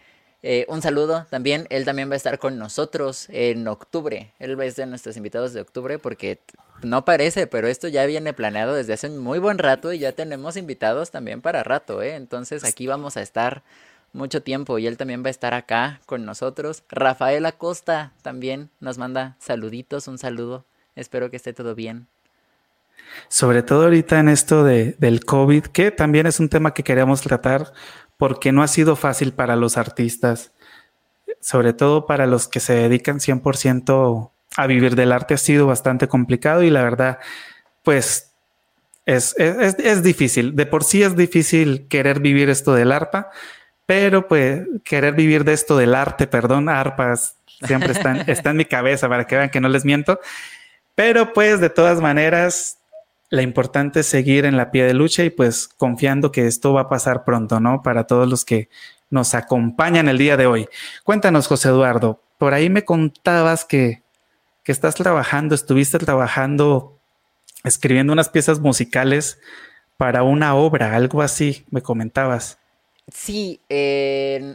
Eh, 0.46 0.66
un 0.68 0.82
saludo 0.82 1.26
también, 1.30 1.66
él 1.70 1.86
también 1.86 2.10
va 2.10 2.12
a 2.12 2.16
estar 2.16 2.38
con 2.38 2.58
nosotros 2.58 3.28
en 3.30 3.66
octubre. 3.66 4.30
Él 4.38 4.60
es 4.60 4.76
de 4.76 4.84
nuestros 4.84 5.16
invitados 5.16 5.54
de 5.54 5.62
octubre 5.62 5.98
porque 5.98 6.38
no 6.82 7.06
parece, 7.06 7.46
pero 7.46 7.66
esto 7.66 7.88
ya 7.88 8.04
viene 8.04 8.34
planeado 8.34 8.74
desde 8.74 8.92
hace 8.92 9.08
muy 9.08 9.38
buen 9.38 9.56
rato 9.56 9.94
y 9.94 10.00
ya 10.00 10.12
tenemos 10.12 10.58
invitados 10.58 11.10
también 11.10 11.40
para 11.40 11.64
rato, 11.64 12.02
¿eh? 12.02 12.14
Entonces 12.14 12.62
aquí 12.62 12.86
vamos 12.86 13.16
a 13.16 13.22
estar 13.22 13.62
mucho 14.12 14.42
tiempo 14.42 14.78
y 14.78 14.86
él 14.86 14.98
también 14.98 15.22
va 15.24 15.28
a 15.28 15.30
estar 15.30 15.54
acá 15.54 16.02
con 16.04 16.26
nosotros. 16.26 16.82
Rafael 16.90 17.46
Acosta 17.46 18.12
también 18.20 18.68
nos 18.80 18.98
manda 18.98 19.36
saluditos, 19.38 20.08
un 20.08 20.18
saludo. 20.18 20.66
Espero 20.94 21.30
que 21.30 21.36
esté 21.38 21.54
todo 21.54 21.74
bien. 21.74 22.06
Sobre 23.28 23.62
todo 23.62 23.84
ahorita 23.84 24.20
en 24.20 24.28
esto 24.28 24.64
de, 24.64 24.94
del 24.98 25.24
COVID, 25.24 25.66
que 25.66 25.90
también 25.90 26.26
es 26.26 26.40
un 26.40 26.48
tema 26.48 26.74
que 26.74 26.82
queremos 26.82 27.22
tratar 27.22 27.72
porque 28.16 28.52
no 28.52 28.62
ha 28.62 28.68
sido 28.68 28.96
fácil 28.96 29.32
para 29.32 29.56
los 29.56 29.76
artistas, 29.76 30.52
sobre 31.40 31.72
todo 31.72 32.06
para 32.06 32.26
los 32.26 32.48
que 32.48 32.60
se 32.60 32.74
dedican 32.74 33.18
100% 33.18 34.30
a 34.56 34.66
vivir 34.66 34.94
del 34.94 35.12
arte, 35.12 35.34
ha 35.34 35.38
sido 35.38 35.66
bastante 35.66 36.08
complicado 36.08 36.62
y 36.62 36.70
la 36.70 36.82
verdad, 36.82 37.18
pues 37.82 38.32
es, 39.06 39.34
es, 39.38 40.02
difícil. 40.02 40.56
De 40.56 40.66
por 40.66 40.84
sí 40.84 41.02
es 41.02 41.16
difícil 41.16 41.86
querer 41.88 42.20
vivir 42.20 42.48
esto 42.48 42.74
del 42.74 42.92
arpa, 42.92 43.30
pero 43.86 44.28
pues 44.28 44.62
querer 44.84 45.14
vivir 45.14 45.44
de 45.44 45.52
esto 45.52 45.76
del 45.76 45.94
arte, 45.94 46.26
perdón, 46.26 46.68
arpas, 46.68 47.36
siempre 47.66 47.92
está, 47.92 48.12
está 48.26 48.50
en 48.50 48.56
mi 48.56 48.64
cabeza 48.64 49.08
para 49.08 49.26
que 49.26 49.36
vean 49.36 49.50
que 49.50 49.60
no 49.60 49.68
les 49.68 49.84
miento. 49.84 50.20
Pero 50.94 51.32
pues 51.32 51.60
de 51.60 51.70
todas 51.70 52.00
maneras, 52.00 52.78
la 53.34 53.42
importante 53.42 54.00
es 54.00 54.06
seguir 54.06 54.44
en 54.44 54.56
la 54.56 54.70
pie 54.70 54.84
de 54.84 54.94
lucha 54.94 55.24
y 55.24 55.30
pues 55.30 55.68
confiando 55.68 56.32
que 56.32 56.46
esto 56.46 56.72
va 56.72 56.82
a 56.82 56.88
pasar 56.88 57.24
pronto, 57.24 57.60
¿no? 57.60 57.82
Para 57.82 58.06
todos 58.06 58.28
los 58.28 58.44
que 58.44 58.68
nos 59.10 59.34
acompañan 59.34 60.08
el 60.08 60.18
día 60.18 60.36
de 60.36 60.46
hoy. 60.46 60.68
Cuéntanos, 61.02 61.46
José 61.46 61.68
Eduardo, 61.68 62.20
por 62.38 62.54
ahí 62.54 62.70
me 62.70 62.84
contabas 62.84 63.64
que, 63.64 64.02
que 64.62 64.72
estás 64.72 64.94
trabajando, 64.94 65.54
estuviste 65.54 65.98
trabajando, 65.98 66.98
escribiendo 67.64 68.12
unas 68.12 68.28
piezas 68.28 68.60
musicales 68.60 69.38
para 69.96 70.22
una 70.22 70.54
obra, 70.54 70.94
algo 70.94 71.22
así, 71.22 71.64
me 71.70 71.82
comentabas. 71.82 72.58
Sí, 73.12 73.60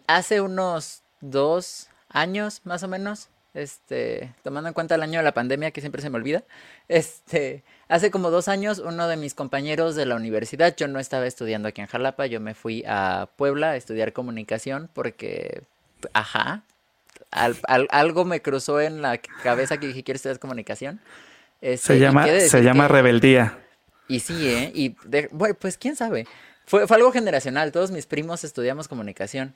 hace 0.07 0.41
unos 0.41 1.03
dos 1.21 1.89
años 2.09 2.61
más 2.63 2.83
o 2.83 2.87
menos, 2.87 3.29
este, 3.53 4.33
tomando 4.43 4.69
en 4.69 4.73
cuenta 4.73 4.95
el 4.95 5.03
año 5.03 5.19
de 5.19 5.23
la 5.23 5.33
pandemia 5.33 5.71
que 5.71 5.81
siempre 5.81 6.01
se 6.01 6.09
me 6.09 6.17
olvida, 6.17 6.43
este, 6.87 7.63
Hace 7.89 8.11
como 8.11 8.29
dos 8.29 8.47
años, 8.47 8.77
uno 8.77 9.07
de 9.07 9.17
mis 9.17 9.33
compañeros 9.33 9.95
de 9.95 10.05
la 10.05 10.15
universidad, 10.15 10.75
yo 10.77 10.87
no 10.87 10.99
estaba 10.99 11.25
estudiando 11.25 11.67
aquí 11.67 11.81
en 11.81 11.87
Jalapa, 11.87 12.27
yo 12.27 12.39
me 12.39 12.53
fui 12.53 12.83
a 12.87 13.29
Puebla 13.35 13.71
a 13.71 13.75
estudiar 13.75 14.13
comunicación 14.13 14.91
porque, 14.93 15.63
ajá, 16.13 16.61
algo 17.31 18.25
me 18.25 18.43
cruzó 18.43 18.79
en 18.79 19.01
la 19.01 19.17
cabeza 19.17 19.79
que 19.79 19.87
dije, 19.87 20.03
quiero 20.03 20.17
estudiar 20.17 20.37
comunicación. 20.37 20.99
Este, 21.61 21.93
se 21.95 21.99
llama, 21.99 22.27
se 22.27 22.61
llama 22.61 22.87
rebeldía. 22.87 23.57
Y 24.07 24.19
sí, 24.19 24.47
¿eh? 24.47 24.71
Y 24.75 24.95
bueno, 25.31 25.55
pues 25.59 25.79
quién 25.79 25.95
sabe. 25.95 26.27
Fue, 26.67 26.85
fue 26.85 26.97
algo 26.97 27.11
generacional, 27.11 27.71
todos 27.71 27.89
mis 27.89 28.05
primos 28.05 28.43
estudiamos 28.43 28.87
comunicación. 28.87 29.55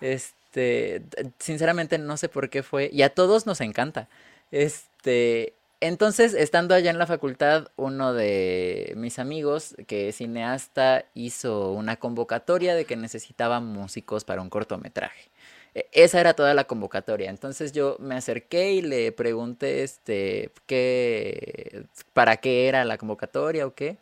Este, 0.00 1.02
sinceramente 1.40 1.98
no 1.98 2.16
sé 2.18 2.28
por 2.28 2.50
qué 2.50 2.62
fue, 2.62 2.88
y 2.92 3.02
a 3.02 3.10
todos 3.10 3.46
nos 3.46 3.60
encanta. 3.60 4.08
Este, 4.52 5.54
entonces, 5.86 6.34
estando 6.34 6.74
allá 6.74 6.90
en 6.90 6.98
la 6.98 7.06
facultad, 7.06 7.68
uno 7.76 8.14
de 8.14 8.94
mis 8.96 9.18
amigos, 9.18 9.76
que 9.86 10.08
es 10.08 10.16
cineasta, 10.16 11.04
hizo 11.14 11.72
una 11.72 11.96
convocatoria 11.96 12.74
de 12.74 12.86
que 12.86 12.96
necesitaba 12.96 13.60
músicos 13.60 14.24
para 14.24 14.40
un 14.40 14.48
cortometraje. 14.50 15.30
E, 15.74 15.88
esa 15.92 16.20
era 16.20 16.34
toda 16.34 16.54
la 16.54 16.64
convocatoria. 16.64 17.30
Entonces 17.30 17.72
yo 17.72 17.96
me 18.00 18.14
acerqué 18.14 18.72
y 18.72 18.82
le 18.82 19.12
pregunté 19.12 19.82
este 19.82 20.52
qué 20.66 21.84
para 22.14 22.38
qué 22.38 22.68
era 22.68 22.84
la 22.84 22.98
convocatoria 22.98 23.66
o 23.66 23.74
qué. 23.74 23.98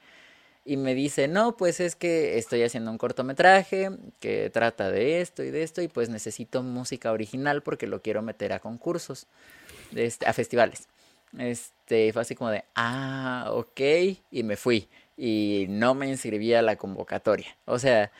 Y 0.64 0.77
me 0.77 0.95
dice, 0.95 1.29
no, 1.29 1.57
pues 1.57 1.81
es 1.81 1.97
que 1.97 2.38
estoy 2.38 2.62
haciendo 2.62 2.90
un 2.92 2.99
cortometraje 2.99 3.90
que 4.21 4.51
trata 4.51 4.90
de 4.92 5.21
esto 5.21 5.42
y 5.42 5.51
de 5.51 5.64
esto, 5.64 5.83
y 5.83 5.88
pues 5.88 6.09
necesito 6.09 6.62
música 6.62 7.12
original 7.12 7.62
porque 7.62 7.88
lo 7.88 8.03
quiero 8.03 8.23
meter 8.23 8.53
a 8.53 8.61
concursos, 8.61 9.27
este, 9.97 10.27
a 10.27 10.33
festivales. 10.33 10.88
Este, 11.38 12.12
fue 12.12 12.23
así 12.23 12.35
como 12.35 12.51
de, 12.51 12.64
ah, 12.75 13.49
ok, 13.51 13.81
y 14.31 14.42
me 14.42 14.57
fui. 14.57 14.88
Y 15.16 15.66
no 15.68 15.95
me 15.95 16.09
inscribí 16.09 16.55
a 16.55 16.62
la 16.62 16.77
convocatoria. 16.77 17.57
O 17.64 17.79
sea, 17.79 18.11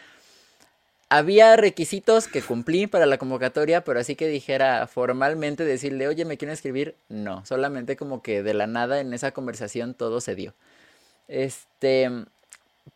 había 1.09 1.57
requisitos 1.57 2.27
que 2.27 2.41
cumplí 2.41 2.87
para 2.87 3.05
la 3.05 3.19
convocatoria, 3.19 3.85
pero 3.85 4.01
así 4.01 4.17
que 4.17 4.29
dijera 4.29 4.87
formalmente 4.87 5.65
decirle, 5.65 6.09
oye, 6.09 6.25
me 6.25 6.39
quiero 6.39 6.55
escribir, 6.55 6.95
no, 7.11 7.45
solamente 7.45 7.97
como 7.97 8.23
que 8.23 8.43
de 8.43 8.55
la 8.55 8.67
nada 8.67 9.01
en 9.01 9.13
esa 9.13 9.33
conversación 9.33 9.93
todo 9.93 10.23
se 10.23 10.35
dio. 10.35 10.55
Este, 11.29 12.11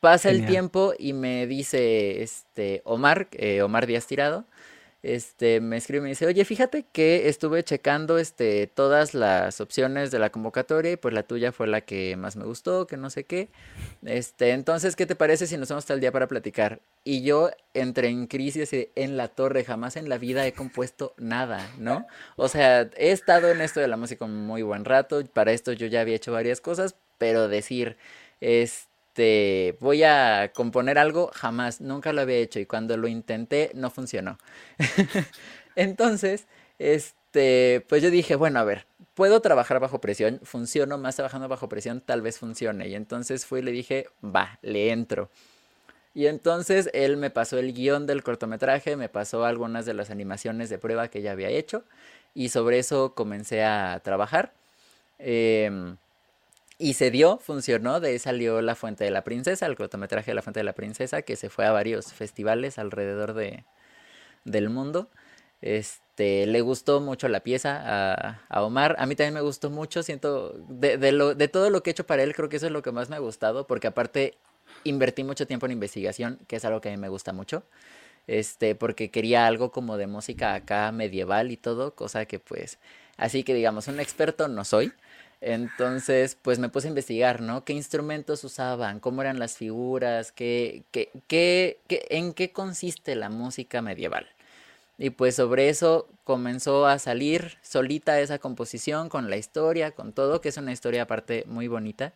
pasa 0.00 0.30
el 0.30 0.46
tiempo 0.46 0.94
y 0.98 1.12
me 1.12 1.46
dice, 1.46 2.22
este, 2.22 2.80
Omar, 2.84 3.28
eh, 3.32 3.60
Omar 3.60 3.86
Díaz 3.86 4.06
Tirado, 4.06 4.44
este, 5.06 5.60
me 5.60 5.76
escribe 5.76 6.00
y 6.00 6.02
me 6.02 6.08
dice, 6.08 6.26
oye, 6.26 6.44
fíjate 6.44 6.84
que 6.90 7.28
estuve 7.28 7.62
checando, 7.62 8.18
este, 8.18 8.66
todas 8.66 9.14
las 9.14 9.60
opciones 9.60 10.10
de 10.10 10.18
la 10.18 10.30
convocatoria 10.30 10.92
y 10.92 10.96
pues 10.96 11.14
la 11.14 11.22
tuya 11.22 11.52
fue 11.52 11.68
la 11.68 11.82
que 11.82 12.16
más 12.16 12.34
me 12.34 12.44
gustó, 12.44 12.88
que 12.88 12.96
no 12.96 13.08
sé 13.08 13.22
qué. 13.22 13.48
Este, 14.04 14.50
entonces, 14.50 14.96
¿qué 14.96 15.06
te 15.06 15.14
parece 15.14 15.46
si 15.46 15.56
nos 15.56 15.68
vamos 15.68 15.84
hasta 15.84 15.94
el 15.94 16.00
día 16.00 16.10
para 16.10 16.26
platicar? 16.26 16.80
Y 17.04 17.22
yo 17.22 17.50
entré 17.72 18.08
en 18.08 18.26
crisis 18.26 18.70
en 18.96 19.16
la 19.16 19.28
torre, 19.28 19.62
jamás 19.62 19.94
en 19.94 20.08
la 20.08 20.18
vida 20.18 20.44
he 20.44 20.52
compuesto 20.52 21.14
nada, 21.18 21.70
¿no? 21.78 22.04
O 22.34 22.48
sea, 22.48 22.90
he 22.96 23.12
estado 23.12 23.52
en 23.52 23.60
esto 23.60 23.78
de 23.78 23.86
la 23.86 23.96
música 23.96 24.26
muy 24.26 24.62
buen 24.62 24.84
rato, 24.84 25.24
para 25.32 25.52
esto 25.52 25.72
yo 25.72 25.86
ya 25.86 26.00
había 26.00 26.16
hecho 26.16 26.32
varias 26.32 26.60
cosas, 26.60 26.96
pero 27.18 27.46
decir, 27.46 27.96
este, 28.40 28.95
este, 29.16 29.78
voy 29.80 30.02
a 30.02 30.52
componer 30.54 30.98
algo, 30.98 31.30
jamás, 31.32 31.80
nunca 31.80 32.12
lo 32.12 32.20
había 32.20 32.36
hecho 32.36 32.60
y 32.60 32.66
cuando 32.66 32.98
lo 32.98 33.08
intenté 33.08 33.70
no 33.74 33.88
funcionó. 33.88 34.36
Entonces, 35.74 36.46
este, 36.78 37.82
pues 37.88 38.02
yo 38.02 38.10
dije, 38.10 38.36
bueno, 38.36 38.58
a 38.58 38.64
ver, 38.64 38.86
puedo 39.14 39.40
trabajar 39.40 39.80
bajo 39.80 40.02
presión, 40.02 40.40
funciono 40.42 40.98
más 40.98 41.16
trabajando 41.16 41.48
bajo 41.48 41.66
presión, 41.66 42.02
tal 42.02 42.20
vez 42.20 42.38
funcione. 42.38 42.88
Y 42.88 42.94
entonces 42.94 43.46
fui 43.46 43.60
y 43.60 43.62
le 43.62 43.72
dije, 43.72 44.06
va, 44.22 44.58
le 44.60 44.90
entro. 44.90 45.30
Y 46.12 46.26
entonces 46.26 46.90
él 46.92 47.16
me 47.16 47.30
pasó 47.30 47.58
el 47.58 47.72
guion 47.72 48.06
del 48.06 48.22
cortometraje, 48.22 48.96
me 48.96 49.08
pasó 49.08 49.46
algunas 49.46 49.86
de 49.86 49.94
las 49.94 50.10
animaciones 50.10 50.68
de 50.68 50.76
prueba 50.76 51.08
que 51.08 51.22
ya 51.22 51.32
había 51.32 51.48
hecho 51.48 51.84
y 52.34 52.50
sobre 52.50 52.78
eso 52.78 53.14
comencé 53.14 53.64
a 53.64 53.98
trabajar. 54.04 54.52
Eh, 55.18 55.96
y 56.78 56.94
se 56.94 57.10
dio, 57.10 57.38
funcionó, 57.38 58.00
de 58.00 58.08
ahí 58.10 58.18
salió 58.18 58.60
La 58.60 58.74
Fuente 58.74 59.04
de 59.04 59.10
la 59.10 59.24
Princesa, 59.24 59.66
el 59.66 59.76
cortometraje 59.76 60.30
de 60.30 60.34
La 60.34 60.42
Fuente 60.42 60.60
de 60.60 60.64
la 60.64 60.74
Princesa, 60.74 61.22
que 61.22 61.36
se 61.36 61.48
fue 61.48 61.64
a 61.64 61.72
varios 61.72 62.12
festivales 62.12 62.78
alrededor 62.78 63.32
de, 63.34 63.64
del 64.44 64.68
mundo. 64.68 65.10
Este, 65.62 66.46
le 66.46 66.60
gustó 66.60 67.00
mucho 67.00 67.28
la 67.28 67.40
pieza 67.40 68.38
a, 68.48 68.62
Omar. 68.62 68.96
A 68.98 69.06
mí 69.06 69.16
también 69.16 69.34
me 69.34 69.40
gustó 69.40 69.70
mucho. 69.70 70.02
Siento, 70.02 70.52
de, 70.68 70.98
de, 70.98 71.12
lo, 71.12 71.34
de 71.34 71.48
todo 71.48 71.70
lo 71.70 71.82
que 71.82 71.90
he 71.90 71.92
hecho 71.92 72.06
para 72.06 72.22
él, 72.22 72.34
creo 72.34 72.48
que 72.48 72.56
eso 72.56 72.66
es 72.66 72.72
lo 72.72 72.82
que 72.82 72.92
más 72.92 73.08
me 73.08 73.16
ha 73.16 73.20
gustado, 73.20 73.66
porque 73.66 73.86
aparte 73.86 74.36
invertí 74.84 75.24
mucho 75.24 75.46
tiempo 75.46 75.66
en 75.66 75.72
investigación, 75.72 76.38
que 76.46 76.56
es 76.56 76.64
algo 76.64 76.80
que 76.80 76.88
a 76.88 76.92
mí 76.92 76.98
me 76.98 77.08
gusta 77.08 77.32
mucho. 77.32 77.64
Este, 78.26 78.74
porque 78.74 79.10
quería 79.10 79.46
algo 79.46 79.70
como 79.70 79.96
de 79.96 80.06
música 80.06 80.54
acá 80.54 80.90
medieval 80.92 81.52
y 81.52 81.56
todo, 81.56 81.94
cosa 81.94 82.26
que 82.26 82.40
pues, 82.40 82.78
así 83.16 83.44
que 83.44 83.54
digamos, 83.54 83.88
un 83.88 84.00
experto 84.00 84.48
no 84.48 84.64
soy. 84.64 84.92
Entonces, 85.48 86.36
pues 86.42 86.58
me 86.58 86.68
puse 86.68 86.88
a 86.88 86.90
investigar, 86.90 87.40
¿no? 87.40 87.64
¿Qué 87.64 87.72
instrumentos 87.72 88.42
usaban? 88.42 88.98
¿Cómo 88.98 89.22
eran 89.22 89.38
las 89.38 89.56
figuras? 89.56 90.32
¿Qué, 90.32 90.82
qué, 90.90 91.10
qué, 91.28 91.78
en 92.10 92.34
qué 92.34 92.50
consiste 92.50 93.14
la 93.14 93.30
música 93.30 93.80
medieval? 93.80 94.26
Y 94.98 95.10
pues 95.10 95.36
sobre 95.36 95.68
eso 95.68 96.08
comenzó 96.24 96.86
a 96.86 96.98
salir 96.98 97.58
solita 97.62 98.20
esa 98.20 98.40
composición 98.40 99.08
con 99.08 99.30
la 99.30 99.36
historia, 99.36 99.92
con 99.92 100.12
todo, 100.12 100.40
que 100.40 100.48
es 100.48 100.56
una 100.56 100.72
historia 100.72 101.02
aparte 101.02 101.44
muy 101.46 101.68
bonita. 101.68 102.12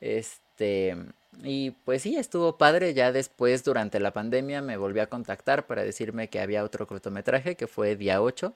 Este, 0.00 0.96
y 1.42 1.72
pues 1.84 2.02
sí, 2.02 2.16
estuvo 2.16 2.58
padre. 2.58 2.94
Ya 2.94 3.10
después, 3.12 3.64
durante 3.64 3.98
la 3.98 4.12
pandemia, 4.12 4.62
me 4.62 4.76
volvió 4.76 5.02
a 5.02 5.06
contactar 5.06 5.66
para 5.66 5.82
decirme 5.84 6.28
que 6.28 6.40
había 6.40 6.62
otro 6.64 6.86
cortometraje 6.86 7.56
que 7.56 7.66
fue 7.66 7.96
Día 7.96 8.22
8, 8.22 8.54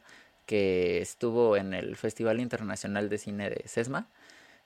que 0.52 1.00
estuvo 1.00 1.56
en 1.56 1.72
el 1.72 1.96
Festival 1.96 2.38
Internacional 2.38 3.08
de 3.08 3.16
Cine 3.16 3.48
de 3.48 3.62
Sesma. 3.64 4.08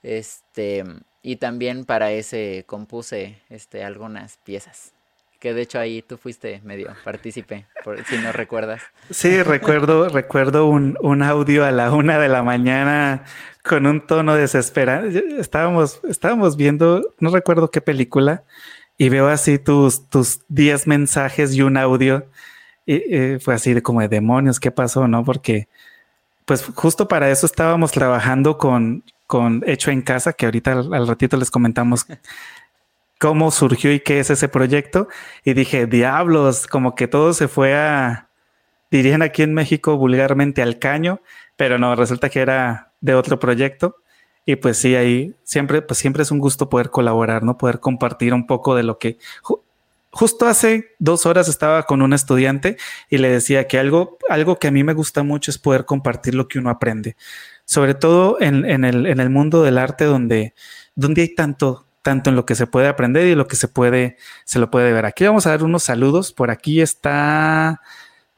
Este, 0.03 0.83
y 1.23 1.37
también 1.37 1.85
para 1.85 2.11
ese 2.11 2.65
compuse 2.67 3.39
este, 3.51 3.85
algunas 3.85 4.39
piezas. 4.39 4.95
Que 5.39 5.55
de 5.55 5.63
hecho 5.63 5.79
ahí 5.79 6.03
tú 6.03 6.17
fuiste 6.17 6.61
medio 6.65 6.93
partícipe, 7.05 7.67
por, 7.85 8.05
si 8.05 8.19
no 8.19 8.33
recuerdas. 8.33 8.83
Sí, 9.11 9.45
recuerdo, 9.45 10.09
recuerdo 10.09 10.67
un, 10.67 10.99
un, 11.01 11.23
audio 11.23 11.65
a 11.65 11.71
la 11.71 11.93
una 11.93 12.19
de 12.19 12.31
la 12.31 12.43
mañana 12.43 13.23
con 13.63 13.87
un 13.87 14.05
tono 14.05 14.35
desesperado. 14.35 15.07
Estábamos, 15.39 16.01
estábamos 16.09 16.57
viendo, 16.57 17.15
no 17.21 17.31
recuerdo 17.31 17.71
qué 17.71 17.81
película, 17.81 18.43
y 18.99 19.09
veo 19.09 19.29
así 19.29 19.61
tus, 19.61 20.09
tus 20.09 20.41
10 20.49 20.89
mensajes 20.89 21.55
y 21.55 21.63
un 21.63 21.77
audio 21.77 22.27
y, 22.87 23.39
fue 23.41 23.55
así 23.55 23.75
de 23.75 23.83
como 23.83 24.01
de 24.01 24.09
demonios, 24.09 24.61
¿qué 24.61 24.71
pasó? 24.71 25.09
¿No? 25.09 25.25
Porque 25.25 25.69
pues 26.47 26.65
justo 26.75 27.09
para 27.09 27.31
eso 27.31 27.45
estábamos 27.45 27.93
trabajando 27.93 28.57
con, 28.57 29.05
con 29.27 29.65
Hecho 29.67 29.91
en 29.91 30.03
Casa, 30.03 30.33
que 30.33 30.47
ahorita 30.47 30.73
al, 30.73 31.09
ratito 31.09 31.37
les 31.37 31.51
comentamos 31.51 32.07
cómo 33.19 33.51
surgió 33.51 33.93
y 33.93 34.01
qué 34.01 34.21
es 34.21 34.31
ese 34.31 34.49
proyecto. 34.49 35.09
Y 35.45 35.55
dije, 35.55 35.87
diablos, 35.87 36.69
como 36.69 36.95
que 36.95 37.09
todo 37.09 37.35
se 37.35 37.49
fue 37.49 37.75
a, 37.75 38.29
dirían 38.91 39.23
aquí 39.23 39.43
en 39.43 39.55
México 39.55 39.97
vulgarmente 39.97 40.63
al 40.63 40.79
caño, 40.79 41.21
pero 41.57 41.79
no, 41.79 41.97
resulta 41.97 42.31
que 42.31 42.41
era 42.41 42.93
de 43.01 43.15
otro 43.15 43.39
proyecto. 43.41 43.97
Y 44.45 44.55
pues 44.57 44.79
sí, 44.79 44.95
ahí 44.95 45.35
siempre, 45.43 45.83
pues 45.83 45.99
siempre 45.99 46.23
es 46.23 46.31
un 46.31 46.39
gusto 46.39 46.69
poder 46.71 46.91
colaborar, 46.91 47.43
¿no? 47.43 47.59
Poder 47.59 47.81
compartir 47.81 48.33
un 48.33 48.47
poco 48.47 48.77
de 48.77 48.85
lo 48.85 48.99
que 48.99 49.19
justo 50.17 50.47
hace 50.47 50.95
dos 50.99 51.27
horas 51.27 51.47
estaba 51.47 51.83
con 51.83 52.01
un 52.01 52.15
estudiante 52.15 52.79
y 53.11 53.19
le 53.19 53.29
decía 53.29 53.69
que 53.69 53.79
algo, 53.79 54.17
algo 54.31 54.59
que 54.59 54.69
a 54.69 54.71
mí 54.71 54.83
me 54.83 54.95
gusta 54.95 55.23
mucho 55.23 55.51
es 55.51 55.59
poder 55.59 55.85
compartir 55.85 56.35
lo 56.35 56.49
que 56.49 56.59
uno 56.59 56.71
aprende, 56.71 57.17
sobre 57.67 57.95
todo 57.95 58.41
en, 58.41 58.65
el, 58.65 59.07
en 59.07 59.21
el, 59.21 59.29
mundo 59.31 59.63
del 59.63 59.77
arte 59.77 60.05
donde, 60.05 60.55
donde 60.95 61.21
hay 61.21 61.35
tanto, 61.35 61.87
tanto 62.01 62.31
en 62.31 62.37
lo 62.37 62.47
que 62.47 62.55
se 62.55 62.67
puede 62.67 62.89
aprender 62.89 63.27
y 63.27 63.35
lo 63.35 63.47
que 63.47 63.57
se 63.57 63.69
puede, 63.69 64.17
se 64.47 64.59
lo 64.59 64.71
puede 64.71 64.91
ver. 64.91 65.05
Aquí 65.05 65.25
vamos 65.27 65.47
a 65.47 65.51
dar 65.51 65.63
unos 65.63 65.83
saludos. 65.83 66.33
Por 66.33 66.51
aquí 66.51 66.81
está, 66.81 67.83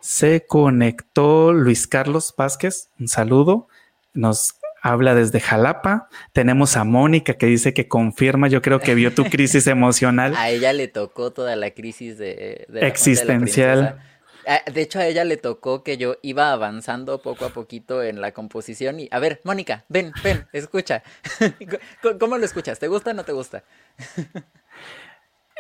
se 0.00 0.46
conectó 0.48 1.52
Luis 1.52 1.86
Carlos 1.86 2.34
Vázquez. 2.36 2.88
Un 2.98 3.06
saludo. 3.06 3.68
Nos 4.14 4.56
habla 4.82 5.14
desde 5.14 5.40
Jalapa. 5.40 6.08
Tenemos 6.32 6.76
a 6.76 6.84
Mónica 6.84 7.34
que 7.34 7.46
dice 7.46 7.74
que 7.74 7.88
confirma, 7.88 8.48
yo 8.48 8.62
creo 8.62 8.80
que 8.80 8.94
vio 8.94 9.14
tu 9.14 9.24
crisis 9.30 9.66
emocional. 9.66 10.34
A 10.36 10.50
ella 10.50 10.72
le 10.72 10.88
tocó 10.88 11.32
toda 11.32 11.56
la 11.56 11.70
crisis 11.70 12.18
de, 12.18 12.66
existencial. 12.74 14.00
De, 14.72 14.80
hecho, 14.80 14.98
a 14.98 15.06
ella 15.06 15.24
le 15.24 15.36
tocó 15.36 15.82
que 15.82 15.98
yo 15.98 16.16
iba 16.22 16.52
avanzando 16.52 17.20
poco 17.20 17.44
a 17.44 17.50
poquito 17.50 18.02
en 18.02 18.20
la 18.20 18.32
composición 18.32 18.98
y, 19.00 19.08
a 19.10 19.18
ver, 19.18 19.40
Mónica, 19.44 19.84
ven, 19.88 20.12
ven, 20.24 20.46
escucha. 20.52 21.02
¿Cómo 22.20 22.38
lo 22.38 22.44
escuchas? 22.44 22.78
¿Te 22.78 22.88
gusta 22.88 23.10
o 23.10 23.14
no 23.14 23.24
te 23.24 23.32
gusta? 23.32 23.64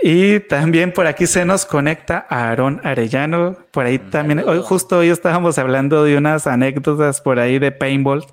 Y 0.00 0.40
también 0.40 0.92
por 0.92 1.06
aquí 1.06 1.26
se 1.26 1.44
nos 1.44 1.66
conecta 1.66 2.24
a 2.28 2.48
Aarón 2.48 2.80
Arellano. 2.84 3.58
Por 3.72 3.84
ahí 3.84 3.98
también, 3.98 4.44
hoy, 4.46 4.60
justo 4.62 4.98
hoy 4.98 5.08
estábamos 5.08 5.58
hablando 5.58 6.04
de 6.04 6.16
unas 6.16 6.46
anécdotas 6.46 7.20
por 7.20 7.40
ahí 7.40 7.58
de 7.58 7.72
paintball 7.72 8.24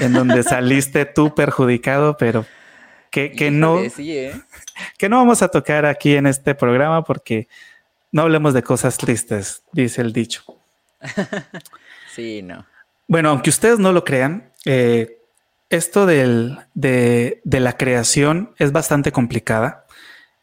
en 0.00 0.12
donde 0.12 0.42
saliste 0.42 1.04
tú 1.04 1.34
perjudicado, 1.34 2.16
pero 2.16 2.46
que, 3.10 3.32
que 3.32 3.50
no, 3.50 3.80
¿eh? 3.80 4.32
que 4.96 5.08
no 5.08 5.18
vamos 5.18 5.42
a 5.42 5.48
tocar 5.48 5.86
aquí 5.86 6.16
en 6.16 6.26
este 6.26 6.54
programa 6.54 7.04
porque 7.04 7.48
no 8.12 8.22
hablemos 8.22 8.54
de 8.54 8.62
cosas 8.62 8.96
tristes, 8.96 9.62
dice 9.72 10.00
el 10.00 10.12
dicho. 10.12 10.44
sí, 12.14 12.42
no. 12.42 12.66
Bueno, 13.06 13.30
aunque 13.30 13.50
ustedes 13.50 13.78
no 13.78 13.92
lo 13.92 14.04
crean, 14.04 14.52
eh, 14.64 15.18
esto 15.70 16.06
del, 16.06 16.58
de, 16.74 17.40
de, 17.44 17.60
la 17.60 17.76
creación 17.76 18.54
es 18.58 18.72
bastante 18.72 19.12
complicada. 19.12 19.84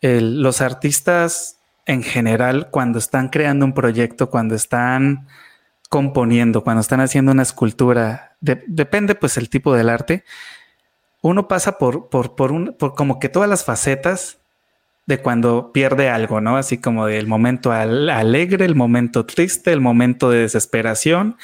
los 0.02 0.62
artistas 0.62 1.58
en 1.86 2.04
general, 2.04 2.70
cuando 2.72 3.00
están 3.00 3.30
creando 3.30 3.66
un 3.66 3.74
proyecto, 3.74 4.30
cuando 4.30 4.56
están 4.56 5.28
componiendo, 5.96 6.62
cuando 6.62 6.82
están 6.82 7.00
haciendo 7.00 7.32
una 7.32 7.44
escultura, 7.44 8.36
depende 8.42 9.16
pues 9.16 9.38
el 9.38 9.50
tipo 9.50 9.74
del 9.74 9.88
arte, 9.88 10.26
uno 11.22 11.48
pasa 11.48 11.78
por, 11.78 12.10
por, 12.10 12.36
por, 12.36 12.52
un, 12.52 12.76
por 12.78 12.96
como 12.96 13.18
que 13.18 13.30
todas 13.30 13.50
las 13.50 13.64
facetas 13.64 14.40
de 15.06 15.20
cuando 15.20 15.72
pierde 15.72 16.10
algo, 16.10 16.42
¿no? 16.42 16.58
Así 16.58 16.80
como 16.80 17.06
del 17.06 17.28
momento 17.28 17.72
alegre, 17.72 18.66
el 18.66 18.76
momento 18.76 19.26
triste, 19.26 19.72
el 19.72 19.80
momento 19.80 20.30
de 20.30 20.40
desesperación 20.40 21.38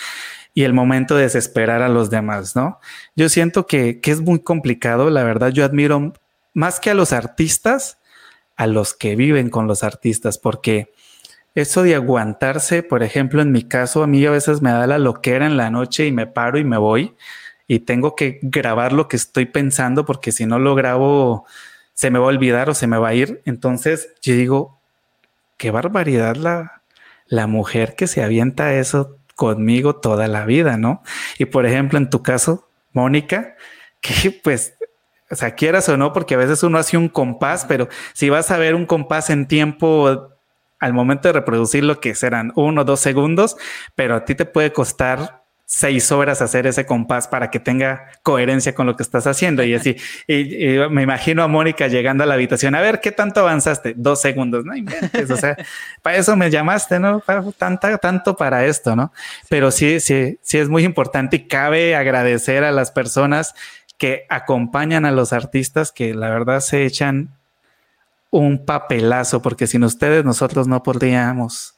y 0.54 0.64
el 0.64 0.74
momento 0.74 1.16
de 1.16 1.24
desesperar 1.24 1.82
a 1.82 1.88
los 1.88 2.10
demás, 2.10 2.54
¿no? 2.54 2.82
Yo 3.16 3.30
siento 3.30 3.68
que, 3.68 4.02
que 4.02 4.12
es 4.12 4.20
muy 4.20 4.42
complicado, 4.42 5.10
la 5.10 5.24
verdad, 5.24 5.52
yo 5.52 5.64
admiro 5.64 6.12
más 6.54 6.82
que 6.82 6.90
a 6.90 6.94
los 6.94 7.14
artistas, 7.14 8.00
a 8.58 8.68
los 8.68 8.94
que 8.96 9.16
viven 9.16 9.50
con 9.50 9.68
los 9.68 9.82
artistas, 9.82 10.38
porque 10.38 10.92
eso 11.56 11.84
de 11.84 11.96
aguantarse, 11.96 12.84
por 12.84 13.04
ejemplo, 13.04 13.42
en 13.42 13.52
mi 13.52 13.64
caso, 13.64 14.04
a 14.04 14.08
mí 14.08 14.26
a 14.26 14.32
veces 14.32 14.62
me 14.62 14.72
da 14.72 14.88
la 14.88 14.98
loquera 14.98 15.46
en 15.46 15.58
la 15.58 15.70
noche 15.70 16.08
y 16.08 16.12
me 16.12 16.28
paro 16.28 16.58
y 16.58 16.64
me 16.64 16.78
voy 16.78 17.16
y 17.68 17.80
tengo 17.80 18.16
que 18.16 18.40
grabar 18.42 18.92
lo 18.92 19.08
que 19.08 19.16
estoy 19.16 19.46
pensando 19.46 20.06
porque 20.06 20.32
si 20.32 20.46
no 20.46 20.60
lo 20.60 20.76
grabo 20.76 21.46
se 21.94 22.10
me 22.10 22.20
va 22.20 22.26
a 22.26 22.30
olvidar 22.30 22.70
o 22.70 22.74
se 22.74 22.88
me 22.88 22.98
va 22.98 23.10
a 23.10 23.14
ir. 23.14 23.42
Entonces 23.46 24.10
yo 24.22 24.34
digo, 24.34 24.82
qué 25.58 25.72
barbaridad 25.72 26.36
la, 26.36 26.82
la 27.28 27.48
mujer 27.48 27.96
que 27.96 28.08
se 28.08 28.24
avienta 28.24 28.74
eso 28.74 29.18
conmigo 29.36 29.96
toda 29.96 30.28
la 30.28 30.46
vida, 30.46 30.78
¿no? 30.78 31.02
Y 31.38 31.46
por 31.46 31.66
ejemplo, 31.66 31.98
en 31.98 32.10
tu 32.10 32.22
caso, 32.22 32.68
Mónica, 32.92 33.56
que 34.02 34.32
pues, 34.32 34.74
o 35.30 35.36
sea, 35.36 35.56
quieras 35.56 35.88
o 35.90 35.96
no, 35.96 36.12
porque 36.12 36.34
a 36.34 36.38
veces 36.38 36.64
uno 36.64 36.78
hace 36.78 36.98
un 36.98 37.08
compás, 37.08 37.66
pero 37.66 37.88
si 38.14 38.30
vas 38.30 38.52
a 38.52 38.58
ver 38.58 38.76
un 38.76 38.86
compás 38.86 39.30
en 39.30 39.48
tiempo 39.48 40.31
al 40.82 40.94
momento 40.94 41.30
de 41.30 41.34
reproducir 41.34 41.86
lo 41.86 42.02
que 42.02 42.16
serán 42.16 42.52
uno 42.56 42.82
o 42.82 42.84
dos 42.84 43.00
segundos, 43.00 43.56
pero 43.96 44.16
a 44.16 44.26
ti 44.26 44.36
te 44.36 44.46
puede 44.46 44.74
costar 44.74 45.42
seis 45.74 46.12
horas 46.12 46.42
hacer 46.42 46.68
ese 46.68 46.86
compás 46.86 47.30
para 47.30 47.50
que 47.50 47.58
tenga 47.62 48.08
coherencia 48.24 48.76
con 48.76 48.88
lo 48.88 48.98
que 48.98 49.04
estás 49.04 49.26
haciendo. 49.26 49.64
Y 49.64 49.74
así, 49.74 49.96
y, 50.28 50.76
me 50.90 51.04
imagino 51.04 51.44
a 51.44 51.48
Mónica 51.48 51.88
llegando 51.88 52.26
a 52.26 52.28
la 52.28 52.34
habitación, 52.34 52.76
a 52.76 52.82
ver, 52.82 53.00
¿qué 53.00 53.14
tanto 53.14 53.40
avanzaste? 53.40 53.94
Dos 53.96 54.20
segundos, 54.20 54.66
no 54.66 54.76
inventes, 54.76 55.32
o 55.32 55.38
sea, 55.38 55.56
para 56.02 56.18
eso 56.18 56.36
me 56.36 56.50
llamaste, 56.50 57.00
¿no? 57.00 57.22
Para 57.22 57.44
tanta, 57.54 57.98
tanto 58.00 58.36
para 58.36 58.66
esto, 58.66 58.98
¿no? 58.98 59.14
Pero 59.48 59.72
sí, 59.72 60.02
sí, 60.02 60.40
sí 60.42 60.58
es 60.58 60.68
muy 60.68 60.84
importante 60.84 61.38
y 61.38 61.48
cabe 61.48 61.96
agradecer 61.96 62.66
a 62.66 62.72
las 62.74 62.92
personas 62.92 63.56
que 63.98 64.26
acompañan 64.28 65.06
a 65.06 65.12
los 65.12 65.32
artistas 65.32 65.94
que 65.94 66.14
la 66.14 66.30
verdad 66.30 66.60
se 66.60 66.86
echan 66.86 67.38
un 68.32 68.66
papelazo, 68.66 69.42
porque 69.42 69.68
sin 69.68 69.84
ustedes 69.84 70.26
nosotros 70.26 70.68
no 70.68 70.82
podríamos 70.82 71.76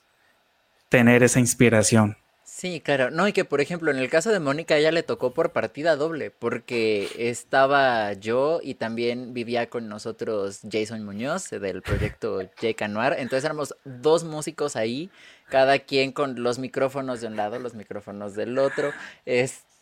tener 0.87 1.23
esa 1.23 1.39
inspiración. 1.39 2.15
Sí, 2.63 2.79
claro. 2.79 3.09
No, 3.09 3.27
y 3.27 3.33
que 3.33 3.43
por 3.43 3.59
ejemplo, 3.59 3.91
en 3.91 3.97
el 3.97 4.09
caso 4.09 4.29
de 4.29 4.39
Mónica, 4.39 4.77
ella 4.77 4.91
le 4.91 5.03
tocó 5.03 5.33
por 5.33 5.51
partida 5.51 5.95
doble, 5.97 6.31
porque 6.31 7.09
estaba 7.17 8.13
yo 8.13 8.61
y 8.63 8.75
también 8.75 9.33
vivía 9.33 9.69
con 9.69 9.89
nosotros 9.89 10.61
Jason 10.71 11.03
Muñoz 11.03 11.49
del 11.49 11.81
proyecto 11.81 12.41
Jake 12.61 12.83
Anuar. 12.83 13.15
Entonces 13.17 13.43
éramos 13.43 13.75
dos 13.83 14.23
músicos 14.23 14.75
ahí, 14.75 15.09
cada 15.49 15.79
quien 15.79 16.11
con 16.11 16.41
los 16.41 16.59
micrófonos 16.59 17.19
de 17.19 17.27
un 17.27 17.35
lado, 17.35 17.59
los 17.59 17.73
micrófonos 17.73 18.35
del 18.35 18.57
otro. 18.59 18.93
Este, 19.25 19.72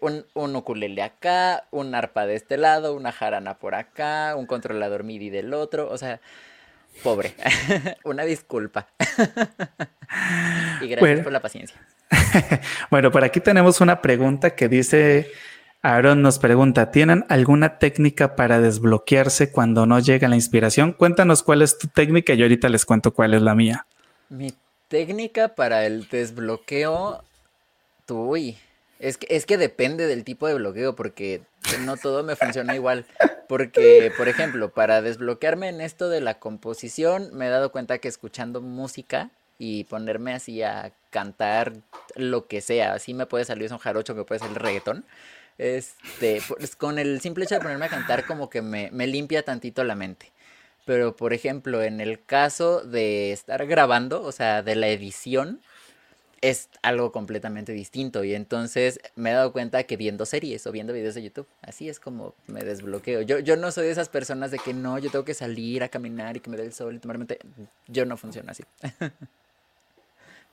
un, 0.00 0.24
un 0.34 0.56
ukulele 0.56 1.02
acá, 1.02 1.64
un 1.70 1.94
arpa 1.94 2.26
de 2.26 2.36
este 2.36 2.56
lado, 2.56 2.94
una 2.94 3.12
jarana 3.12 3.58
por 3.58 3.74
acá, 3.74 4.34
un 4.36 4.46
controlador 4.46 5.04
MIDI 5.04 5.30
del 5.30 5.54
otro. 5.54 5.90
O 5.90 5.98
sea, 5.98 6.20
pobre. 7.02 7.34
una 8.04 8.24
disculpa. 8.24 8.88
y 10.80 10.88
gracias 10.88 11.20
por 11.20 11.32
la 11.32 11.40
paciencia. 11.40 11.80
bueno, 12.90 13.10
por 13.10 13.24
aquí 13.24 13.40
tenemos 13.40 13.80
una 13.80 14.00
pregunta 14.00 14.54
que 14.54 14.68
dice, 14.68 15.30
Aaron 15.82 16.22
nos 16.22 16.38
pregunta, 16.38 16.90
¿tienen 16.90 17.24
alguna 17.28 17.78
técnica 17.78 18.34
para 18.36 18.60
desbloquearse 18.60 19.52
cuando 19.52 19.86
no 19.86 19.98
llega 20.00 20.28
la 20.28 20.36
inspiración? 20.36 20.92
Cuéntanos 20.92 21.42
cuál 21.42 21.62
es 21.62 21.78
tu 21.78 21.88
técnica 21.88 22.32
y 22.32 22.38
yo 22.38 22.44
ahorita 22.44 22.68
les 22.68 22.84
cuento 22.84 23.12
cuál 23.12 23.34
es 23.34 23.42
la 23.42 23.54
mía. 23.54 23.86
Mi 24.28 24.52
técnica 24.88 25.48
para 25.48 25.86
el 25.86 26.08
desbloqueo, 26.08 27.22
uy, 28.08 28.56
es 28.98 29.16
que, 29.16 29.26
es 29.30 29.46
que 29.46 29.58
depende 29.58 30.06
del 30.06 30.24
tipo 30.24 30.46
de 30.48 30.54
bloqueo 30.54 30.96
porque 30.96 31.42
no 31.84 31.96
todo 31.96 32.22
me 32.24 32.36
funciona 32.36 32.74
igual. 32.74 33.06
Porque, 33.48 34.12
por 34.16 34.28
ejemplo, 34.28 34.70
para 34.70 35.00
desbloquearme 35.02 35.68
en 35.68 35.80
esto 35.80 36.08
de 36.08 36.20
la 36.20 36.38
composición, 36.38 37.30
me 37.32 37.46
he 37.46 37.50
dado 37.50 37.72
cuenta 37.72 37.98
que 37.98 38.08
escuchando 38.08 38.60
música 38.60 39.30
y 39.58 39.84
ponerme 39.84 40.34
así 40.34 40.62
a 40.62 40.92
cantar 41.10 41.72
lo 42.14 42.46
que 42.46 42.60
sea. 42.60 42.94
Así 42.94 43.14
me 43.14 43.26
puede 43.26 43.44
salir 43.44 43.72
un 43.72 43.78
jarocho, 43.78 44.14
que 44.14 44.24
puede 44.24 44.44
el 44.44 44.54
reggaetón. 44.54 45.04
Este, 45.58 46.40
con 46.76 46.98
el 46.98 47.20
simple 47.20 47.44
hecho 47.44 47.56
de 47.56 47.60
ponerme 47.60 47.86
a 47.86 47.90
cantar 47.90 48.24
como 48.26 48.48
que 48.48 48.62
me, 48.62 48.90
me 48.92 49.06
limpia 49.06 49.44
tantito 49.44 49.82
la 49.84 49.94
mente. 49.94 50.30
Pero, 50.84 51.16
por 51.16 51.32
ejemplo, 51.32 51.82
en 51.82 52.00
el 52.00 52.24
caso 52.24 52.80
de 52.80 53.32
estar 53.32 53.66
grabando, 53.66 54.22
o 54.22 54.32
sea, 54.32 54.62
de 54.62 54.74
la 54.74 54.88
edición, 54.88 55.60
es 56.40 56.68
algo 56.82 57.12
completamente 57.12 57.72
distinto. 57.72 58.24
Y 58.24 58.34
entonces 58.34 59.00
me 59.16 59.30
he 59.30 59.34
dado 59.34 59.52
cuenta 59.52 59.82
que 59.84 59.96
viendo 59.96 60.26
series 60.26 60.66
o 60.66 60.72
viendo 60.72 60.92
videos 60.92 61.14
de 61.14 61.22
YouTube, 61.22 61.46
así 61.62 61.88
es 61.88 62.00
como 62.00 62.34
me 62.46 62.60
desbloqueo. 62.60 63.22
Yo, 63.22 63.38
yo 63.38 63.56
no 63.56 63.70
soy 63.72 63.86
de 63.86 63.92
esas 63.92 64.08
personas 64.08 64.50
de 64.50 64.58
que 64.58 64.74
no, 64.74 64.98
yo 64.98 65.10
tengo 65.10 65.24
que 65.24 65.34
salir 65.34 65.82
a 65.82 65.88
caminar 65.88 66.36
y 66.36 66.40
que 66.40 66.50
me 66.50 66.56
dé 66.56 66.64
el 66.64 66.72
sol 66.72 66.94
y. 66.94 67.00
Yo 67.86 68.04
no 68.04 68.16
funciono 68.16 68.50
así. 68.50 68.64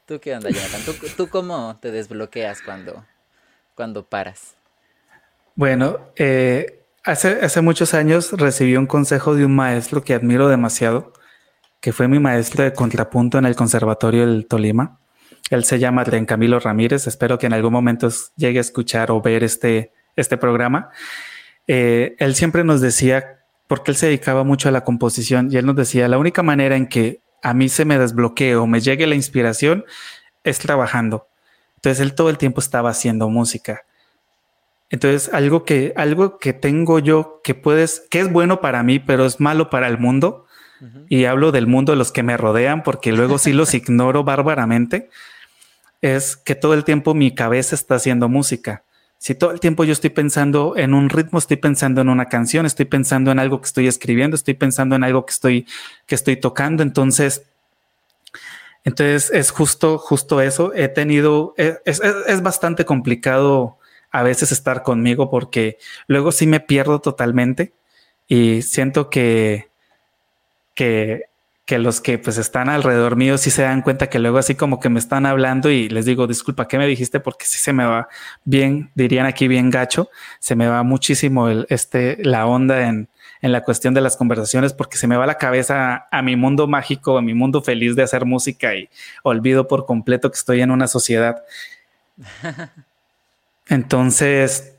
¿Tú 0.06 0.20
qué 0.20 0.36
onda, 0.36 0.50
Jonathan? 0.50 0.82
¿Tú, 1.18 1.30
cómo 1.30 1.78
te 1.82 1.92
desbloqueas 1.92 2.62
cuando, 2.62 3.04
cuando 3.74 4.06
paras? 4.06 4.56
Bueno, 5.56 6.00
eh, 6.16 6.84
hace, 7.04 7.40
hace 7.42 7.62
muchos 7.62 7.96
años 7.96 8.32
recibí 8.34 8.78
un 8.78 8.86
consejo 8.86 9.34
de 9.34 9.46
un 9.46 9.56
maestro 9.56 10.04
que 10.04 10.14
admiro 10.14 10.48
demasiado, 10.48 11.12
que 11.80 11.92
fue 11.92 12.08
mi 12.08 12.20
maestro 12.20 12.64
de 12.64 12.74
contrapunto 12.74 13.40
en 13.40 13.46
el 13.46 13.56
Conservatorio 13.56 14.28
del 14.28 14.46
Tolima. 14.46 15.00
Él 15.50 15.64
se 15.64 15.80
llama 15.80 16.02
Adrián 16.02 16.26
Camilo 16.26 16.60
Ramírez. 16.60 17.08
Espero 17.08 17.38
que 17.38 17.46
en 17.46 17.54
algún 17.54 17.74
momento 17.74 18.10
llegue 18.36 18.58
a 18.58 18.62
escuchar 18.62 19.12
o 19.12 19.22
ver 19.22 19.44
este, 19.44 19.92
este 20.16 20.38
programa. 20.38 20.90
Eh, 21.68 22.16
él 22.20 22.36
siempre 22.36 22.64
nos 22.64 22.82
decía, 22.82 23.40
porque 23.68 23.92
él 23.92 23.98
se 23.98 24.08
dedicaba 24.08 24.44
mucho 24.44 24.70
a 24.70 24.72
la 24.72 24.84
composición, 24.84 25.50
y 25.52 25.58
él 25.58 25.66
nos 25.66 25.76
decía, 25.76 26.08
la 26.08 26.18
única 26.18 26.44
manera 26.44 26.76
en 26.76 26.88
que 26.88 27.22
a 27.42 27.54
mí 27.54 27.70
se 27.70 27.86
me 27.86 28.00
desbloquee 28.00 28.56
o 28.56 28.66
me 28.66 28.82
llegue 28.82 29.06
la 29.06 29.16
inspiración 29.16 29.86
es 30.44 30.60
trabajando. 30.60 31.28
Entonces 31.76 32.00
él 32.00 32.16
todo 32.16 32.32
el 32.32 32.40
tiempo 32.40 32.60
estaba 32.60 32.90
haciendo 32.90 33.30
música. 33.30 33.84
Entonces 34.90 35.32
algo 35.34 35.64
que 35.64 35.94
algo 35.96 36.40
que 36.40 36.54
tengo 36.54 37.00
yo 37.00 37.42
que 37.44 37.54
puedes 37.54 38.04
que 38.10 38.20
es 38.20 38.32
bueno 38.32 38.62
para 38.62 38.82
mí, 38.82 38.98
pero 38.98 39.26
es 39.26 39.40
malo 39.40 39.70
para 39.70 39.88
el 39.88 40.00
mundo. 40.00 40.46
Y 41.08 41.26
hablo 41.26 41.52
del 41.52 41.68
mundo 41.68 41.94
de 41.94 41.98
los 41.98 42.12
que 42.12 42.22
me 42.22 42.38
rodean 42.38 42.84
porque 42.84 43.12
luego 43.12 43.38
sí 43.38 43.54
los 43.54 43.74
ignoro 43.76 44.24
bárbaramente. 44.24 45.10
Es 46.06 46.38
que 46.38 46.54
todo 46.54 46.76
el 46.76 46.84
tiempo 46.84 47.16
mi 47.16 47.34
cabeza 47.34 47.74
está 47.74 47.96
haciendo 47.96 48.30
música. 48.30 48.84
Si 49.18 49.34
todo 49.34 49.50
el 49.50 49.60
tiempo 49.60 49.86
yo 49.86 49.92
estoy 49.92 50.12
pensando 50.12 50.78
en 50.78 50.94
un 50.94 51.10
ritmo, 51.10 51.40
estoy 51.40 51.58
pensando 51.58 52.00
en 52.02 52.10
una 52.10 52.26
canción, 52.26 52.68
estoy 52.68 52.86
pensando 52.86 53.32
en 53.32 53.40
algo 53.40 53.60
que 53.60 53.66
estoy 53.66 53.88
escribiendo, 53.88 54.36
estoy 54.36 54.54
pensando 54.54 54.96
en 54.96 55.04
algo 55.04 55.26
que 55.26 55.32
estoy, 55.32 55.68
que 56.06 56.14
estoy 56.14 56.38
tocando, 56.38 56.84
entonces, 56.84 57.48
entonces 58.84 59.32
es 59.34 59.50
justo, 59.50 59.98
justo 59.98 60.42
eso. 60.42 60.76
He 60.76 60.90
tenido, 60.90 61.56
es, 61.58 61.80
es 61.86 62.42
bastante 62.44 62.86
complicado 62.86 63.80
a 64.12 64.22
veces 64.22 64.52
estar 64.52 64.84
conmigo 64.84 65.32
porque 65.32 65.80
luego 66.06 66.32
sí 66.32 66.46
me 66.46 66.60
pierdo 66.60 67.02
totalmente 67.02 67.74
y 68.28 68.62
siento 68.62 69.10
que, 69.10 69.70
que 70.76 71.30
que 71.66 71.80
los 71.80 72.00
que 72.00 72.20
pues 72.20 72.38
están 72.38 72.70
alrededor 72.70 73.16
mío 73.16 73.38
sí 73.38 73.50
se 73.50 73.64
dan 73.64 73.82
cuenta 73.82 74.08
que 74.08 74.20
luego 74.20 74.38
así 74.38 74.54
como 74.54 74.80
que 74.80 74.90
me 74.90 75.00
están 75.00 75.26
hablando 75.26 75.72
y 75.72 75.90
les 75.90 76.06
digo, 76.06 76.28
disculpa, 76.28 76.68
¿qué 76.68 76.78
me 76.78 76.86
dijiste? 76.86 77.20
Porque 77.20 77.46
sí 77.46 77.58
se 77.58 77.74
me 77.74 77.86
va 77.86 78.08
bien, 78.44 78.92
dirían 78.94 79.26
aquí 79.26 79.48
bien 79.48 79.72
gacho, 79.72 80.10
se 80.40 80.56
me 80.56 80.68
va 80.68 80.84
muchísimo 80.84 81.50
el, 81.50 81.66
este, 81.70 82.18
la 82.24 82.46
onda 82.46 82.88
en, 82.88 83.10
en 83.42 83.52
la 83.52 83.64
cuestión 83.64 83.94
de 83.94 84.02
las 84.02 84.16
conversaciones 84.16 84.74
porque 84.74 84.98
se 84.98 85.08
me 85.08 85.18
va 85.18 85.26
la 85.26 85.38
cabeza 85.38 86.08
a, 86.12 86.22
mi 86.22 86.36
mundo 86.36 86.68
mágico, 86.68 87.18
a 87.18 87.22
mi 87.22 87.34
mundo 87.34 87.62
feliz 87.62 87.96
de 87.96 88.04
hacer 88.04 88.26
música 88.26 88.76
y 88.76 88.90
olvido 89.24 89.68
por 89.68 89.86
completo 89.86 90.32
que 90.32 90.38
estoy 90.38 90.62
en 90.62 90.72
una 90.72 90.88
sociedad. 90.88 91.44
Entonces, 93.68 94.74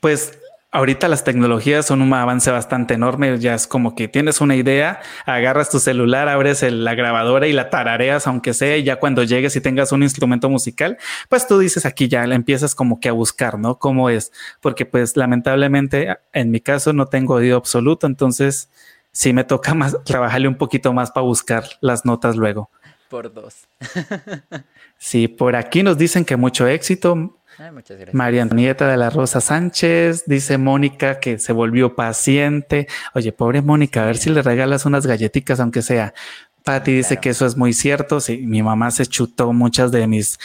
pues 0.00 0.38
ahorita 0.74 1.06
las 1.08 1.22
tecnologías 1.22 1.86
son 1.86 2.02
un 2.02 2.12
avance 2.12 2.50
bastante 2.50 2.94
enorme. 2.94 3.38
Ya 3.38 3.54
es 3.54 3.66
como 3.66 3.94
que 3.94 4.08
tienes 4.08 4.40
una 4.40 4.56
idea, 4.56 5.00
agarras 5.24 5.70
tu 5.70 5.78
celular, 5.78 6.28
abres 6.28 6.62
la 6.62 6.94
grabadora 6.96 7.46
y 7.46 7.52
la 7.52 7.70
tarareas, 7.70 8.26
aunque 8.26 8.52
sea, 8.52 8.76
y 8.76 8.82
ya 8.82 8.96
cuando 8.96 9.22
llegues 9.22 9.54
y 9.54 9.60
tengas 9.60 9.92
un 9.92 10.02
instrumento 10.02 10.50
musical, 10.50 10.98
pues 11.28 11.46
tú 11.46 11.60
dices 11.60 11.86
aquí 11.86 12.08
ya 12.08 12.26
le 12.26 12.34
empiezas 12.34 12.74
como 12.74 12.98
que 12.98 13.08
a 13.08 13.12
buscar, 13.12 13.56
¿no? 13.56 13.78
¿Cómo 13.78 14.10
es? 14.10 14.32
Porque 14.60 14.84
pues 14.84 15.16
lamentablemente 15.16 16.16
en 16.32 16.50
mi 16.50 16.60
caso 16.60 16.92
no 16.92 17.06
tengo 17.06 17.34
oído 17.34 17.56
absoluto, 17.56 18.08
entonces 18.08 18.68
sí 19.12 19.32
me 19.32 19.44
toca 19.44 19.74
más 19.74 19.96
trabajarle 20.04 20.48
un 20.48 20.56
poquito 20.56 20.92
más 20.92 21.12
para 21.12 21.24
buscar 21.24 21.64
las 21.80 22.04
notas 22.04 22.34
luego. 22.34 22.68
Por 23.08 23.32
dos. 23.32 23.68
sí, 24.98 25.28
por 25.28 25.54
aquí 25.54 25.84
nos 25.84 25.96
dicen 25.96 26.24
que 26.24 26.36
mucho 26.36 26.66
éxito. 26.66 27.38
María 28.12 28.42
Antonieta 28.42 28.88
de 28.88 28.96
la 28.96 29.10
Rosa 29.10 29.40
Sánchez, 29.40 30.24
dice 30.26 30.58
Mónica 30.58 31.20
que 31.20 31.38
se 31.38 31.52
volvió 31.52 31.94
paciente. 31.94 32.88
Oye, 33.14 33.32
pobre 33.32 33.62
Mónica, 33.62 34.02
a 34.02 34.06
ver 34.06 34.16
si 34.16 34.30
le 34.30 34.42
regalas 34.42 34.86
unas 34.86 35.06
galletitas, 35.06 35.60
aunque 35.60 35.82
sea. 35.82 36.14
Patti 36.64 36.92
dice 36.92 37.18
que 37.18 37.30
eso 37.30 37.46
es 37.46 37.56
muy 37.56 37.72
cierto. 37.72 38.20
Sí, 38.20 38.38
mi 38.46 38.62
mamá 38.62 38.90
se 38.90 39.06
chutó 39.06 39.52
muchas 39.52 39.92
de 39.92 40.06
mis 40.06 40.38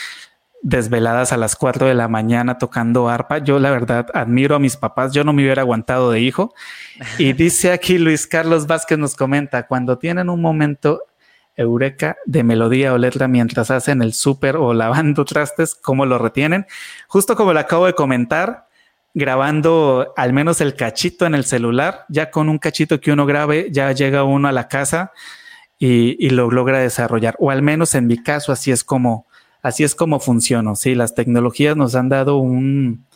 desveladas 0.62 1.32
a 1.32 1.36
las 1.36 1.56
4 1.56 1.86
de 1.86 1.94
la 1.94 2.08
mañana 2.08 2.58
tocando 2.58 3.08
arpa. 3.08 3.38
Yo 3.38 3.58
la 3.58 3.70
verdad 3.70 4.06
admiro 4.12 4.54
a 4.54 4.58
mis 4.58 4.76
papás, 4.76 5.12
yo 5.12 5.24
no 5.24 5.32
me 5.32 5.42
hubiera 5.42 5.62
aguantado 5.62 6.10
de 6.10 6.20
hijo. 6.20 6.54
Y 7.18 7.32
dice 7.34 7.72
aquí 7.72 7.98
Luis 7.98 8.26
Carlos 8.26 8.66
Vázquez 8.66 8.98
nos 8.98 9.16
comenta, 9.16 9.66
cuando 9.66 9.98
tienen 9.98 10.28
un 10.28 10.40
momento 10.40 11.02
eureka 11.60 12.16
de 12.26 12.42
melodía 12.42 12.92
o 12.92 12.98
letra 12.98 13.28
mientras 13.28 13.70
hacen 13.70 14.02
el 14.02 14.14
súper 14.14 14.56
o 14.56 14.74
lavando 14.74 15.24
trastes, 15.24 15.74
cómo 15.74 16.06
lo 16.06 16.18
retienen. 16.18 16.66
Justo 17.06 17.36
como 17.36 17.52
lo 17.52 17.60
acabo 17.60 17.86
de 17.86 17.94
comentar, 17.94 18.66
grabando 19.14 20.12
al 20.16 20.32
menos 20.32 20.60
el 20.60 20.74
cachito 20.74 21.26
en 21.26 21.34
el 21.34 21.44
celular, 21.44 22.04
ya 22.08 22.30
con 22.30 22.48
un 22.48 22.58
cachito 22.58 23.00
que 23.00 23.12
uno 23.12 23.26
grabe, 23.26 23.68
ya 23.70 23.92
llega 23.92 24.24
uno 24.24 24.48
a 24.48 24.52
la 24.52 24.68
casa 24.68 25.12
y, 25.78 26.30
lo 26.30 26.50
logra 26.50 26.78
desarrollar. 26.78 27.36
O 27.38 27.50
al 27.50 27.62
menos 27.62 27.94
en 27.94 28.06
mi 28.06 28.22
caso, 28.22 28.52
así 28.52 28.70
es 28.70 28.84
como, 28.84 29.26
así 29.62 29.84
es 29.84 29.94
como 29.94 30.20
funciona. 30.20 30.74
Sí, 30.76 30.94
las 30.94 31.14
tecnologías 31.14 31.76
nos 31.76 31.94
han 31.94 32.08
dado 32.08 32.36
un, 32.36 33.06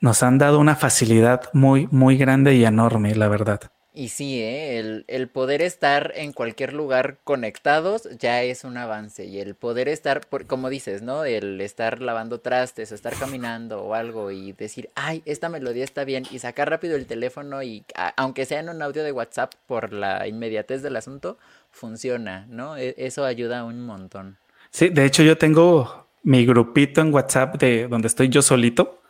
nos 0.00 0.22
han 0.22 0.38
dado 0.38 0.58
una 0.58 0.76
facilidad 0.76 1.42
muy, 1.52 1.88
muy 1.90 2.16
grande 2.16 2.54
y 2.54 2.64
enorme, 2.64 3.14
la 3.14 3.28
verdad. 3.28 3.60
Y 3.92 4.10
sí, 4.10 4.40
¿eh? 4.40 5.04
el, 5.08 5.28
poder 5.28 5.62
estar 5.62 6.12
en 6.14 6.32
cualquier 6.32 6.72
lugar 6.72 7.18
conectados 7.24 8.08
ya 8.18 8.42
es 8.42 8.62
un 8.62 8.76
avance. 8.76 9.24
Y 9.24 9.40
el 9.40 9.56
poder 9.56 9.88
estar, 9.88 10.28
como 10.46 10.70
dices, 10.70 11.02
¿no? 11.02 11.24
El 11.24 11.60
estar 11.60 12.00
lavando 12.00 12.38
trastes 12.38 12.92
o 12.92 12.94
estar 12.94 13.14
caminando 13.14 13.82
o 13.82 13.94
algo 13.94 14.30
y 14.30 14.52
decir, 14.52 14.90
ay, 14.94 15.22
esta 15.26 15.48
melodía 15.48 15.82
está 15.82 16.04
bien. 16.04 16.24
Y 16.30 16.38
sacar 16.38 16.70
rápido 16.70 16.94
el 16.94 17.06
teléfono 17.06 17.64
y, 17.64 17.84
aunque 18.16 18.46
sea 18.46 18.60
en 18.60 18.68
un 18.68 18.80
audio 18.80 19.02
de 19.02 19.10
WhatsApp 19.10 19.54
por 19.66 19.92
la 19.92 20.28
inmediatez 20.28 20.82
del 20.82 20.94
asunto, 20.94 21.36
funciona, 21.72 22.46
¿no? 22.48 22.76
E, 22.76 22.94
eso 22.96 23.24
ayuda 23.24 23.64
un 23.64 23.84
montón. 23.84 24.38
Sí, 24.70 24.88
de 24.88 25.04
hecho 25.04 25.24
yo 25.24 25.36
tengo 25.36 26.06
mi 26.22 26.46
grupito 26.46 27.00
en 27.00 27.12
WhatsApp 27.12 27.56
de 27.56 27.88
donde 27.88 28.06
estoy 28.06 28.28
yo 28.28 28.40
solito 28.40 29.02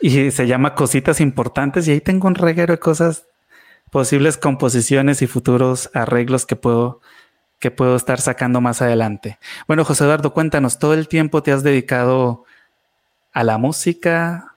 y 0.00 0.30
se 0.30 0.46
llama 0.46 0.74
Cositas 0.74 1.20
Importantes 1.20 1.88
y 1.88 1.92
ahí 1.92 2.00
tengo 2.00 2.28
un 2.28 2.34
reguero 2.34 2.74
de 2.74 2.78
cosas 2.78 3.24
posibles 3.90 4.36
composiciones 4.36 5.22
y 5.22 5.26
futuros 5.26 5.90
arreglos 5.94 6.46
que 6.46 6.56
puedo, 6.56 7.00
que 7.58 7.70
puedo 7.70 7.96
estar 7.96 8.20
sacando 8.20 8.60
más 8.60 8.82
adelante. 8.82 9.38
Bueno, 9.66 9.84
José 9.84 10.04
Eduardo, 10.04 10.32
cuéntanos, 10.32 10.78
¿todo 10.78 10.94
el 10.94 11.08
tiempo 11.08 11.42
te 11.42 11.52
has 11.52 11.62
dedicado 11.62 12.44
a 13.32 13.44
la 13.44 13.58
música 13.58 14.54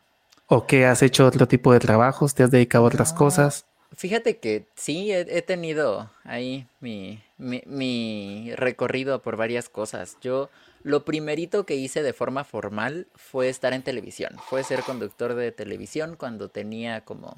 o 0.47 0.67
que 0.67 0.85
has 0.85 1.01
hecho 1.01 1.25
otro 1.25 1.47
tipo 1.47 1.73
de 1.73 1.79
trabajos? 1.79 2.35
¿Te 2.35 2.43
has 2.43 2.51
dedicado 2.51 2.85
a 2.85 2.87
otras 2.87 3.13
cosas? 3.13 3.65
Fíjate 3.95 4.37
que 4.37 4.65
sí, 4.75 5.11
he, 5.11 5.41
tenido 5.41 6.09
ahí 6.23 6.65
mi, 6.79 7.21
mi, 7.37 7.61
mi, 7.65 8.53
recorrido 8.55 9.21
por 9.21 9.35
varias 9.35 9.67
cosas. 9.67 10.17
Yo 10.21 10.49
lo 10.81 11.03
primerito 11.03 11.65
que 11.65 11.75
hice 11.75 12.01
de 12.01 12.13
forma 12.13 12.45
formal 12.45 13.07
fue 13.15 13.49
estar 13.49 13.73
en 13.73 13.83
televisión, 13.83 14.37
fue 14.49 14.63
ser 14.63 14.83
conductor 14.83 15.35
de 15.35 15.51
televisión 15.51 16.15
cuando 16.17 16.47
tenía 16.47 17.01
como 17.01 17.37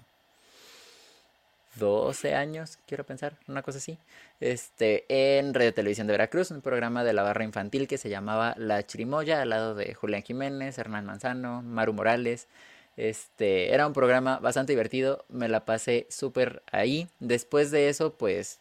12 1.75 2.35
años, 2.35 2.77
quiero 2.87 3.05
pensar, 3.05 3.37
una 3.47 3.63
cosa 3.63 3.79
así, 3.79 3.97
este, 4.39 5.05
en 5.07 5.53
Radio 5.53 5.73
Televisión 5.73 6.07
de 6.07 6.13
Veracruz, 6.13 6.51
un 6.51 6.61
programa 6.61 7.03
de 7.03 7.13
la 7.13 7.23
barra 7.23 7.43
infantil 7.43 7.87
que 7.87 7.97
se 7.97 8.09
llamaba 8.09 8.53
La 8.57 8.85
Chirimoya, 8.85 9.41
al 9.41 9.49
lado 9.49 9.75
de 9.75 9.93
Julián 9.93 10.23
Jiménez, 10.23 10.77
Hernán 10.77 11.05
Manzano, 11.05 11.61
Maru 11.61 11.93
Morales. 11.93 12.47
Este, 12.95 13.73
era 13.73 13.87
un 13.87 13.93
programa 13.93 14.37
bastante 14.37 14.73
divertido, 14.73 15.25
me 15.29 15.49
la 15.49 15.65
pasé 15.65 16.05
súper 16.09 16.61
ahí. 16.71 17.07
Después 17.19 17.71
de 17.71 17.89
eso, 17.89 18.13
pues, 18.13 18.59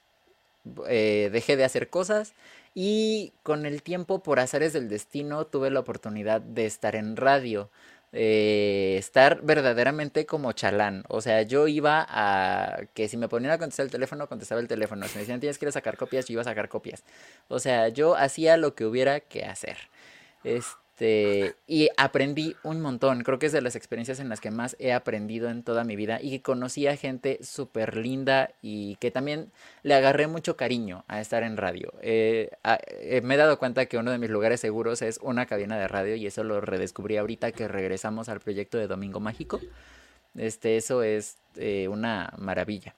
eh, 0.88 1.28
dejé 1.32 1.56
de 1.56 1.64
hacer 1.64 1.90
cosas 1.90 2.32
y 2.74 3.32
con 3.42 3.66
el 3.66 3.82
tiempo, 3.82 4.22
por 4.22 4.40
azares 4.40 4.72
del 4.72 4.88
destino, 4.88 5.46
tuve 5.46 5.70
la 5.70 5.80
oportunidad 5.80 6.40
de 6.40 6.66
estar 6.66 6.96
en 6.96 7.16
radio. 7.16 7.68
Eh, 8.14 8.96
estar 8.98 9.40
verdaderamente 9.42 10.26
como 10.26 10.52
chalán. 10.52 11.04
O 11.08 11.22
sea, 11.22 11.42
yo 11.42 11.66
iba 11.66 12.06
a 12.08 12.82
que 12.94 13.08
si 13.08 13.16
me 13.16 13.28
ponían 13.28 13.52
a 13.52 13.58
contestar 13.58 13.84
el 13.84 13.90
teléfono, 13.92 14.28
contestaba 14.28 14.60
el 14.60 14.68
teléfono. 14.68 15.06
Si 15.08 15.14
me 15.14 15.20
decían 15.20 15.40
tienes 15.40 15.58
que 15.58 15.64
ir 15.64 15.70
a 15.70 15.72
sacar 15.72 15.96
copias, 15.96 16.26
yo 16.26 16.34
iba 16.34 16.42
a 16.42 16.44
sacar 16.44 16.68
copias. 16.68 17.04
O 17.48 17.58
sea, 17.58 17.88
yo 17.88 18.14
hacía 18.16 18.56
lo 18.58 18.74
que 18.74 18.84
hubiera 18.84 19.20
que 19.20 19.44
hacer. 19.44 19.78
Este 20.44 20.81
este, 21.02 21.56
y 21.66 21.88
aprendí 21.96 22.54
un 22.62 22.80
montón. 22.80 23.22
Creo 23.24 23.38
que 23.38 23.46
es 23.46 23.52
de 23.52 23.60
las 23.60 23.74
experiencias 23.74 24.20
en 24.20 24.28
las 24.28 24.40
que 24.40 24.52
más 24.52 24.76
he 24.78 24.92
aprendido 24.92 25.50
en 25.50 25.64
toda 25.64 25.82
mi 25.82 25.96
vida 25.96 26.20
y 26.22 26.38
conocí 26.40 26.86
a 26.86 26.96
gente 26.96 27.40
súper 27.42 27.96
linda 27.96 28.50
y 28.62 28.96
que 28.96 29.10
también 29.10 29.50
le 29.82 29.94
agarré 29.94 30.28
mucho 30.28 30.56
cariño 30.56 31.04
a 31.08 31.20
estar 31.20 31.42
en 31.42 31.56
radio. 31.56 31.92
Eh, 32.02 32.50
eh, 33.00 33.20
me 33.24 33.34
he 33.34 33.36
dado 33.36 33.58
cuenta 33.58 33.86
que 33.86 33.98
uno 33.98 34.12
de 34.12 34.18
mis 34.18 34.30
lugares 34.30 34.60
seguros 34.60 35.02
es 35.02 35.18
una 35.22 35.46
cabina 35.46 35.76
de 35.76 35.88
radio 35.88 36.14
y 36.14 36.26
eso 36.26 36.44
lo 36.44 36.60
redescubrí 36.60 37.16
ahorita 37.16 37.50
que 37.50 37.66
regresamos 37.66 38.28
al 38.28 38.38
proyecto 38.38 38.78
de 38.78 38.86
Domingo 38.86 39.18
Mágico. 39.18 39.60
Este, 40.36 40.76
eso 40.76 41.02
es 41.02 41.36
eh, 41.56 41.88
una 41.88 42.32
maravilla. 42.38 42.94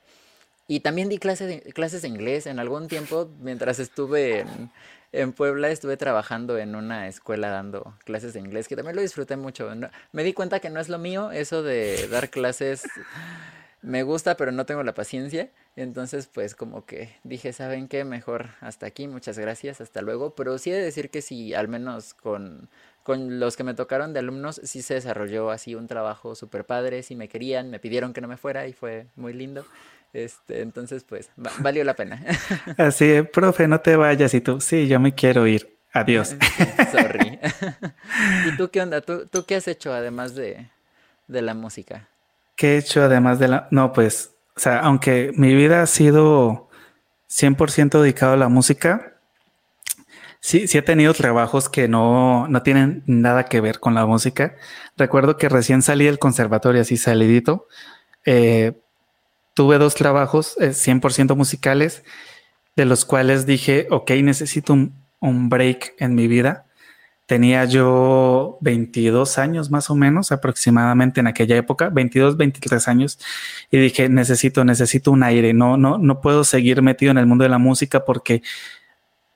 Y 0.66 0.80
también 0.80 1.08
di 1.08 1.18
clases 1.18 1.48
de, 1.48 1.72
clases 1.72 2.02
de 2.02 2.08
inglés 2.08 2.46
en 2.46 2.58
algún 2.58 2.88
tiempo 2.88 3.30
mientras 3.40 3.78
estuve 3.78 4.40
en, 4.40 4.70
en 5.14 5.32
Puebla 5.32 5.70
estuve 5.70 5.96
trabajando 5.96 6.58
en 6.58 6.74
una 6.74 7.08
escuela 7.08 7.48
dando 7.48 7.94
clases 8.04 8.34
de 8.34 8.40
inglés, 8.40 8.68
que 8.68 8.76
también 8.76 8.96
lo 8.96 9.02
disfruté 9.02 9.36
mucho. 9.36 9.70
me 10.12 10.24
di 10.24 10.32
cuenta 10.32 10.60
que 10.60 10.70
no 10.70 10.80
es 10.80 10.88
lo 10.88 10.98
mío, 10.98 11.30
eso 11.30 11.62
de 11.62 12.08
dar 12.08 12.30
clases 12.30 12.84
me 13.84 14.02
gusta, 14.02 14.36
pero 14.36 14.50
no 14.50 14.66
tengo 14.66 14.82
la 14.82 14.94
paciencia. 14.94 15.50
Entonces, 15.76 16.26
pues 16.26 16.54
como 16.54 16.86
que 16.86 17.14
dije, 17.22 17.52
¿saben 17.52 17.86
qué? 17.86 18.04
Mejor 18.04 18.46
hasta 18.60 18.86
aquí, 18.86 19.06
muchas 19.08 19.38
gracias, 19.38 19.80
hasta 19.80 20.02
luego. 20.02 20.34
Pero 20.34 20.58
sí 20.58 20.70
he 20.70 20.74
de 20.74 20.82
decir 20.82 21.10
que 21.10 21.20
sí, 21.20 21.52
al 21.54 21.68
menos 21.68 22.14
con, 22.14 22.68
con 23.02 23.38
los 23.38 23.56
que 23.56 23.64
me 23.64 23.74
tocaron 23.74 24.12
de 24.12 24.20
alumnos, 24.20 24.60
sí 24.64 24.82
se 24.82 24.94
desarrolló 24.94 25.50
así 25.50 25.74
un 25.74 25.86
trabajo 25.86 26.34
súper 26.34 26.64
padre, 26.64 27.02
sí 27.02 27.14
me 27.14 27.28
querían, 27.28 27.70
me 27.70 27.78
pidieron 27.78 28.12
que 28.14 28.20
no 28.20 28.28
me 28.28 28.36
fuera 28.36 28.66
y 28.66 28.72
fue 28.72 29.06
muy 29.16 29.32
lindo. 29.32 29.66
Este, 30.14 30.62
entonces, 30.62 31.02
pues, 31.02 31.28
valió 31.58 31.82
la 31.82 31.94
pena. 31.94 32.24
Así, 32.78 33.22
profe, 33.32 33.66
no 33.66 33.80
te 33.80 33.96
vayas. 33.96 34.32
Y 34.32 34.40
tú, 34.40 34.60
sí, 34.60 34.86
yo 34.86 35.00
me 35.00 35.12
quiero 35.12 35.46
ir. 35.46 35.76
Adiós. 35.92 36.36
Sorry. 36.92 37.40
¿Y 38.48 38.56
tú 38.56 38.70
qué 38.70 38.80
onda? 38.80 39.00
¿Tú, 39.00 39.26
¿Tú, 39.26 39.44
qué 39.44 39.56
has 39.56 39.66
hecho 39.66 39.92
además 39.92 40.36
de, 40.36 40.70
de 41.26 41.42
la 41.42 41.54
música? 41.54 42.08
¿Qué 42.56 42.74
he 42.74 42.78
hecho 42.78 43.02
además 43.02 43.40
de 43.40 43.48
la...? 43.48 43.66
No, 43.72 43.92
pues, 43.92 44.30
o 44.56 44.60
sea, 44.60 44.78
aunque 44.80 45.32
mi 45.34 45.52
vida 45.52 45.82
ha 45.82 45.86
sido 45.86 46.68
100% 47.28 48.00
dedicado 48.00 48.34
a 48.34 48.36
la 48.36 48.48
música, 48.48 49.16
sí, 50.38 50.68
sí 50.68 50.78
he 50.78 50.82
tenido 50.82 51.12
trabajos 51.12 51.68
que 51.68 51.88
no, 51.88 52.46
no 52.46 52.62
tienen 52.62 53.02
nada 53.06 53.46
que 53.46 53.60
ver 53.60 53.80
con 53.80 53.94
la 53.94 54.06
música. 54.06 54.54
Recuerdo 54.96 55.38
que 55.38 55.48
recién 55.48 55.82
salí 55.82 56.04
del 56.04 56.20
conservatorio, 56.20 56.82
así 56.82 56.96
salidito, 56.96 57.66
eh, 58.24 58.80
tuve 59.54 59.78
dos 59.78 59.94
trabajos 59.94 60.56
100% 60.58 61.32
eh, 61.32 61.34
musicales, 61.36 62.04
de 62.76 62.84
los 62.84 63.04
cuales 63.04 63.46
dije, 63.46 63.86
ok, 63.90 64.10
necesito 64.22 64.72
un, 64.72 65.48
break 65.48 65.94
en 65.98 66.14
mi 66.14 66.28
vida. 66.28 66.66
Tenía 67.26 67.64
yo 67.64 68.58
22 68.60 69.38
años 69.38 69.70
más 69.70 69.88
o 69.88 69.94
menos 69.94 70.32
aproximadamente 70.32 71.20
en 71.20 71.26
aquella 71.26 71.56
época, 71.56 71.88
22, 71.88 72.36
23 72.36 72.88
años, 72.88 73.18
y 73.70 73.78
dije, 73.78 74.10
necesito, 74.10 74.64
necesito 74.64 75.10
un 75.10 75.22
aire, 75.22 75.54
no, 75.54 75.78
no, 75.78 75.96
no 75.96 76.20
puedo 76.20 76.44
seguir 76.44 76.82
metido 76.82 77.12
en 77.12 77.18
el 77.18 77.26
mundo 77.26 77.44
de 77.44 77.48
la 77.50 77.58
música 77.58 78.04
porque 78.04 78.42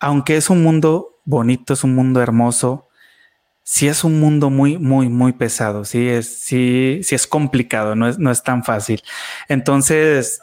aunque 0.00 0.36
es 0.36 0.50
un 0.50 0.62
mundo 0.62 1.18
bonito, 1.24 1.74
es 1.74 1.84
un 1.84 1.94
mundo 1.94 2.20
hermoso, 2.20 2.87
sí 3.68 3.86
es 3.86 4.02
un 4.02 4.18
mundo 4.18 4.48
muy, 4.48 4.78
muy, 4.78 5.10
muy 5.10 5.32
pesado, 5.32 5.84
sí 5.84 6.08
es, 6.08 6.26
sí, 6.26 7.00
sí 7.02 7.14
es 7.14 7.26
complicado, 7.26 7.94
no 7.94 8.08
es, 8.08 8.18
no 8.18 8.30
es 8.30 8.42
tan 8.42 8.64
fácil. 8.64 9.02
Entonces, 9.46 10.40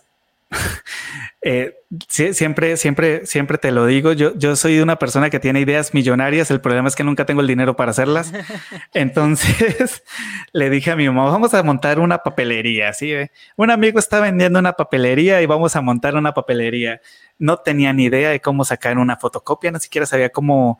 eh, 1.41 1.73
siempre, 1.99 2.77
siempre, 2.77 3.25
siempre 3.25 3.57
te 3.57 3.71
lo 3.71 3.87
digo, 3.87 4.13
yo, 4.13 4.37
yo 4.37 4.55
soy 4.55 4.79
una 4.79 4.99
persona 4.99 5.31
que 5.31 5.39
tiene 5.39 5.59
ideas 5.59 5.95
millonarias, 5.95 6.51
el 6.51 6.61
problema 6.61 6.87
es 6.87 6.95
que 6.95 7.03
nunca 7.03 7.25
tengo 7.25 7.41
el 7.41 7.47
dinero 7.47 7.75
para 7.75 7.89
hacerlas. 7.89 8.31
Entonces 8.93 10.03
le 10.53 10.69
dije 10.69 10.91
a 10.91 10.95
mi 10.95 11.07
mamá, 11.07 11.25
vamos 11.25 11.51
a 11.55 11.63
montar 11.63 11.99
una 11.99 12.19
papelería, 12.19 12.93
¿sí? 12.93 13.11
Un 13.55 13.71
amigo 13.71 13.97
está 13.97 14.19
vendiendo 14.19 14.59
una 14.59 14.73
papelería 14.73 15.41
y 15.41 15.47
vamos 15.47 15.75
a 15.75 15.81
montar 15.81 16.13
una 16.13 16.35
papelería. 16.35 17.01
No 17.39 17.57
tenía 17.57 17.91
ni 17.91 18.03
idea 18.03 18.29
de 18.29 18.39
cómo 18.39 18.65
sacar 18.65 18.99
una 18.99 19.17
fotocopia, 19.17 19.71
ni 19.71 19.79
siquiera 19.79 20.05
sabía 20.05 20.29
cómo 20.29 20.79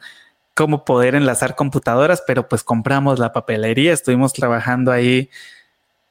cómo 0.55 0.85
poder 0.85 1.13
enlazar 1.15 1.56
computadoras, 1.56 2.23
pero 2.25 2.47
pues 2.47 2.63
compramos 2.63 3.19
la 3.19 3.33
papelería, 3.33 3.93
estuvimos 3.93 4.33
trabajando 4.33 4.91
ahí 4.91 5.29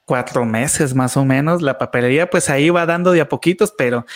cuatro 0.04 0.44
meses 0.44 0.94
más 0.94 1.16
o 1.16 1.24
menos. 1.24 1.62
La 1.62 1.78
papelería 1.78 2.30
pues 2.30 2.50
ahí 2.50 2.70
va 2.70 2.86
dando 2.86 3.12
de 3.12 3.22
a 3.22 3.28
poquitos, 3.28 3.72
pero 3.76 4.06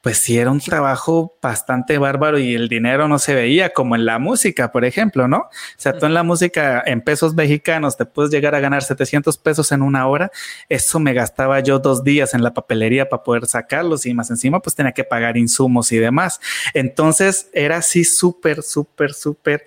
pues 0.00 0.18
sí 0.18 0.38
era 0.38 0.50
un 0.50 0.60
trabajo 0.60 1.36
bastante 1.42 1.98
bárbaro 1.98 2.38
y 2.38 2.54
el 2.54 2.68
dinero 2.68 3.08
no 3.08 3.18
se 3.18 3.34
veía 3.34 3.70
como 3.70 3.96
en 3.96 4.04
la 4.04 4.18
música, 4.18 4.70
por 4.70 4.84
ejemplo, 4.84 5.26
¿no? 5.26 5.38
O 5.38 5.50
sea, 5.76 5.98
tú 5.98 6.06
en 6.06 6.14
la 6.14 6.22
música 6.22 6.82
en 6.86 7.00
pesos 7.00 7.34
mexicanos 7.34 7.96
te 7.96 8.04
puedes 8.04 8.30
llegar 8.30 8.54
a 8.54 8.60
ganar 8.60 8.82
700 8.82 9.36
pesos 9.38 9.72
en 9.72 9.82
una 9.82 10.06
hora. 10.06 10.30
Eso 10.68 11.00
me 11.00 11.14
gastaba 11.14 11.60
yo 11.60 11.78
dos 11.78 12.04
días 12.04 12.34
en 12.34 12.42
la 12.42 12.54
papelería 12.54 13.08
para 13.08 13.22
poder 13.22 13.46
sacarlos 13.46 14.06
y 14.06 14.14
más 14.14 14.30
encima 14.30 14.60
pues 14.60 14.76
tenía 14.76 14.92
que 14.92 15.04
pagar 15.04 15.36
insumos 15.36 15.90
y 15.92 15.98
demás. 15.98 16.40
Entonces 16.74 17.50
era 17.52 17.78
así 17.78 18.04
súper, 18.04 18.62
súper, 18.62 19.12
súper 19.12 19.66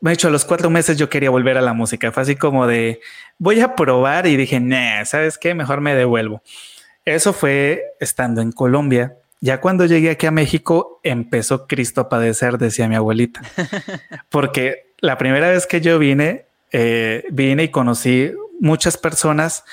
de 0.00 0.12
hecho, 0.12 0.26
a 0.26 0.30
los 0.32 0.44
cuatro 0.44 0.70
meses 0.70 0.98
yo 0.98 1.08
quería 1.08 1.30
volver 1.30 1.56
a 1.56 1.60
la 1.60 1.72
música. 1.72 2.10
Fue 2.10 2.24
así 2.24 2.34
como 2.34 2.66
de 2.66 3.00
voy 3.38 3.60
a 3.60 3.76
probar 3.76 4.26
y 4.26 4.36
dije, 4.36 4.60
¿sabes 5.04 5.38
qué? 5.38 5.54
Mejor 5.54 5.80
me 5.80 5.94
devuelvo. 5.94 6.42
Eso 7.04 7.32
fue 7.32 7.94
estando 8.00 8.40
en 8.40 8.50
Colombia. 8.50 9.16
Ya 9.42 9.60
cuando 9.60 9.86
llegué 9.86 10.10
aquí 10.10 10.26
a 10.26 10.30
México, 10.30 11.00
empezó 11.02 11.66
Cristo 11.66 12.02
a 12.02 12.08
padecer, 12.08 12.58
decía 12.58 12.88
mi 12.88 12.94
abuelita. 12.94 13.42
Porque 14.28 14.94
la 14.98 15.18
primera 15.18 15.48
vez 15.50 15.66
que 15.66 15.80
yo 15.80 15.98
vine, 15.98 16.46
eh, 16.70 17.24
vine 17.28 17.64
y 17.64 17.68
conocí 17.68 18.30
muchas 18.60 18.96
personas 18.96 19.64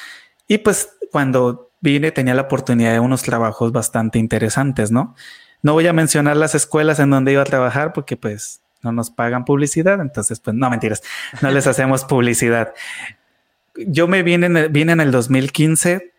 y 0.48 0.58
pues 0.58 0.90
cuando 1.12 1.70
vine 1.82 2.12
tenía 2.12 2.34
la 2.34 2.42
oportunidad 2.42 2.94
de 2.94 3.00
unos 3.00 3.22
trabajos 3.22 3.72
bastante 3.72 4.18
interesantes, 4.18 4.90
¿no? 4.90 5.16
No 5.62 5.74
voy 5.74 5.86
a 5.86 5.94
mencionar 5.94 6.36
las 6.36 6.56
escuelas 6.56 7.00
en 7.00 7.12
donde 7.12 7.34
iba 7.34 7.44
a 7.44 7.46
trabajar 7.46 7.94
porque 7.94 8.18
pues 8.18 8.62
no 8.82 8.92
nos 8.92 9.12
pagan 9.12 9.46
publicidad, 9.46 10.02
entonces 10.02 10.40
pues 10.40 10.56
no 10.56 10.68
mentiras, 10.72 11.04
no 11.44 11.52
les 11.52 11.68
hacemos 11.68 12.06
publicidad. 12.06 12.74
Yo 13.76 14.08
me 14.08 14.24
vine 14.24 14.48
en, 14.48 14.74
vine 14.74 14.94
en 14.94 15.00
el 15.00 15.12
2015, 15.12 16.12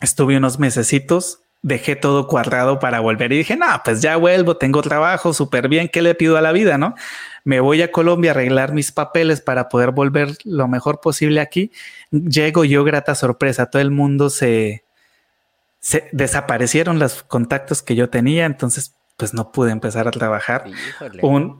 estuve 0.00 0.36
unos 0.36 0.60
mesecitos, 0.60 1.40
dejé 1.62 1.96
todo 1.96 2.28
cuadrado 2.28 2.78
para 2.78 3.00
volver 3.00 3.32
y 3.32 3.38
dije, 3.38 3.56
no, 3.56 3.66
pues 3.84 4.00
ya 4.00 4.16
vuelvo, 4.16 4.56
tengo 4.56 4.82
trabajo, 4.82 5.32
súper 5.32 5.68
bien, 5.68 5.88
¿qué 5.92 6.02
le 6.02 6.14
pido 6.14 6.36
a 6.36 6.40
la 6.40 6.52
vida, 6.52 6.78
no? 6.78 6.94
Me 7.44 7.60
voy 7.60 7.82
a 7.82 7.90
Colombia 7.90 8.30
a 8.30 8.34
arreglar 8.34 8.72
mis 8.72 8.92
papeles 8.92 9.40
para 9.40 9.68
poder 9.68 9.90
volver 9.90 10.36
lo 10.44 10.68
mejor 10.68 11.00
posible 11.00 11.40
aquí. 11.40 11.72
Llego 12.10 12.64
yo 12.64 12.84
grata 12.84 13.14
sorpresa, 13.14 13.66
todo 13.66 13.82
el 13.82 13.90
mundo 13.90 14.30
se, 14.30 14.84
se 15.80 16.08
desaparecieron 16.12 16.98
los 16.98 17.22
contactos 17.22 17.82
que 17.82 17.94
yo 17.94 18.10
tenía, 18.10 18.44
entonces 18.46 18.94
pues 19.16 19.32
no 19.34 19.50
pude 19.50 19.72
empezar 19.72 20.06
a 20.06 20.10
trabajar. 20.10 20.64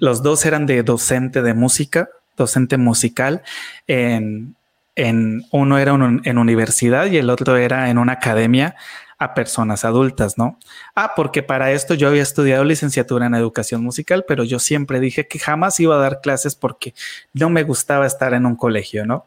los 0.01 0.23
dos 0.23 0.45
eran 0.45 0.67
de 0.67 0.83
docente 0.83 1.43
de 1.43 1.55
música, 1.55 2.09
docente 2.37 2.77
musical. 2.77 3.43
En, 3.87 4.57
en 4.95 5.45
uno 5.53 5.79
era 5.79 5.93
en 5.93 6.39
universidad 6.39 7.07
y 7.07 7.19
el 7.19 7.31
otro 7.31 7.57
era 7.57 7.91
en 7.91 7.99
una 7.99 8.15
academia 8.15 8.77
a 9.19 9.35
personas 9.35 9.85
adultas, 9.85 10.37
¿no? 10.37 10.59
Ah, 10.95 11.13
porque 11.17 11.43
para 11.43 11.73
esto 11.73 11.95
yo 11.95 12.09
había 12.09 12.23
estudiado 12.23 12.65
licenciatura 12.65 13.27
en 13.27 13.35
educación 13.35 13.83
musical, 13.83 14.25
pero 14.29 14.45
yo 14.45 14.59
siempre 14.59 15.01
dije 15.01 15.27
que 15.27 15.39
jamás 15.39 15.81
iba 15.81 15.97
a 15.97 16.01
dar 16.01 16.21
clases 16.21 16.55
porque 16.55 16.95
no 17.33 17.49
me 17.49 17.63
gustaba 17.63 18.07
estar 18.07 18.35
en 18.35 18.47
un 18.47 18.57
colegio, 18.57 19.07
¿no? 19.07 19.27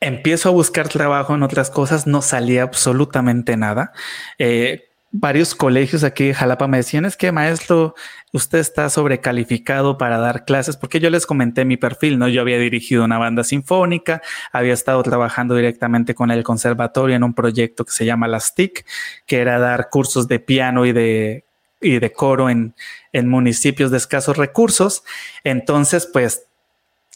Empiezo 0.00 0.48
a 0.48 0.52
buscar 0.52 0.88
trabajo 0.88 1.34
en 1.34 1.42
otras 1.42 1.70
cosas, 1.70 2.06
no 2.06 2.22
salía 2.22 2.62
absolutamente 2.62 3.56
nada. 3.58 3.92
Eh, 4.38 4.89
varios 5.12 5.54
colegios 5.54 6.04
aquí 6.04 6.26
de 6.26 6.34
Jalapa 6.34 6.68
me 6.68 6.78
decían, 6.78 7.04
es 7.04 7.16
que 7.16 7.32
maestro, 7.32 7.94
usted 8.32 8.58
está 8.58 8.88
sobrecalificado 8.90 9.98
para 9.98 10.18
dar 10.18 10.44
clases, 10.44 10.76
porque 10.76 11.00
yo 11.00 11.10
les 11.10 11.26
comenté 11.26 11.64
mi 11.64 11.76
perfil, 11.76 12.18
¿no? 12.18 12.28
Yo 12.28 12.40
había 12.40 12.58
dirigido 12.58 13.04
una 13.04 13.18
banda 13.18 13.42
sinfónica, 13.42 14.22
había 14.52 14.72
estado 14.72 15.02
trabajando 15.02 15.54
directamente 15.56 16.14
con 16.14 16.30
el 16.30 16.44
conservatorio 16.44 17.16
en 17.16 17.24
un 17.24 17.34
proyecto 17.34 17.84
que 17.84 17.92
se 17.92 18.04
llama 18.04 18.28
Las 18.28 18.54
TIC, 18.54 18.86
que 19.26 19.40
era 19.40 19.58
dar 19.58 19.88
cursos 19.90 20.28
de 20.28 20.38
piano 20.38 20.86
y 20.86 20.92
de, 20.92 21.44
y 21.80 21.98
de 21.98 22.12
coro 22.12 22.48
en, 22.48 22.74
en 23.12 23.28
municipios 23.28 23.90
de 23.90 23.96
escasos 23.96 24.36
recursos. 24.36 25.02
Entonces, 25.42 26.06
pues 26.06 26.46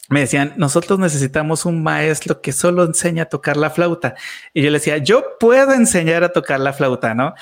me 0.09 0.19
decían, 0.19 0.53
nosotros 0.57 0.99
necesitamos 0.99 1.65
un 1.65 1.81
maestro 1.81 2.41
que 2.41 2.51
solo 2.51 2.83
enseña 2.83 3.23
a 3.23 3.25
tocar 3.25 3.57
la 3.57 3.71
flauta. 3.71 4.15
Y 4.53 4.61
yo 4.61 4.69
le 4.69 4.77
decía, 4.77 4.97
yo 4.97 5.23
puedo 5.39 5.73
enseñar 5.73 6.23
a 6.23 6.29
tocar 6.29 6.59
la 6.59 6.73
flauta, 6.73 7.15
¿no? 7.15 7.33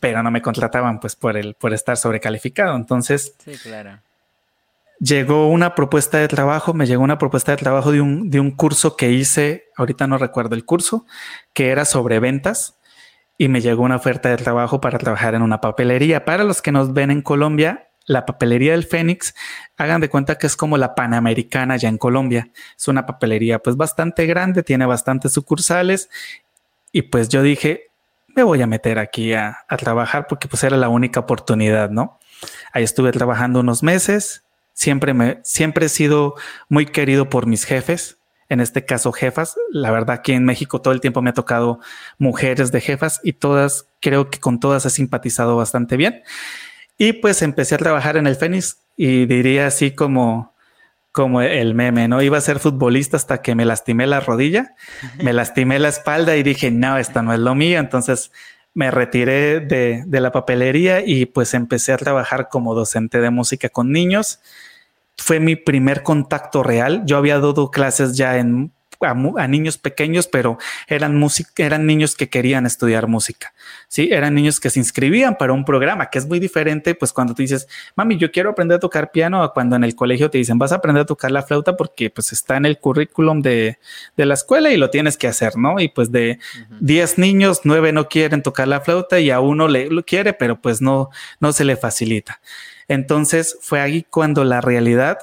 Pero 0.00 0.22
no 0.22 0.30
me 0.30 0.42
contrataban 0.42 1.00
pues 1.00 1.16
por 1.16 1.36
el, 1.36 1.54
por 1.54 1.72
estar 1.72 1.96
sobrecalificado. 1.96 2.76
Entonces, 2.76 3.34
sí, 3.42 3.52
claro. 3.62 3.98
Llegó 4.98 5.48
una 5.48 5.74
propuesta 5.74 6.18
de 6.18 6.28
trabajo, 6.28 6.72
me 6.72 6.86
llegó 6.86 7.02
una 7.02 7.18
propuesta 7.18 7.52
de 7.52 7.58
trabajo 7.58 7.92
de 7.92 8.00
un, 8.00 8.30
de 8.30 8.40
un 8.40 8.50
curso 8.50 8.96
que 8.96 9.10
hice, 9.10 9.64
ahorita 9.76 10.06
no 10.06 10.16
recuerdo 10.16 10.54
el 10.54 10.64
curso, 10.64 11.04
que 11.52 11.68
era 11.68 11.84
sobre 11.84 12.18
ventas 12.18 12.76
y 13.38 13.48
me 13.48 13.60
llegó 13.60 13.82
una 13.82 13.96
oferta 13.96 14.30
de 14.30 14.36
trabajo 14.38 14.80
para 14.80 14.98
trabajar 14.98 15.34
en 15.34 15.42
una 15.42 15.60
papelería. 15.60 16.24
Para 16.24 16.44
los 16.44 16.62
que 16.62 16.72
nos 16.72 16.94
ven 16.94 17.10
en 17.10 17.20
Colombia, 17.20 17.88
la 18.06 18.24
papelería 18.24 18.72
del 18.72 18.84
Fénix, 18.84 19.34
hagan 19.76 20.00
de 20.00 20.08
cuenta 20.08 20.38
que 20.38 20.46
es 20.46 20.56
como 20.56 20.78
la 20.78 20.94
Panamericana 20.94 21.76
ya 21.76 21.88
en 21.88 21.98
Colombia. 21.98 22.48
Es 22.76 22.88
una 22.88 23.04
papelería 23.04 23.58
pues 23.58 23.76
bastante 23.76 24.26
grande, 24.26 24.62
tiene 24.62 24.86
bastantes 24.86 25.32
sucursales 25.32 26.08
y 26.92 27.02
pues 27.02 27.28
yo 27.28 27.42
dije, 27.42 27.90
me 28.34 28.42
voy 28.42 28.62
a 28.62 28.66
meter 28.66 28.98
aquí 28.98 29.32
a, 29.32 29.58
trabajar 29.78 30.26
porque 30.28 30.46
pues 30.48 30.62
era 30.62 30.76
la 30.76 30.88
única 30.88 31.20
oportunidad, 31.20 31.90
¿no? 31.90 32.18
Ahí 32.72 32.84
estuve 32.84 33.10
trabajando 33.12 33.60
unos 33.60 33.82
meses, 33.82 34.44
siempre 34.72 35.14
me, 35.14 35.40
siempre 35.42 35.86
he 35.86 35.88
sido 35.88 36.34
muy 36.68 36.86
querido 36.86 37.28
por 37.28 37.46
mis 37.46 37.64
jefes, 37.64 38.18
en 38.48 38.60
este 38.60 38.84
caso 38.84 39.10
jefas. 39.12 39.56
La 39.70 39.90
verdad 39.90 40.22
que 40.22 40.34
en 40.34 40.44
México 40.44 40.80
todo 40.80 40.92
el 40.92 41.00
tiempo 41.00 41.22
me 41.22 41.30
ha 41.30 41.34
tocado 41.34 41.80
mujeres 42.18 42.72
de 42.72 42.80
jefas 42.80 43.20
y 43.24 43.32
todas, 43.32 43.88
creo 44.00 44.30
que 44.30 44.38
con 44.38 44.60
todas 44.60 44.84
he 44.86 44.90
simpatizado 44.90 45.56
bastante 45.56 45.96
bien. 45.96 46.22
Y 46.98 47.14
pues 47.14 47.42
empecé 47.42 47.74
a 47.74 47.78
trabajar 47.78 48.16
en 48.16 48.26
el 48.26 48.36
Fénix 48.36 48.78
y 48.96 49.26
diría 49.26 49.66
así 49.66 49.90
como, 49.90 50.54
como 51.12 51.42
el 51.42 51.74
meme, 51.74 52.08
¿no? 52.08 52.22
Iba 52.22 52.38
a 52.38 52.42
ser 52.42 52.58
futbolista 52.58 53.16
hasta 53.16 53.42
que 53.42 53.54
me 53.54 53.64
lastimé 53.64 54.06
la 54.06 54.20
rodilla, 54.20 54.74
me 55.22 55.32
lastimé 55.32 55.78
la 55.78 55.88
espalda 55.88 56.36
y 56.36 56.42
dije, 56.42 56.70
no, 56.70 56.96
esto 56.96 57.22
no 57.22 57.34
es 57.34 57.40
lo 57.40 57.54
mío. 57.54 57.78
Entonces 57.78 58.32
me 58.72 58.90
retiré 58.90 59.60
de, 59.60 60.04
de 60.06 60.20
la 60.20 60.32
papelería 60.32 61.02
y 61.04 61.26
pues 61.26 61.54
empecé 61.54 61.92
a 61.92 61.98
trabajar 61.98 62.48
como 62.48 62.74
docente 62.74 63.20
de 63.20 63.30
música 63.30 63.68
con 63.68 63.92
niños. 63.92 64.40
Fue 65.18 65.40
mi 65.40 65.56
primer 65.56 66.02
contacto 66.02 66.62
real. 66.62 67.02
Yo 67.06 67.18
había 67.18 67.34
dado 67.34 67.70
clases 67.70 68.16
ya 68.16 68.38
en 68.38 68.72
a, 69.00 69.48
niños 69.48 69.78
pequeños, 69.78 70.26
pero 70.26 70.58
eran, 70.86 71.22
eran 71.56 71.86
niños 71.86 72.14
que 72.14 72.28
querían 72.28 72.66
estudiar 72.66 73.06
música. 73.06 73.52
Sí, 73.88 74.08
eran 74.12 74.34
niños 74.34 74.60
que 74.60 74.70
se 74.70 74.78
inscribían 74.78 75.36
para 75.36 75.52
un 75.52 75.64
programa, 75.64 76.10
que 76.10 76.18
es 76.18 76.26
muy 76.26 76.38
diferente. 76.38 76.94
Pues 76.94 77.12
cuando 77.12 77.34
tú 77.34 77.42
dices, 77.42 77.68
mami, 77.94 78.16
yo 78.16 78.30
quiero 78.30 78.50
aprender 78.50 78.76
a 78.76 78.80
tocar 78.80 79.10
piano, 79.10 79.42
a 79.42 79.52
cuando 79.52 79.76
en 79.76 79.84
el 79.84 79.94
colegio 79.94 80.30
te 80.30 80.38
dicen, 80.38 80.58
vas 80.58 80.72
a 80.72 80.76
aprender 80.76 81.02
a 81.02 81.06
tocar 81.06 81.30
la 81.30 81.42
flauta 81.42 81.76
porque 81.76 82.10
pues 82.10 82.32
está 82.32 82.56
en 82.56 82.66
el 82.66 82.78
currículum 82.78 83.42
de, 83.42 83.78
de 84.16 84.26
la 84.26 84.34
escuela 84.34 84.70
y 84.70 84.76
lo 84.76 84.90
tienes 84.90 85.16
que 85.16 85.28
hacer, 85.28 85.56
¿no? 85.56 85.80
Y 85.80 85.88
pues 85.88 86.12
de 86.12 86.38
10 86.80 87.18
niños, 87.18 87.60
9 87.64 87.92
no 87.92 88.08
quieren 88.08 88.42
tocar 88.42 88.68
la 88.68 88.80
flauta 88.80 89.20
y 89.20 89.30
a 89.30 89.40
uno 89.40 89.68
le 89.68 89.90
lo 89.90 90.04
quiere, 90.04 90.32
pero 90.32 90.60
pues 90.60 90.80
no, 90.80 91.10
no 91.40 91.52
se 91.52 91.64
le 91.64 91.76
facilita. 91.76 92.40
Entonces 92.88 93.58
fue 93.60 93.80
ahí 93.80 94.04
cuando 94.08 94.44
la 94.44 94.60
realidad 94.60 95.18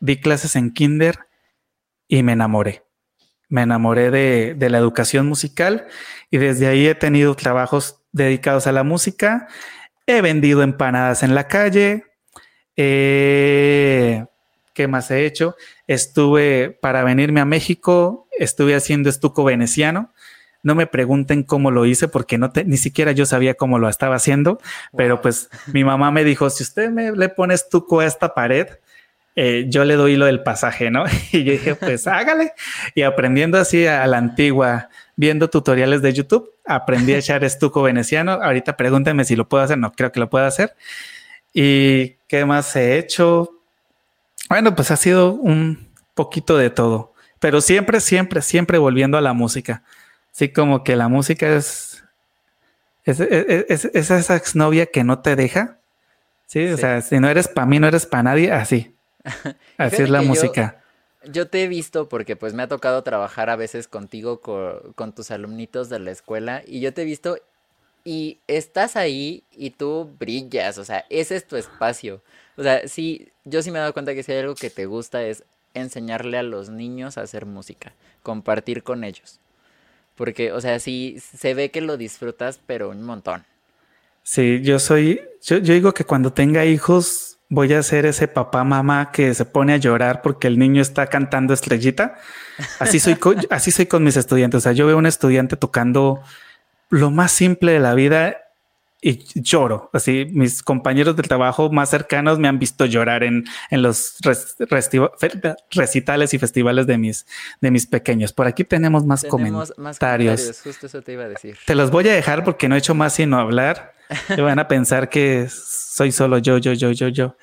di 0.00 0.20
clases 0.20 0.56
en 0.56 0.72
kinder 0.72 1.18
y 2.08 2.22
me 2.22 2.32
enamoré 2.32 2.82
me 3.48 3.62
enamoré 3.62 4.10
de, 4.10 4.70
la 4.70 4.78
educación 4.78 5.26
musical 5.26 5.86
y 6.30 6.38
desde 6.38 6.66
ahí 6.66 6.86
he 6.86 6.94
tenido 6.94 7.34
trabajos 7.34 8.00
dedicados 8.12 8.66
a 8.66 8.72
la 8.72 8.82
música. 8.82 9.48
He 10.06 10.20
vendido 10.20 10.62
empanadas 10.62 11.22
en 11.22 11.34
la 11.34 11.48
calle. 11.48 12.04
¿Qué 12.74 14.26
más 14.88 15.10
he 15.10 15.24
hecho? 15.24 15.56
Estuve 15.86 16.70
para 16.70 17.04
venirme 17.04 17.40
a 17.40 17.44
México, 17.44 18.28
estuve 18.38 18.74
haciendo 18.74 19.08
estuco 19.08 19.44
veneciano. 19.44 20.12
No 20.64 20.74
me 20.74 20.86
pregunten 20.86 21.42
cómo 21.42 21.70
lo 21.70 21.86
hice 21.86 22.08
porque 22.08 22.38
no 22.38 22.50
ni 22.64 22.78
siquiera 22.78 23.12
yo 23.12 23.26
sabía 23.26 23.54
cómo 23.54 23.78
lo 23.78 23.88
estaba 23.88 24.16
haciendo, 24.16 24.58
pero 24.96 25.20
pues 25.20 25.50
mi 25.66 25.84
mamá 25.84 26.10
me 26.10 26.24
dijo, 26.24 26.48
si 26.48 26.62
usted 26.62 26.90
me 26.90 27.12
le 27.12 27.28
pone 27.28 27.52
estuco 27.52 28.00
a 28.00 28.06
esta 28.06 28.34
pared, 28.34 28.66
eh, 29.36 29.66
yo 29.68 29.84
le 29.84 29.96
doy 29.96 30.16
lo 30.16 30.26
del 30.26 30.42
pasaje, 30.42 30.90
¿no? 30.90 31.04
Y 31.32 31.44
yo 31.44 31.52
dije, 31.52 31.74
pues 31.74 32.06
hágale. 32.06 32.52
Y 32.94 33.02
aprendiendo 33.02 33.58
así 33.58 33.86
a 33.86 34.06
la 34.06 34.18
antigua, 34.18 34.88
viendo 35.16 35.50
tutoriales 35.50 36.02
de 36.02 36.12
YouTube, 36.12 36.50
aprendí 36.64 37.14
a 37.14 37.18
echar 37.18 37.44
estuco 37.44 37.82
veneciano. 37.82 38.32
Ahorita 38.32 38.76
pregúntenme 38.76 39.24
si 39.24 39.36
lo 39.36 39.48
puedo 39.48 39.64
hacer. 39.64 39.78
No 39.78 39.92
creo 39.92 40.12
que 40.12 40.20
lo 40.20 40.30
pueda 40.30 40.46
hacer. 40.46 40.74
¿Y 41.52 42.16
qué 42.28 42.44
más 42.44 42.74
he 42.76 42.98
hecho? 42.98 43.60
Bueno, 44.48 44.74
pues 44.74 44.90
ha 44.90 44.96
sido 44.96 45.32
un 45.32 45.88
poquito 46.14 46.56
de 46.56 46.70
todo, 46.70 47.14
pero 47.40 47.60
siempre, 47.60 48.00
siempre, 48.00 48.42
siempre 48.42 48.78
volviendo 48.78 49.16
a 49.18 49.20
la 49.20 49.32
música. 49.32 49.82
Así 50.32 50.50
como 50.50 50.84
que 50.84 50.96
la 50.96 51.08
música 51.08 51.56
es, 51.56 52.04
es, 53.04 53.20
es, 53.20 53.84
es 53.86 54.10
esa 54.10 54.36
exnovia 54.36 54.86
que 54.86 55.04
no 55.04 55.20
te 55.20 55.36
deja. 55.36 55.78
¿sí? 56.46 56.66
O 56.66 56.76
sea, 56.76 57.00
si 57.00 57.18
no 57.20 57.28
eres 57.28 57.48
para 57.48 57.66
mí, 57.66 57.78
no 57.78 57.86
eres 57.86 58.06
para 58.06 58.24
nadie, 58.24 58.52
así. 58.52 58.93
Así 59.76 60.02
es 60.02 60.10
la 60.10 60.22
música. 60.22 60.82
Yo, 61.26 61.48
te 61.48 61.64
he 61.64 61.68
visto 61.68 62.08
porque 62.08 62.36
pues 62.36 62.52
me 62.52 62.62
ha 62.62 62.68
tocado 62.68 63.02
trabajar 63.02 63.48
a 63.48 63.56
veces 63.56 63.88
contigo 63.88 64.40
con, 64.40 65.12
tus 65.14 65.30
alumnitos 65.30 65.88
de 65.88 65.98
la 65.98 66.10
escuela 66.10 66.62
y 66.66 66.80
yo 66.80 66.92
te 66.92 67.02
he 67.02 67.04
visto 67.04 67.38
y 68.04 68.40
estás 68.46 68.96
ahí 68.96 69.44
y 69.50 69.70
tú 69.70 70.10
brillas, 70.18 70.76
o 70.76 70.84
sea, 70.84 71.06
ese 71.08 71.36
es 71.36 71.46
tu 71.46 71.56
espacio. 71.56 72.22
O 72.56 72.62
sea, 72.62 72.86
sí, 72.86 73.32
yo 73.44 73.62
sí 73.62 73.70
me 73.70 73.78
he 73.78 73.80
dado 73.80 73.94
cuenta 73.94 74.14
que 74.14 74.22
si 74.22 74.32
hay 74.32 74.38
algo 74.40 74.54
que 74.54 74.68
te 74.68 74.84
gusta 74.84 75.22
es 75.22 75.44
enseñarle 75.72 76.36
a 76.36 76.42
los 76.42 76.68
niños 76.68 77.16
a 77.16 77.22
hacer 77.22 77.46
música, 77.46 77.94
compartir 78.22 78.82
con 78.82 79.04
ellos. 79.04 79.40
Porque, 80.14 80.52
o 80.52 80.60
sea, 80.60 80.78
sí, 80.78 81.16
se 81.18 81.54
ve 81.54 81.70
que 81.70 81.80
lo 81.80 81.96
disfrutas, 81.96 82.60
pero 82.66 82.90
un 82.90 83.02
montón. 83.02 83.44
Sí, 84.24 84.62
yo 84.62 84.78
soy, 84.78 85.20
yo, 85.42 85.58
yo 85.58 85.74
digo 85.74 85.94
que 85.94 86.04
cuando 86.04 86.32
tenga 86.32 86.64
hijos, 86.64 87.38
voy 87.48 87.72
a 87.74 87.82
ser 87.82 88.06
ese 88.06 88.26
papá 88.26 88.64
mamá 88.64 89.12
que 89.12 89.34
se 89.34 89.44
pone 89.44 89.74
a 89.74 89.76
llorar 89.76 90.22
porque 90.22 90.48
el 90.48 90.58
niño 90.58 90.82
está 90.82 91.06
cantando 91.06 91.54
estrellita. 91.54 92.16
Así 92.78 92.98
soy, 92.98 93.16
así 93.50 93.70
soy 93.70 93.86
con 93.86 94.02
mis 94.02 94.16
estudiantes. 94.16 94.58
O 94.58 94.60
sea, 94.62 94.72
yo 94.72 94.86
veo 94.86 94.98
un 94.98 95.06
estudiante 95.06 95.56
tocando 95.56 96.22
lo 96.88 97.10
más 97.10 97.32
simple 97.32 97.72
de 97.72 97.80
la 97.80 97.94
vida 97.94 98.38
y 99.02 99.22
lloro. 99.34 99.90
Así, 99.92 100.26
mis 100.32 100.62
compañeros 100.62 101.14
del 101.14 101.28
trabajo 101.28 101.70
más 101.70 101.90
cercanos 101.90 102.38
me 102.38 102.48
han 102.48 102.58
visto 102.58 102.86
llorar 102.86 103.22
en, 103.22 103.44
en 103.70 103.82
los 103.82 104.16
recitales 105.70 106.32
y 106.32 106.38
festivales 106.38 106.86
de 106.86 106.96
mis, 106.96 107.26
de 107.60 107.70
mis 107.70 107.86
pequeños. 107.86 108.32
Por 108.32 108.46
aquí 108.46 108.64
tenemos 108.64 109.04
más, 109.04 109.22
comentarios. 109.24 109.74
más 109.76 109.98
comentarios. 109.98 110.62
Justo 110.64 110.86
eso 110.86 111.02
te 111.02 111.12
iba 111.12 111.24
a 111.24 111.28
decir. 111.28 111.58
Te 111.66 111.74
los 111.74 111.90
voy 111.90 112.08
a 112.08 112.14
dejar 112.14 112.44
porque 112.44 112.66
no 112.66 112.76
he 112.76 112.78
hecho 112.78 112.94
más 112.94 113.12
sino 113.12 113.38
hablar. 113.38 113.93
Y 114.36 114.40
van 114.40 114.58
a 114.58 114.68
pensar 114.68 115.08
que 115.08 115.48
soy 115.48 116.12
solo 116.12 116.38
yo, 116.38 116.58
yo, 116.58 116.72
yo, 116.72 116.92
yo, 116.92 117.08
yo. 117.08 117.36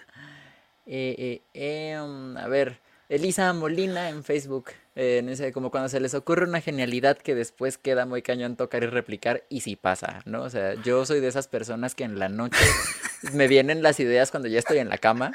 Eh, 0.86 1.41
eh, 1.53 1.91
em, 1.93 2.38
a 2.38 2.47
ver, 2.47 2.80
Elisa 3.09 3.51
Molina 3.53 4.09
en 4.09 4.24
Facebook. 4.24 4.72
Eh, 4.93 5.51
como 5.53 5.72
cuando 5.72 5.88
se 5.88 6.01
les 6.01 6.14
ocurre 6.14 6.45
una 6.45 6.59
genialidad 6.59 7.18
que 7.18 7.34
después 7.34 7.78
queda 7.78 8.05
muy 8.05 8.22
cañón 8.22 8.57
tocar 8.57 8.84
y 8.84 8.88
replicar 8.88 9.43
y 9.47 9.62
si 9.62 9.78
pasa, 9.78 10.22
¿no? 10.26 10.41
O 10.43 10.49
sea, 10.49 10.74
yo 10.84 11.05
soy 11.05 11.22
de 11.22 11.30
esas 11.30 11.47
personas 11.47 11.95
que 11.95 12.03
en 12.03 12.20
la 12.20 12.28
noche 12.28 12.59
me 13.34 13.47
vienen 13.47 13.84
las 13.84 14.01
ideas 14.01 14.32
cuando 14.32 14.49
ya 14.49 14.59
estoy 14.59 14.80
en 14.80 14.89
la 14.89 14.97
cama 14.97 15.32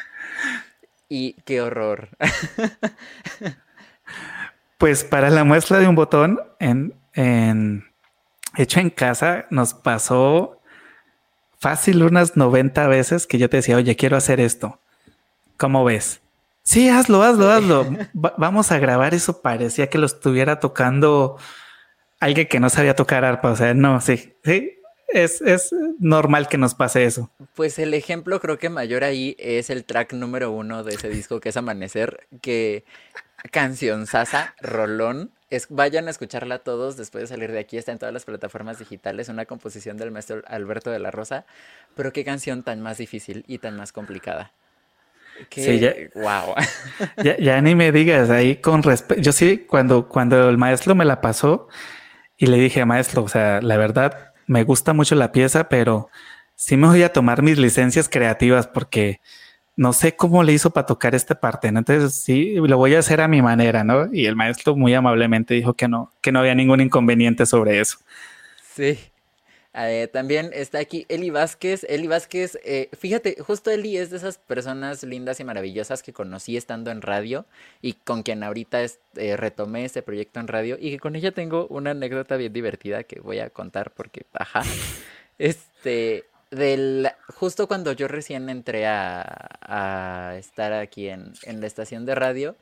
y 1.08 1.34
qué 1.44 1.62
horror. 1.62 2.10
pues 4.78 5.04
para 5.04 5.30
la 5.30 5.44
muestra 5.44 5.78
de 5.78 5.88
un 5.88 5.94
botón 5.94 6.38
en, 6.60 6.94
en 7.14 7.84
hecho 8.56 8.80
en 8.80 8.90
casa 8.90 9.46
nos 9.50 9.72
pasó 9.72 10.55
fácil 11.58 12.02
unas 12.02 12.36
90 12.36 12.86
veces 12.88 13.26
que 13.26 13.38
yo 13.38 13.48
te 13.48 13.58
decía, 13.58 13.76
oye, 13.76 13.96
quiero 13.96 14.16
hacer 14.16 14.40
esto. 14.40 14.80
¿Cómo 15.56 15.84
ves? 15.84 16.20
Sí, 16.62 16.88
hazlo, 16.88 17.22
hazlo, 17.22 17.50
hazlo. 17.50 17.86
vamos 18.12 18.72
a 18.72 18.78
grabar 18.78 19.14
eso. 19.14 19.40
Parecía 19.40 19.88
que 19.88 19.98
lo 19.98 20.06
estuviera 20.06 20.60
tocando 20.60 21.38
alguien 22.20 22.48
que 22.48 22.60
no 22.60 22.70
sabía 22.70 22.96
tocar 22.96 23.24
arpa. 23.24 23.52
O 23.52 23.56
sea, 23.56 23.74
no, 23.74 24.00
sí, 24.00 24.34
sí. 24.44 24.72
Es, 25.08 25.40
es 25.40 25.70
normal 26.00 26.48
que 26.48 26.58
nos 26.58 26.74
pase 26.74 27.04
eso. 27.04 27.30
Pues 27.54 27.78
el 27.78 27.94
ejemplo 27.94 28.40
creo 28.40 28.58
que 28.58 28.68
mayor 28.68 29.04
ahí 29.04 29.36
es 29.38 29.70
el 29.70 29.84
track 29.84 30.12
número 30.12 30.50
uno 30.50 30.82
de 30.82 30.94
ese 30.94 31.08
disco 31.08 31.38
que 31.38 31.50
es 31.50 31.56
Amanecer, 31.56 32.26
que 32.42 32.84
canción 33.52 34.06
sasa, 34.06 34.54
rolón. 34.60 35.30
Es, 35.50 35.68
vayan 35.70 36.08
a 36.08 36.10
escucharla 36.10 36.58
todos 36.58 36.96
después 36.96 37.22
de 37.22 37.28
salir 37.28 37.52
de 37.52 37.58
aquí. 37.58 37.78
Está 37.78 37.92
en 37.92 37.98
todas 37.98 38.12
las 38.12 38.24
plataformas 38.24 38.78
digitales. 38.78 39.28
Una 39.28 39.46
composición 39.46 39.96
del 39.96 40.10
maestro 40.10 40.42
Alberto 40.46 40.90
de 40.90 40.98
la 40.98 41.10
Rosa. 41.10 41.46
Pero 41.94 42.12
qué 42.12 42.24
canción 42.24 42.62
tan 42.62 42.80
más 42.82 42.98
difícil 42.98 43.44
y 43.46 43.58
tan 43.58 43.76
más 43.76 43.92
complicada 43.92 44.52
sí, 45.50 45.78
ya, 45.78 45.94
wow. 46.14 46.54
Ya, 47.38 47.60
ni 47.60 47.74
me 47.74 47.92
digas 47.92 48.30
ahí 48.30 48.56
con 48.56 48.82
respeto. 48.82 49.20
Yo 49.20 49.32
sí, 49.32 49.58
cuando, 49.58 50.08
cuando 50.08 50.48
el 50.48 50.58
maestro 50.58 50.94
me 50.94 51.04
la 51.04 51.20
pasó 51.20 51.68
y 52.36 52.46
le 52.46 52.58
dije, 52.58 52.84
maestro, 52.84 53.22
o 53.22 53.28
sea, 53.28 53.60
la 53.60 53.76
verdad, 53.76 54.34
me 54.46 54.64
gusta 54.64 54.92
mucho 54.92 55.14
la 55.14 55.32
pieza, 55.32 55.68
pero 55.68 56.10
sí 56.54 56.76
me 56.76 56.86
voy 56.86 57.02
a 57.02 57.12
tomar 57.12 57.42
mis 57.42 57.58
licencias 57.58 58.08
creativas 58.08 58.66
porque 58.66 59.20
no 59.76 59.92
sé 59.92 60.16
cómo 60.16 60.42
le 60.42 60.52
hizo 60.52 60.70
para 60.70 60.86
tocar 60.86 61.14
esta 61.14 61.38
parte. 61.38 61.68
Entonces 61.68 62.14
sí, 62.14 62.54
lo 62.56 62.78
voy 62.78 62.94
a 62.94 62.98
hacer 62.98 63.20
a 63.20 63.28
mi 63.28 63.42
manera, 63.42 63.84
¿no? 63.84 64.08
Y 64.12 64.26
el 64.26 64.34
maestro 64.34 64.74
muy 64.74 64.94
amablemente 64.94 65.54
dijo 65.54 65.74
que 65.74 65.86
no, 65.86 66.12
que 66.22 66.32
no 66.32 66.40
había 66.40 66.54
ningún 66.54 66.80
inconveniente 66.80 67.44
sobre 67.46 67.80
eso. 67.80 67.98
Sí. 68.74 68.98
Eh, 69.78 70.08
también 70.10 70.50
está 70.54 70.78
aquí 70.78 71.04
Eli 71.10 71.28
Vázquez. 71.28 71.84
Eli 71.90 72.06
Vázquez, 72.06 72.58
eh, 72.64 72.88
fíjate, 72.98 73.36
justo 73.40 73.70
Eli 73.70 73.98
es 73.98 74.08
de 74.08 74.16
esas 74.16 74.38
personas 74.38 75.02
lindas 75.02 75.38
y 75.40 75.44
maravillosas 75.44 76.02
que 76.02 76.14
conocí 76.14 76.56
estando 76.56 76.90
en 76.90 77.02
radio 77.02 77.44
y 77.82 77.92
con 77.92 78.22
quien 78.22 78.42
ahorita 78.42 78.80
eh, 78.82 79.36
retomé 79.36 79.84
este 79.84 80.00
proyecto 80.00 80.40
en 80.40 80.48
radio 80.48 80.78
y 80.80 80.92
que 80.92 80.98
con 80.98 81.14
ella 81.14 81.32
tengo 81.32 81.66
una 81.66 81.90
anécdota 81.90 82.38
bien 82.38 82.54
divertida 82.54 83.04
que 83.04 83.20
voy 83.20 83.40
a 83.40 83.50
contar 83.50 83.90
porque, 83.90 84.24
ajá, 84.32 84.62
este, 85.38 86.24
del, 86.50 87.08
justo 87.34 87.68
cuando 87.68 87.92
yo 87.92 88.08
recién 88.08 88.48
entré 88.48 88.86
a, 88.86 90.34
estar 90.38 90.72
aquí 90.72 91.08
en, 91.08 91.32
la 91.44 91.66
estación 91.66 92.06
de 92.06 92.14
radio, 92.14 92.56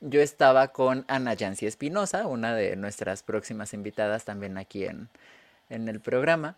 yo 0.00 0.20
estaba 0.20 0.68
con 0.68 1.04
Ana 1.08 1.34
Yancy 1.34 1.66
Espinosa, 1.66 2.26
una 2.26 2.54
de 2.54 2.76
nuestras 2.76 3.22
próximas 3.22 3.72
invitadas 3.74 4.24
también 4.24 4.58
aquí 4.58 4.84
en 4.84 5.08
en 5.68 5.88
el 5.88 6.00
programa. 6.00 6.56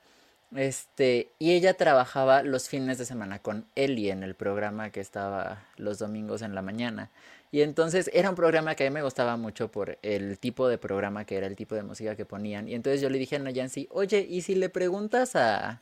Este, 0.55 1.29
y 1.39 1.53
ella 1.53 1.75
trabajaba 1.75 2.43
los 2.43 2.69
fines 2.69 2.97
de 2.97 3.05
semana 3.05 3.39
con 3.41 3.67
Eli 3.75 4.11
en 4.11 4.23
el 4.23 4.35
programa 4.35 4.91
que 4.91 5.01
estaba 5.01 5.67
los 5.77 5.99
domingos 5.99 6.43
en 6.43 6.55
la 6.55 6.63
mañana. 6.63 7.11
Y 7.51 7.63
entonces 7.63 8.11
era 8.13 8.31
un 8.31 8.37
programa 8.37 8.75
que 8.75 8.87
a 8.87 8.91
mí 8.91 8.95
me 8.95 9.03
gustaba 9.03 9.37
mucho 9.37 9.71
por 9.71 9.99
el 10.03 10.39
tipo 10.39 10.69
de 10.69 10.79
programa 10.79 11.25
que 11.25 11.37
era, 11.37 11.47
el 11.47 11.57
tipo 11.57 11.75
de 11.75 11.83
música 11.83 12.17
que 12.17 12.25
ponían. 12.25 12.69
Y 12.69 12.75
entonces 12.75 13.01
yo 13.01 13.11
le 13.11 13.19
dije 13.19 13.37
a 13.37 13.39
Nayansi, 13.41 13.89
oye, 13.91 14.27
¿y 14.29 14.43
si 14.43 14.55
le 14.55 14.69
preguntas 14.69 15.37
a, 15.37 15.81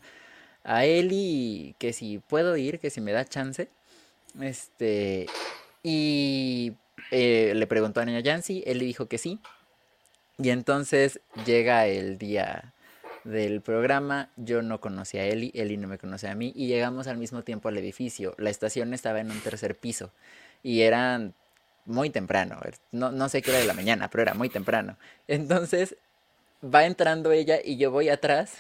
a 0.67 0.85
Eli 0.85 1.75
que 1.79 1.93
si 1.93 2.19
puedo 2.19 2.57
ir, 2.57 2.81
que 2.81 2.91
si 2.91 3.01
me 3.01 3.13
da 3.13 3.25
chance? 3.25 3.69
Este, 4.41 5.27
y 5.83 6.75
eh, 7.11 7.53
le 7.55 7.67
preguntó 7.67 8.01
a 8.01 8.05
Nayansi, 8.05 8.63
él 8.67 8.79
le 8.79 8.85
dijo 8.85 9.07
que 9.07 9.19
sí. 9.19 9.41
Y 10.39 10.51
entonces 10.51 11.21
llega 11.47 11.87
el 11.87 12.19
día 12.19 12.75
del 13.25 13.61
programa. 13.61 14.29
Yo 14.37 14.61
no 14.61 14.81
conocía 14.81 15.23
a 15.23 15.27
Eli, 15.27 15.53
Eli 15.55 15.77
no 15.77 15.89
me 15.89 15.99
conocía 15.99 16.33
a 16.33 16.35
mí 16.35 16.53
y 16.55 16.67
llegamos 16.67 17.07
al 17.07 17.17
mismo 17.17 17.43
tiempo 17.43 17.69
al 17.69 17.79
edificio. 17.79 18.35
La 18.37 18.51
estación 18.51 18.93
estaba 18.93 19.21
en 19.21 19.31
un 19.31 19.41
tercer 19.41 19.77
piso 19.77 20.11
y 20.63 20.83
eran 20.83 21.33
muy 21.85 22.11
temprano. 22.11 22.61
No, 22.91 23.13
no 23.13 23.29
sé 23.29 23.41
qué 23.41 23.51
era 23.51 23.61
de 23.61 23.67
la 23.67 23.73
mañana, 23.73 24.11
pero 24.11 24.23
era 24.23 24.35
muy 24.35 24.49
temprano. 24.49 24.97
Entonces 25.29 25.97
va 26.63 26.85
entrando 26.85 27.31
ella 27.31 27.59
y 27.65 27.77
yo 27.77 27.91
voy 27.93 28.09
atrás 28.09 28.57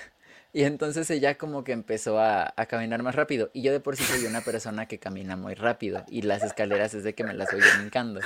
y 0.57 0.65
entonces 0.65 1.11
ella 1.11 1.37
como 1.37 1.65
que 1.65 1.73
empezó 1.73 2.19
a, 2.19 2.55
caminar 2.67 3.03
más 3.03 3.15
rápido. 3.15 3.51
Y 3.53 3.61
yo 3.61 3.73
de 3.73 3.81
por 3.81 3.95
sí 3.95 4.05
soy 4.05 4.25
una 4.25 4.41
persona 4.41 4.89
que 4.89 4.99
camina 4.99 5.37
muy 5.37 5.53
rápido. 5.53 6.03
Y 6.09 6.23
las 6.23 6.43
escaleras 6.43 6.95
es 6.95 7.05
de 7.05 7.15
que 7.15 7.25
me 7.25 7.35
las 7.35 7.53
voy 7.53 7.61
brincando. 7.79 8.21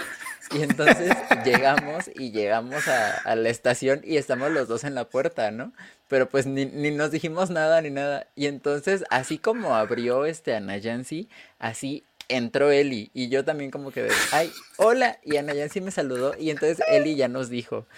Y 0.55 0.63
entonces 0.63 1.11
llegamos 1.45 2.09
y 2.15 2.31
llegamos 2.31 2.87
a, 2.87 3.35
la 3.35 3.49
estación 3.49 4.03
y 4.05 4.17
estamos 4.17 4.53
los 4.53 4.69
dos 4.69 4.85
en 4.85 4.95
la 4.95 5.09
puerta, 5.09 5.51
¿no? 5.51 5.73
Pero 6.07 6.29
pues 6.29 6.47
ni, 6.47 6.67
nos 6.67 7.11
dijimos 7.11 7.51
nada 7.51 7.83
ni 7.83 7.91
nada. 7.91 8.29
Y 8.37 8.47
entonces 8.47 9.03
así 9.11 9.39
como 9.39 9.75
abrió 9.75 10.25
este 10.25 10.55
Anayansi, 10.55 11.29
así 11.59 12.05
entró 12.29 12.71
Eli. 12.71 13.11
Y 13.13 13.29
yo 13.29 13.45
también 13.45 13.73
como 13.73 13.91
que, 13.91 14.07
ay, 14.31 14.53
hola. 14.77 15.19
Y 15.25 15.37
Anayansi 15.37 15.81
me 15.81 15.91
saludó. 15.91 16.37
Y 16.39 16.51
entonces 16.51 16.79
Eli 16.87 17.17
ya 17.17 17.27
nos 17.27 17.49
dijo 17.49 17.89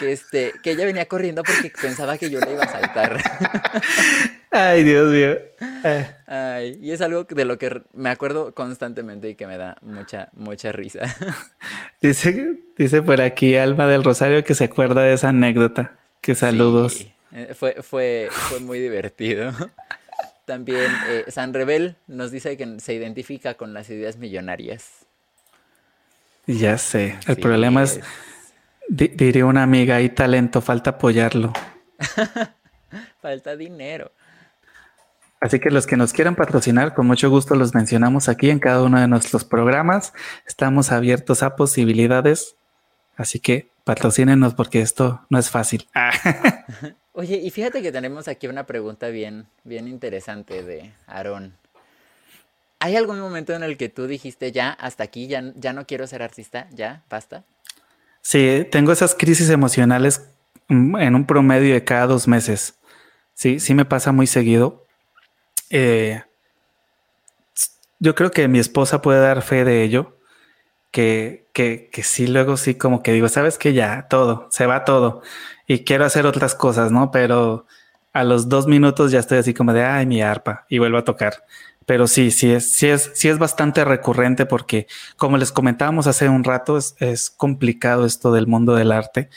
que, 0.00 0.12
este, 0.12 0.54
que 0.62 0.72
ella 0.72 0.86
venía 0.86 1.06
corriendo 1.06 1.42
porque 1.44 1.70
pensaba 1.80 2.18
que 2.18 2.30
yo 2.30 2.40
le 2.40 2.54
iba 2.54 2.64
a 2.64 2.72
saltar. 2.72 3.22
Ay, 4.50 4.82
Dios 4.82 5.12
mío. 5.12 5.38
Ay, 6.26 6.78
y 6.82 6.90
es 6.90 7.00
algo 7.02 7.24
de 7.24 7.44
lo 7.44 7.58
que 7.58 7.82
me 7.92 8.10
acuerdo 8.10 8.52
constantemente 8.52 9.28
y 9.28 9.34
que 9.36 9.46
me 9.46 9.56
da 9.56 9.76
mucha, 9.82 10.28
mucha 10.32 10.72
risa. 10.72 11.00
Dice, 12.00 12.56
dice 12.78 13.02
por 13.02 13.20
aquí 13.20 13.56
Alma 13.56 13.86
del 13.86 14.02
Rosario 14.02 14.42
que 14.42 14.54
se 14.54 14.64
acuerda 14.64 15.02
de 15.02 15.12
esa 15.12 15.28
anécdota. 15.28 15.98
Que 16.22 16.34
saludos. 16.34 17.06
Eh, 17.30 17.52
fue, 17.54 17.82
fue, 17.82 18.28
fue 18.30 18.58
muy 18.60 18.80
divertido. 18.80 19.52
También 20.46 20.90
eh, 21.10 21.24
San 21.28 21.52
Rebel 21.52 21.96
nos 22.06 22.30
dice 22.30 22.56
que 22.56 22.80
se 22.80 22.94
identifica 22.94 23.54
con 23.54 23.74
las 23.74 23.90
ideas 23.90 24.16
millonarias. 24.16 25.06
Ya 26.46 26.78
sé. 26.78 27.18
El 27.26 27.36
problema 27.36 27.82
es 27.82 28.00
diría 28.90 29.46
una 29.46 29.62
amiga, 29.62 29.96
hay 29.96 30.10
talento, 30.10 30.60
falta 30.60 30.90
apoyarlo. 30.90 31.52
falta 33.22 33.56
dinero. 33.56 34.10
Así 35.40 35.58
que 35.58 35.70
los 35.70 35.86
que 35.86 35.96
nos 35.96 36.12
quieran 36.12 36.36
patrocinar, 36.36 36.94
con 36.94 37.06
mucho 37.06 37.30
gusto 37.30 37.54
los 37.54 37.74
mencionamos 37.74 38.28
aquí 38.28 38.50
en 38.50 38.58
cada 38.58 38.82
uno 38.82 39.00
de 39.00 39.08
nuestros 39.08 39.44
programas. 39.44 40.12
Estamos 40.46 40.92
abiertos 40.92 41.42
a 41.42 41.56
posibilidades. 41.56 42.56
Así 43.16 43.38
que 43.40 43.70
patrocínenos 43.84 44.54
porque 44.54 44.82
esto 44.82 45.24
no 45.30 45.38
es 45.38 45.48
fácil. 45.48 45.88
Oye, 47.12 47.36
y 47.36 47.50
fíjate 47.50 47.80
que 47.80 47.92
tenemos 47.92 48.28
aquí 48.28 48.48
una 48.48 48.66
pregunta 48.66 49.08
bien, 49.08 49.46
bien 49.64 49.88
interesante 49.88 50.62
de 50.62 50.92
Aarón. 51.06 51.54
¿Hay 52.78 52.96
algún 52.96 53.20
momento 53.20 53.52
en 53.52 53.62
el 53.62 53.76
que 53.76 53.88
tú 53.88 54.06
dijiste 54.06 54.52
ya, 54.52 54.70
hasta 54.70 55.04
aquí, 55.04 55.26
ya, 55.26 55.52
ya 55.54 55.72
no 55.72 55.86
quiero 55.86 56.06
ser 56.06 56.22
artista, 56.22 56.66
ya, 56.70 57.02
basta? 57.10 57.44
Sí, 58.22 58.66
tengo 58.70 58.92
esas 58.92 59.14
crisis 59.14 59.50
emocionales 59.50 60.28
mm, 60.68 60.96
en 60.96 61.14
un 61.14 61.26
promedio 61.26 61.74
de 61.74 61.84
cada 61.84 62.06
dos 62.06 62.28
meses. 62.28 62.78
Sí, 63.34 63.60
sí 63.60 63.74
me 63.74 63.84
pasa 63.84 64.12
muy 64.12 64.26
seguido. 64.26 64.86
Eh, 65.70 66.22
yo 67.98 68.14
creo 68.14 68.30
que 68.30 68.48
mi 68.48 68.58
esposa 68.58 69.02
puede 69.02 69.20
dar 69.20 69.42
fe 69.42 69.64
de 69.64 69.82
ello. 69.82 70.16
Que, 70.90 71.46
que, 71.52 71.88
que 71.92 72.02
sí, 72.02 72.26
luego 72.26 72.56
sí, 72.56 72.74
como 72.74 73.02
que 73.02 73.12
digo, 73.12 73.28
sabes 73.28 73.58
que 73.58 73.72
ya 73.74 74.08
todo, 74.08 74.48
se 74.50 74.66
va 74.66 74.84
todo 74.84 75.22
y 75.68 75.84
quiero 75.84 76.04
hacer 76.04 76.26
otras 76.26 76.56
cosas, 76.56 76.90
¿no? 76.90 77.12
Pero 77.12 77.66
a 78.12 78.24
los 78.24 78.48
dos 78.48 78.66
minutos 78.66 79.12
ya 79.12 79.20
estoy 79.20 79.38
así 79.38 79.54
como 79.54 79.72
de, 79.72 79.84
ay, 79.84 80.04
mi 80.06 80.20
arpa 80.20 80.66
y 80.68 80.78
vuelvo 80.78 80.98
a 80.98 81.04
tocar. 81.04 81.44
Pero 81.90 82.06
sí, 82.06 82.30
sí 82.30 82.52
es, 82.52 82.70
sí 82.70 82.86
es, 82.86 83.10
sí 83.14 83.28
es 83.28 83.38
bastante 83.38 83.84
recurrente 83.84 84.46
porque, 84.46 84.86
como 85.16 85.36
les 85.36 85.50
comentábamos 85.50 86.06
hace 86.06 86.28
un 86.28 86.44
rato, 86.44 86.78
es, 86.78 87.30
complicado 87.36 88.06
esto 88.06 88.30
del 88.30 88.46
mundo 88.46 88.76
del 88.76 88.92
arte. 88.92 89.28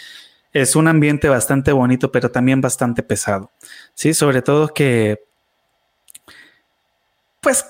Es 0.51 0.75
un 0.75 0.87
ambiente 0.87 1.29
bastante 1.29 1.71
bonito, 1.71 2.11
pero 2.11 2.29
también 2.29 2.61
bastante 2.61 3.01
pesado. 3.01 3.51
Sí, 3.95 4.13
sobre 4.13 4.43
todo 4.43 4.67
que 4.67 5.23
pues, 7.41 7.65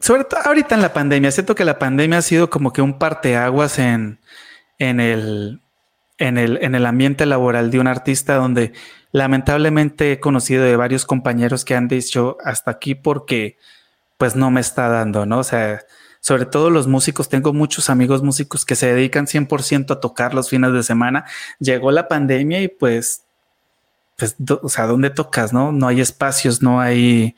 sobre 0.00 0.24
todo 0.24 0.40
ahorita 0.44 0.74
en 0.74 0.82
la 0.82 0.92
pandemia, 0.92 1.30
siento 1.30 1.54
que 1.54 1.64
la 1.64 1.78
pandemia 1.78 2.18
ha 2.18 2.22
sido 2.22 2.50
como 2.50 2.72
que 2.72 2.82
un 2.82 2.98
parteaguas 2.98 3.78
en, 3.78 4.18
en 4.80 4.98
el, 4.98 5.60
en 6.18 6.36
el, 6.36 6.58
en 6.62 6.74
el 6.74 6.84
ambiente 6.84 7.26
laboral 7.26 7.70
de 7.70 7.78
un 7.78 7.86
artista 7.86 8.34
donde 8.34 8.72
lamentablemente 9.12 10.10
he 10.10 10.18
conocido 10.18 10.64
de 10.64 10.74
varios 10.74 11.06
compañeros 11.06 11.64
que 11.64 11.76
han 11.76 11.86
dicho 11.86 12.38
hasta 12.44 12.72
aquí 12.72 12.96
porque 12.96 13.56
pues 14.20 14.36
no 14.36 14.50
me 14.50 14.60
está 14.60 14.90
dando, 14.90 15.24
¿no? 15.24 15.38
O 15.38 15.44
sea, 15.44 15.80
sobre 16.20 16.44
todo 16.44 16.68
los 16.68 16.86
músicos, 16.86 17.30
tengo 17.30 17.54
muchos 17.54 17.88
amigos 17.88 18.22
músicos 18.22 18.66
que 18.66 18.76
se 18.76 18.92
dedican 18.92 19.26
100% 19.26 19.92
a 19.92 20.00
tocar 20.00 20.34
los 20.34 20.50
fines 20.50 20.74
de 20.74 20.82
semana. 20.82 21.24
Llegó 21.58 21.90
la 21.90 22.06
pandemia 22.06 22.60
y 22.60 22.68
pues, 22.68 23.24
pues, 24.18 24.36
o 24.62 24.68
sea, 24.68 24.86
¿dónde 24.86 25.08
tocas, 25.08 25.54
no? 25.54 25.72
No 25.72 25.88
hay 25.88 26.02
espacios, 26.02 26.60
no 26.60 26.82
hay, 26.82 27.34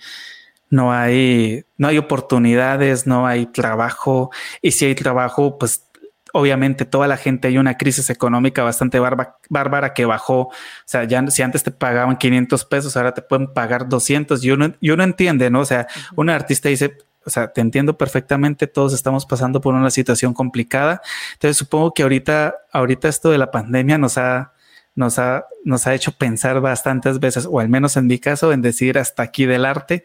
no 0.70 0.92
hay, 0.92 1.64
no 1.78 1.86
hay 1.86 1.98
oportunidades, 1.98 3.06
no 3.06 3.28
hay 3.28 3.46
trabajo. 3.46 4.32
Y 4.60 4.72
si 4.72 4.86
hay 4.86 4.96
trabajo, 4.96 5.58
pues 5.58 5.84
obviamente 6.32 6.84
toda 6.84 7.06
la 7.06 7.16
gente 7.16 7.48
hay 7.48 7.58
una 7.58 7.76
crisis 7.76 8.10
económica 8.10 8.62
bastante 8.62 8.98
bárbara 8.98 9.94
que 9.94 10.04
bajó. 10.04 10.40
O 10.40 10.52
sea, 10.84 11.04
ya 11.04 11.26
si 11.28 11.42
antes 11.42 11.62
te 11.62 11.70
pagaban 11.70 12.16
500 12.16 12.64
pesos, 12.64 12.96
ahora 12.96 13.14
te 13.14 13.22
pueden 13.22 13.52
pagar 13.52 13.88
200 13.88 14.42
y 14.44 14.50
uno, 14.50 14.74
y 14.80 14.90
uno 14.90 15.04
entiende, 15.04 15.50
¿no? 15.50 15.60
O 15.60 15.64
sea, 15.64 15.86
un 16.16 16.30
artista 16.30 16.68
dice, 16.68 16.96
o 17.24 17.30
sea, 17.30 17.52
te 17.52 17.60
entiendo 17.60 17.96
perfectamente, 17.96 18.66
todos 18.66 18.92
estamos 18.94 19.26
pasando 19.26 19.60
por 19.60 19.74
una 19.74 19.90
situación 19.90 20.34
complicada. 20.34 21.02
Entonces 21.34 21.56
supongo 21.56 21.92
que 21.94 22.02
ahorita, 22.02 22.54
ahorita 22.72 23.08
esto 23.08 23.30
de 23.30 23.38
la 23.38 23.50
pandemia 23.50 23.98
nos 23.98 24.18
ha, 24.18 24.52
nos 24.94 25.18
ha, 25.18 25.46
nos 25.64 25.86
ha 25.86 25.94
hecho 25.94 26.12
pensar 26.12 26.60
bastantes 26.60 27.20
veces, 27.20 27.46
o 27.48 27.60
al 27.60 27.68
menos 27.68 27.96
en 27.96 28.06
mi 28.06 28.18
caso, 28.18 28.52
en 28.52 28.62
decir 28.62 28.98
hasta 28.98 29.22
aquí 29.22 29.46
del 29.46 29.64
arte, 29.64 30.04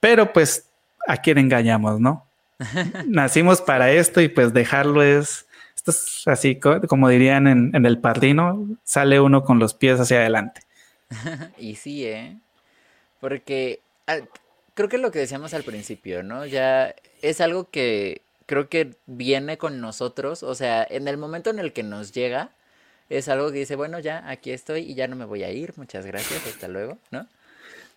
pero 0.00 0.32
pues 0.32 0.66
a 1.06 1.16
quién 1.18 1.38
engañamos, 1.38 2.00
¿no? 2.00 2.26
Nacimos 3.06 3.60
para 3.60 3.90
esto 3.90 4.20
y 4.20 4.28
pues 4.28 4.52
dejarlo 4.52 5.02
es, 5.02 5.46
esto 5.80 5.92
es 5.92 6.28
así 6.28 6.60
como 6.60 7.08
dirían 7.08 7.46
en, 7.46 7.86
el 7.86 7.98
padrino, 7.98 8.68
sale 8.84 9.18
uno 9.18 9.44
con 9.44 9.58
los 9.58 9.72
pies 9.72 9.98
hacia 9.98 10.18
adelante. 10.18 10.60
y 11.58 11.76
sí, 11.76 12.04
¿eh? 12.04 12.38
Porque 13.18 13.80
creo 14.74 14.88
que 14.90 14.98
lo 14.98 15.10
que 15.10 15.20
decíamos 15.20 15.54
al 15.54 15.62
principio, 15.62 16.22
¿no? 16.22 16.44
Ya 16.44 16.94
es 17.22 17.40
algo 17.40 17.70
que 17.70 18.20
creo 18.44 18.68
que 18.68 18.96
viene 19.06 19.56
con 19.56 19.80
nosotros, 19.80 20.42
o 20.42 20.54
sea, 20.54 20.86
en 20.88 21.08
el 21.08 21.16
momento 21.16 21.48
en 21.48 21.58
el 21.58 21.72
que 21.72 21.82
nos 21.82 22.12
llega, 22.12 22.50
es 23.08 23.28
algo 23.28 23.50
que 23.50 23.60
dice, 23.60 23.74
bueno, 23.74 24.00
ya 24.00 24.28
aquí 24.28 24.50
estoy 24.50 24.82
y 24.82 24.94
ya 24.94 25.08
no 25.08 25.16
me 25.16 25.24
voy 25.24 25.44
a 25.44 25.50
ir, 25.50 25.72
muchas 25.76 26.04
gracias, 26.04 26.46
hasta 26.46 26.68
luego, 26.68 26.98
¿no? 27.10 27.26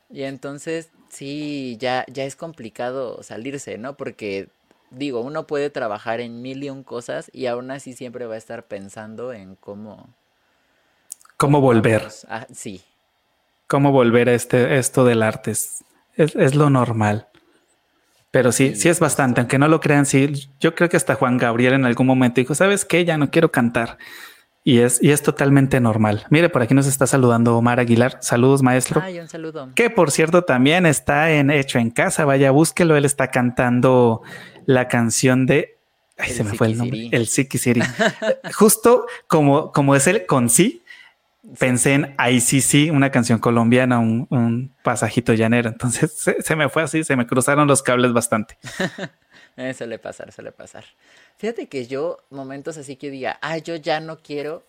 Y 0.10 0.24
entonces, 0.24 0.90
sí, 1.10 1.76
ya, 1.80 2.06
ya 2.08 2.24
es 2.24 2.36
complicado 2.38 3.24
salirse, 3.24 3.78
¿no? 3.78 3.98
Porque, 3.98 4.48
digo, 4.94 5.22
uno 5.22 5.46
puede 5.48 5.70
trabajar 5.70 6.22
en 6.22 6.42
mil 6.42 6.64
y 6.64 6.70
un 6.70 6.84
cosas 6.84 7.30
y 7.34 7.48
aún 7.48 7.72
así 7.72 7.94
siempre 7.94 8.26
va 8.26 8.36
a 8.36 8.38
estar 8.38 8.66
pensando 8.66 9.34
en 9.34 9.56
cómo... 9.56 10.10
¿Cómo, 11.38 11.60
volver? 11.60 12.08
Ah, 12.30 12.48
sí. 12.54 12.82
¿Cómo 13.68 13.92
volver 13.92 14.30
a 14.30 14.34
este, 14.34 14.78
esto 14.78 15.04
del 15.04 15.24
arte? 15.24 15.52
es, 15.52 16.56
lo 16.56 16.70
normal. 16.70 17.28
Pero 18.32 18.52
sí, 18.52 18.76
sí 18.76 18.90
es 18.90 19.00
bastante, 19.00 19.42
aunque 19.42 19.60
no 19.60 19.68
lo 19.68 19.80
crean, 19.80 20.06
sí. 20.06 20.50
Yo 20.60 20.74
creo 20.74 20.90
que 20.90 20.98
hasta 20.98 21.16
Juan 21.16 21.38
Gabriel 21.38 21.74
en 21.74 21.86
algún 21.86 22.08
momento 22.08 22.42
dijo, 22.42 22.56
¿sabes 22.56 22.86
qué? 22.86 23.06
Ya 23.06 23.18
no 23.18 23.30
quiero 23.30 23.52
cantar. 23.52 23.98
Y 24.66 24.80
es, 24.80 25.04
y 25.04 25.12
es 25.12 25.22
totalmente 25.22 25.82
normal. 25.82 26.26
Mire, 26.30 26.48
por 26.50 26.62
aquí 26.62 26.74
nos 26.74 26.88
está 26.88 27.06
saludando 27.06 27.58
Omar 27.58 27.82
Aguilar. 27.82 28.18
Saludos, 28.22 28.64
maestro. 28.64 29.02
Ay, 29.04 29.20
un 29.20 29.28
saludo. 29.28 29.70
Que 29.76 29.90
por 29.90 30.10
cierto 30.10 30.44
también 30.44 30.86
está 30.86 31.32
en 31.32 31.52
Hecho 31.52 31.80
en 31.80 31.90
Casa. 31.90 32.24
Vaya, 32.24 32.50
búsquelo. 32.52 32.96
Él 32.96 33.04
está 33.04 33.28
cantando 33.28 34.22
la 34.66 34.88
canción 34.88 35.46
de. 35.46 35.78
Ay, 36.18 36.32
se 36.32 36.44
me 36.44 36.54
fue 36.54 36.68
el 36.68 36.78
nombre. 36.78 37.10
El 37.12 37.28
Siki 37.28 37.58
Siri. 37.58 37.82
Justo 38.56 39.06
como, 39.28 39.72
como 39.72 39.96
es 39.96 40.08
el 40.08 40.26
con 40.26 40.50
sí, 40.50 40.84
pensé 41.60 41.94
en 41.94 42.16
ICC, 42.18 42.94
una 42.94 43.12
canción 43.12 43.40
colombiana, 43.40 44.00
un, 44.00 44.74
pasajito 44.84 45.34
llanero. 45.34 45.70
Entonces 45.70 46.12
se, 46.14 46.56
me 46.56 46.70
fue 46.70 46.84
así, 46.84 47.04
se 47.04 47.16
me 47.16 47.28
cruzaron 47.28 47.68
los 47.68 47.82
cables 47.82 48.14
bastante. 48.14 48.58
eh, 49.58 49.74
suele 49.74 50.00
pasar, 50.00 50.32
suele 50.32 50.52
pasar. 50.52 50.86
Fíjate 51.38 51.68
que 51.68 51.88
yo, 51.88 52.20
momentos 52.30 52.78
así 52.78 52.96
que 52.96 53.10
diga, 53.10 53.40
ah, 53.42 53.58
yo 53.58 53.76
ya 53.76 54.00
no 54.00 54.20
quiero, 54.20 54.66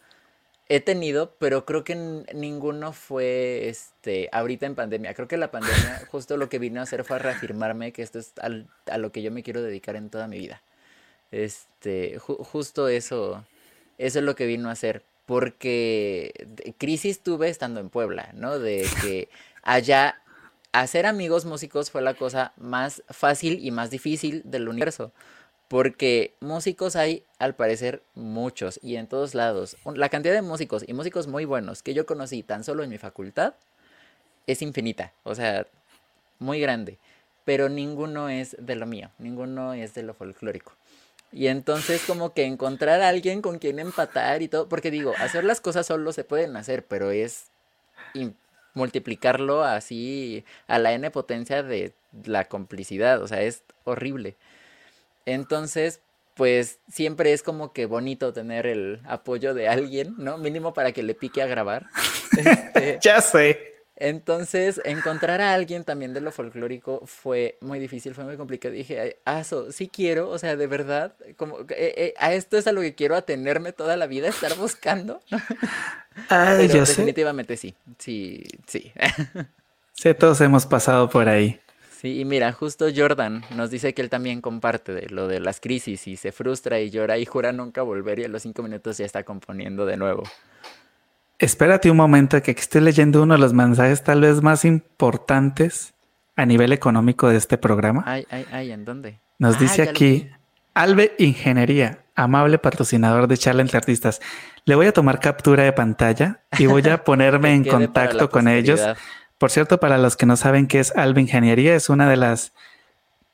he 0.69 0.81
tenido, 0.81 1.35
pero 1.39 1.67
creo 1.67 1.85
que 1.85 1.95
ninguno 2.35 2.93
fue 2.93 3.69
este 3.69 4.29
ahorita 4.33 4.67
en 4.67 4.75
pandemia. 4.75 5.15
Creo 5.15 5.29
que 5.29 5.37
la 5.37 5.51
pandemia 5.51 6.03
justo 6.11 6.37
lo 6.37 6.49
que 6.49 6.59
vino 6.59 6.81
a 6.81 6.85
hacer 6.85 7.05
fue 7.05 7.17
a 7.17 7.19
reafirmarme 7.19 7.93
que 7.93 8.03
esto 8.03 8.19
es 8.19 8.33
a 8.39 8.99
lo 8.99 9.13
que 9.13 9.23
yo 9.23 9.31
me 9.31 9.43
quiero 9.43 9.63
dedicar 9.63 9.97
en 9.97 10.11
toda 10.11 10.29
mi 10.29 10.39
vida. 10.39 10.63
Este, 11.31 12.19
justo 12.19 12.89
eso, 12.89 13.45
eso 13.99 14.19
es 14.19 14.25
lo 14.25 14.37
que 14.37 14.47
vino 14.47 14.69
a 14.69 14.73
hacer 14.73 15.03
porque 15.27 16.33
crisis 16.79 17.21
tuve 17.21 17.49
estando 17.49 17.81
en 17.81 17.89
Puebla, 17.89 18.31
¿no? 18.35 18.59
De 18.59 18.87
que 19.03 19.29
allá 19.63 20.21
hacer 20.73 21.07
amigos 21.07 21.45
músicos 21.45 21.91
fue 21.91 22.03
la 22.03 22.15
cosa 22.15 22.53
más 22.57 23.03
fácil 23.09 23.59
y 23.65 23.71
más 23.71 23.91
difícil 23.91 24.43
del 24.45 24.69
universo. 24.69 25.13
Porque 25.75 26.35
músicos 26.39 26.95
hay, 26.95 27.25
al 27.41 27.57
parecer, 27.57 28.01
muchos 28.15 28.79
y 28.81 28.95
en 28.95 29.09
todos 29.09 29.35
lados. 29.35 29.77
La 29.97 30.09
cantidad 30.09 30.33
de 30.33 30.41
músicos 30.41 30.85
y 30.87 30.93
músicos 30.93 31.27
muy 31.27 31.47
buenos 31.47 31.83
que 31.83 31.95
yo 31.95 32.07
conocí 32.07 32.45
tan 32.45 32.63
solo 32.63 32.85
en 32.85 32.91
mi 32.91 32.99
facultad 32.99 33.55
es 34.47 34.63
infinita. 34.63 35.13
O 35.25 35.35
sea, 35.35 35.67
muy 36.39 36.61
grande. 36.61 36.99
Pero 37.45 37.69
ninguno 37.69 38.29
es 38.29 38.57
de 38.61 38.77
lo 38.77 38.87
mío, 38.87 39.11
ninguno 39.19 39.75
es 39.75 39.95
de 39.95 40.05
lo 40.05 40.15
folclórico. 40.15 40.75
Y 41.33 41.49
entonces 41.49 42.05
como 42.07 42.35
que 42.35 42.45
encontrar 42.45 43.01
a 43.01 43.09
alguien 43.09 43.43
con 43.43 43.59
quien 43.59 43.81
empatar 43.81 44.43
y 44.43 44.47
todo, 44.47 44.69
porque 44.69 44.93
digo, 44.93 45.13
hacer 45.19 45.43
las 45.43 45.61
cosas 45.61 45.87
solo 45.87 46.13
se 46.13 46.23
pueden 46.23 46.57
hacer, 46.57 46.87
pero 46.87 47.11
es 47.11 47.47
multiplicarlo 48.75 49.65
así 49.65 50.45
a 50.69 50.79
la 50.79 50.93
n 50.93 51.11
potencia 51.11 51.65
de 51.65 51.95
la 52.27 52.45
complicidad, 52.45 53.21
o 53.21 53.27
sea, 53.27 53.43
es 53.43 53.65
horrible. 53.83 54.37
Entonces, 55.27 56.01
pues 56.35 56.81
siempre 56.91 57.33
es 57.33 57.43
como 57.43 57.73
que 57.73 57.87
bonito 57.87 58.33
tener 58.33 58.67
el 58.67 59.01
apoyo 59.07 59.55
de 59.55 59.69
alguien, 59.69 60.15
¿no? 60.19 60.39
Mínimo 60.39 60.75
para 60.75 60.93
que 60.93 61.03
le 61.03 61.15
pique 61.15 61.43
a 61.43 61.47
grabar. 61.47 61.87
Este, 62.37 62.99
ya 63.01 63.21
sé. 63.21 63.75
Entonces, 63.97 64.81
encontrar 64.85 65.41
a 65.41 65.55
alguien 65.55 65.85
también 65.85 66.13
de 66.15 66.21
lo 66.21 66.33
folclórico 66.33 67.03
fue 67.07 67.59
muy 67.61 67.79
difícil, 67.79 68.13
fue 68.13 68.25
muy 68.25 68.37
complicado. 68.37 68.75
Dije, 68.75 69.19
aso, 69.25 69.71
sí 69.71 69.89
quiero, 69.89 70.31
o 70.31 70.39
sea, 70.39 70.57
de 70.57 70.67
verdad, 70.67 71.15
como 71.37 71.61
eh, 71.61 71.67
eh, 71.71 72.15
a 72.19 72.35
esto 72.35 72.57
es 72.57 72.67
a 72.67 72.73
lo 72.73 72.81
que 72.81 72.97
quiero 72.97 73.15
atenerme 73.15 73.73
toda 73.73 73.97
la 73.97 74.09
vida, 74.09 74.29
estar 74.31 74.57
buscando. 74.57 75.21
Ay, 76.29 76.67
yo 76.69 76.81
definitivamente 76.81 77.57
sí, 77.57 77.77
sí, 77.99 78.43
sí. 78.67 78.93
sí, 79.93 80.13
todos 80.15 80.41
hemos 80.41 80.67
pasado 80.67 81.09
por 81.09 81.29
ahí. 81.29 81.61
Sí, 82.05 82.21
y 82.21 82.27
mira, 82.27 82.53
justo 82.53 82.85
Jordan 82.95 83.43
nos 83.57 83.71
dice 83.71 83.95
que 83.95 84.03
él 84.03 84.11
también 84.11 84.43
comparte 84.43 84.93
de 84.93 85.09
lo 85.09 85.27
de 85.27 85.41
las 85.41 85.59
crisis 85.59 86.07
y 86.07 86.17
se 86.17 86.33
frustra 86.33 86.79
y 86.79 86.91
llora 86.91 87.17
y 87.17 87.25
jura 87.25 87.51
nunca 87.51 87.81
volver 87.81 88.19
y 88.19 88.25
a 88.25 88.29
los 88.29 88.43
cinco 88.43 88.63
minutos 88.63 88.99
ya 88.99 89.07
está 89.07 89.23
componiendo 89.23 89.87
de 89.87 89.97
nuevo. 89.97 90.23
Espérate 91.39 91.91
un 91.91 91.97
momento 91.97 92.43
que 92.43 92.51
estoy 92.51 92.83
leyendo 92.83 93.23
uno 93.23 93.33
de 93.33 93.41
los 93.41 93.55
mensajes 93.55 94.05
tal 94.05 94.21
vez 94.21 94.43
más 94.43 94.67
importantes 94.67 95.95
a 96.37 96.45
nivel 96.45 96.75
económico 96.75 97.31
de 97.31 97.39
este 97.39 97.57
programa. 97.57 98.03
Ay, 98.05 98.27
ay, 98.29 98.45
ay, 98.53 98.73
¿en 98.73 98.85
dónde? 98.85 99.19
Nos 99.39 99.59
dice 99.59 99.81
aquí 99.81 100.29
Albe 100.75 101.15
Ingeniería, 101.17 102.01
amable 102.15 102.59
patrocinador 102.59 103.29
de 103.29 103.39
charla 103.39 103.63
entre 103.63 103.79
artistas. 103.79 104.21
Le 104.67 104.75
voy 104.75 104.89
a 104.89 104.93
tomar 104.93 105.21
captura 105.21 105.63
de 105.63 105.73
pantalla 105.73 106.43
y 106.59 106.67
voy 106.67 106.87
a 106.87 107.03
ponerme 107.05 107.55
en 107.55 107.65
contacto 107.65 108.29
con 108.29 108.47
ellos. 108.47 108.83
Por 109.39 109.51
cierto, 109.51 109.79
para 109.81 109.99
los 109.99 110.17
que 110.17 110.27
no 110.27 110.37
saben 110.37 110.67
qué 110.67 110.81
es 110.81 110.95
Albe 110.97 111.21
Ingeniería, 111.21 111.75
es 111.75 111.89
una 111.89 112.09
de 112.09 112.17
las 112.17 112.53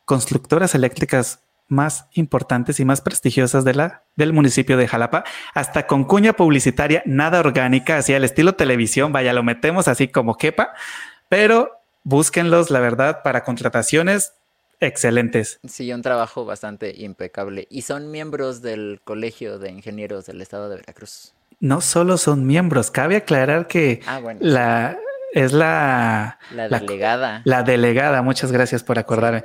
constructoras 0.04 0.74
eléctricas 0.74 1.40
más 1.68 2.06
importantes 2.14 2.80
y 2.80 2.84
más 2.84 3.00
prestigiosas 3.00 3.64
de 3.64 3.74
la, 3.74 4.02
del 4.16 4.32
municipio 4.32 4.76
de 4.76 4.88
Jalapa, 4.88 5.24
hasta 5.54 5.86
con 5.86 6.04
cuña 6.04 6.32
publicitaria, 6.32 7.02
nada 7.06 7.38
orgánica, 7.38 7.98
así 7.98 8.12
al 8.12 8.24
estilo 8.24 8.54
televisión, 8.54 9.12
vaya, 9.12 9.32
lo 9.32 9.44
metemos 9.44 9.86
así 9.86 10.08
como 10.08 10.36
quepa, 10.36 10.74
pero 11.28 11.70
búsquenlos, 12.02 12.70
la 12.70 12.80
verdad, 12.80 13.22
para 13.22 13.44
contrataciones 13.44 14.32
excelentes. 14.80 15.60
Sí, 15.68 15.92
un 15.92 16.02
trabajo 16.02 16.44
bastante 16.44 16.94
impecable. 16.96 17.68
Y 17.70 17.82
son 17.82 18.10
miembros 18.10 18.62
del 18.62 19.00
Colegio 19.04 19.58
de 19.58 19.70
Ingenieros 19.70 20.26
del 20.26 20.40
Estado 20.40 20.68
de 20.68 20.76
Veracruz. 20.76 21.34
No 21.60 21.82
solo 21.82 22.16
son 22.16 22.46
miembros, 22.46 22.90
cabe 22.90 23.16
aclarar 23.16 23.66
que 23.66 24.00
ah, 24.06 24.20
la 24.40 24.98
es 25.32 25.52
la, 25.52 26.38
la 26.54 26.68
delegada. 26.68 27.42
La, 27.44 27.62
delegada, 27.62 28.22
muchas 28.22 28.52
gracias 28.52 28.82
por 28.82 28.98
acordarme. 28.98 29.44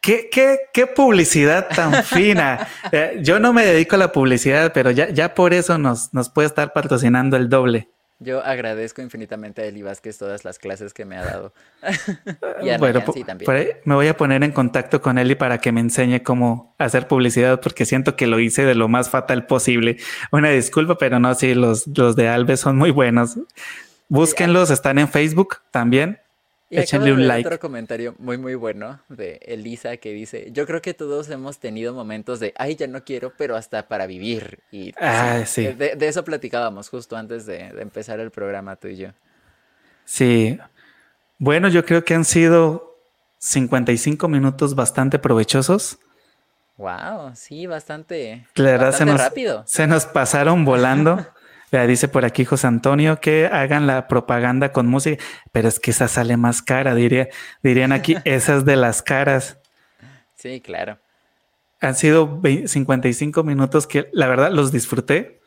¿Qué, 0.00 0.28
qué, 0.30 0.58
qué 0.72 0.86
publicidad 0.86 1.68
tan 1.68 2.04
fina? 2.04 2.68
Eh, 2.92 3.20
yo 3.22 3.38
no 3.38 3.52
me 3.52 3.64
dedico 3.64 3.96
a 3.96 3.98
la 3.98 4.12
publicidad, 4.12 4.72
pero 4.72 4.90
ya, 4.90 5.08
ya 5.10 5.34
por 5.34 5.54
eso 5.54 5.78
nos, 5.78 6.12
nos 6.12 6.28
puede 6.28 6.48
estar 6.48 6.72
patrocinando 6.72 7.36
el 7.36 7.48
doble. 7.48 7.88
Yo 8.20 8.44
agradezco 8.44 9.02
infinitamente 9.02 9.62
a 9.62 9.64
Eli 9.66 9.82
Vázquez 9.82 10.16
todas 10.18 10.44
las 10.44 10.58
clases 10.58 10.94
que 10.94 11.04
me 11.04 11.16
ha 11.16 11.24
dado. 11.24 11.52
y 12.62 12.70
a 12.70 12.78
bueno, 12.78 13.02
también. 13.26 13.68
me 13.84 13.94
voy 13.94 14.06
a 14.06 14.16
poner 14.16 14.44
en 14.44 14.52
contacto 14.52 15.02
con 15.02 15.18
Eli 15.18 15.34
para 15.34 15.58
que 15.58 15.72
me 15.72 15.80
enseñe 15.80 16.22
cómo 16.22 16.74
hacer 16.78 17.08
publicidad, 17.08 17.60
porque 17.60 17.84
siento 17.84 18.14
que 18.14 18.26
lo 18.26 18.38
hice 18.38 18.64
de 18.64 18.76
lo 18.76 18.88
más 18.88 19.10
fatal 19.10 19.46
posible. 19.46 19.96
Una 20.30 20.50
disculpa, 20.50 20.96
pero 20.96 21.18
no, 21.18 21.34
sí, 21.34 21.54
los, 21.54 21.86
los 21.88 22.14
de 22.14 22.28
Alves 22.28 22.60
son 22.60 22.76
muy 22.76 22.90
buenos. 22.92 23.36
Búsquenlos, 24.08 24.70
están 24.70 24.98
en 24.98 25.08
Facebook 25.08 25.58
también. 25.70 26.20
Y 26.70 26.78
Échenle 26.78 27.12
un 27.12 27.28
like. 27.28 27.46
Otro 27.46 27.60
comentario 27.60 28.14
muy, 28.18 28.38
muy 28.38 28.54
bueno 28.54 29.00
de 29.08 29.38
Elisa 29.42 29.96
que 29.98 30.12
dice: 30.12 30.48
Yo 30.50 30.66
creo 30.66 30.82
que 30.82 30.94
todos 30.94 31.28
hemos 31.30 31.58
tenido 31.58 31.94
momentos 31.94 32.40
de, 32.40 32.54
ay, 32.56 32.74
ya 32.74 32.86
no 32.86 33.04
quiero, 33.04 33.32
pero 33.36 33.54
hasta 33.54 33.86
para 33.86 34.06
vivir. 34.06 34.60
Y 34.72 34.92
ah, 35.00 35.42
sí. 35.46 35.66
De, 35.66 35.96
eso 36.00 36.24
platicábamos 36.24 36.88
justo 36.88 37.16
antes 37.16 37.46
de, 37.46 37.66
empezar 37.80 38.18
el 38.18 38.30
programa 38.30 38.76
tú 38.76 38.88
y 38.88 38.96
yo. 38.96 39.08
Sí. 40.04 40.58
Bueno, 41.38 41.68
yo 41.68 41.84
creo 41.84 42.04
que 42.04 42.14
han 42.14 42.24
sido 42.24 42.98
55 43.38 44.26
minutos 44.28 44.74
bastante 44.74 45.18
provechosos. 45.18 45.98
Wow, 46.76 47.36
sí, 47.36 47.66
bastante, 47.66 48.46
bastante 48.56 49.16
rápido. 49.16 49.62
Se 49.66 49.86
nos 49.86 50.06
pasaron 50.06 50.64
volando. 50.64 51.24
dice 51.82 52.08
por 52.08 52.24
aquí 52.24 52.44
José 52.44 52.66
Antonio 52.66 53.20
que 53.20 53.46
hagan 53.46 53.86
la 53.86 54.08
propaganda 54.08 54.72
con 54.72 54.86
música, 54.86 55.22
pero 55.52 55.68
es 55.68 55.80
que 55.80 55.90
esa 55.90 56.08
sale 56.08 56.36
más 56.36 56.62
cara, 56.62 56.94
diría, 56.94 57.28
dirían 57.62 57.92
aquí, 57.92 58.16
esas 58.24 58.64
de 58.64 58.76
las 58.76 59.02
caras. 59.02 59.58
Sí, 60.36 60.60
claro. 60.60 60.98
Han 61.80 61.94
sido 61.94 62.40
55 62.66 63.42
minutos 63.42 63.86
que 63.86 64.08
la 64.12 64.26
verdad 64.26 64.50
los 64.50 64.72
disfruté. 64.72 65.40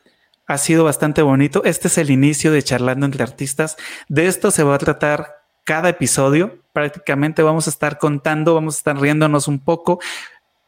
Ha 0.46 0.56
sido 0.58 0.84
bastante 0.84 1.22
bonito. 1.22 1.64
Este 1.64 1.88
es 1.88 1.98
el 1.98 2.10
inicio 2.10 2.52
de 2.52 2.62
Charlando 2.62 3.06
entre 3.06 3.22
Artistas. 3.22 3.76
De 4.08 4.26
esto 4.26 4.50
se 4.50 4.62
va 4.62 4.76
a 4.76 4.78
tratar 4.78 5.42
cada 5.64 5.88
episodio. 5.88 6.58
Prácticamente 6.72 7.42
vamos 7.42 7.66
a 7.66 7.70
estar 7.70 7.98
contando, 7.98 8.54
vamos 8.54 8.76
a 8.76 8.78
estar 8.78 9.00
riéndonos 9.00 9.48
un 9.48 9.58
poco, 9.58 10.00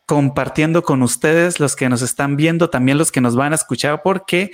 compartiendo 0.07 0.83
con 0.83 1.03
ustedes, 1.03 1.61
los 1.61 1.77
que 1.77 1.89
nos 1.89 2.03
están 2.03 2.37
viendo, 2.37 2.69
también 2.69 2.99
los 2.99 3.13
que 3.13 3.21
nos 3.21 3.37
van 3.37 3.53
a 3.53 3.55
escuchar, 3.55 4.03
porque 4.03 4.51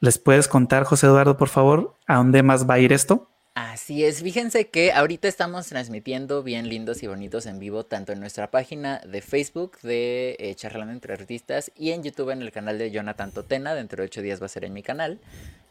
¿Les 0.00 0.18
puedes 0.18 0.46
contar, 0.46 0.84
José 0.84 1.06
Eduardo, 1.06 1.36
por 1.36 1.48
favor, 1.48 1.96
a 2.06 2.16
dónde 2.16 2.44
más 2.44 2.70
va 2.70 2.74
a 2.74 2.78
ir 2.78 2.92
esto? 2.92 3.28
Así 3.54 4.04
es, 4.04 4.22
fíjense 4.22 4.68
que 4.68 4.92
ahorita 4.92 5.26
estamos 5.26 5.66
transmitiendo 5.66 6.44
bien 6.44 6.68
lindos 6.68 7.02
y 7.02 7.08
bonitos 7.08 7.46
en 7.46 7.58
vivo, 7.58 7.84
tanto 7.84 8.12
en 8.12 8.20
nuestra 8.20 8.52
página 8.52 9.00
de 9.00 9.20
Facebook 9.20 9.80
de 9.82 10.36
eh, 10.38 10.54
Charlando 10.54 10.92
entre 10.92 11.14
Artistas 11.14 11.72
y 11.76 11.90
en 11.90 12.04
YouTube 12.04 12.30
en 12.30 12.42
el 12.42 12.52
canal 12.52 12.78
de 12.78 12.92
Jonathan 12.92 13.32
Totena, 13.32 13.74
dentro 13.74 14.00
de 14.00 14.06
ocho 14.06 14.22
días 14.22 14.40
va 14.40 14.46
a 14.46 14.50
ser 14.50 14.64
en 14.64 14.74
mi 14.74 14.84
canal. 14.84 15.18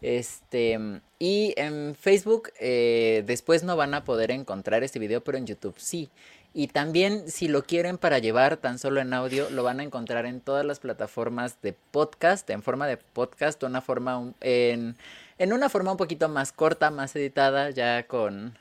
Este, 0.01 0.77
y 1.17 1.53
en 1.55 1.95
Facebook 1.95 2.49
eh, 2.59 3.23
después 3.25 3.63
no 3.63 3.77
van 3.77 3.93
a 3.93 4.03
poder 4.03 4.31
encontrar 4.31 4.83
este 4.83 4.99
video, 4.99 5.23
pero 5.23 5.37
en 5.37 5.47
YouTube 5.47 5.75
sí. 5.77 6.09
Y 6.57 6.69
también 6.69 7.29
si 7.29 7.47
lo 7.47 7.65
quieren 7.65 7.99
para 7.99 8.17
llevar 8.17 8.57
tan 8.57 8.79
solo 8.79 8.99
en 8.99 9.13
audio, 9.13 9.47
lo 9.51 9.61
van 9.61 9.79
a 9.79 9.83
encontrar 9.83 10.25
en 10.25 10.41
todas 10.41 10.65
las 10.65 10.79
plataformas 10.79 11.61
de 11.61 11.73
podcast, 11.73 12.49
en 12.49 12.63
forma 12.63 12.87
de 12.87 12.97
podcast, 12.97 13.61
una 13.61 13.79
forma 13.79 14.33
en, 14.41 14.95
en 15.37 15.53
una 15.53 15.69
forma 15.69 15.91
un 15.91 15.97
poquito 15.97 16.29
más 16.29 16.51
corta, 16.51 16.89
más 16.89 17.15
editada, 17.15 17.69
ya 17.69 18.07
con... 18.07 18.57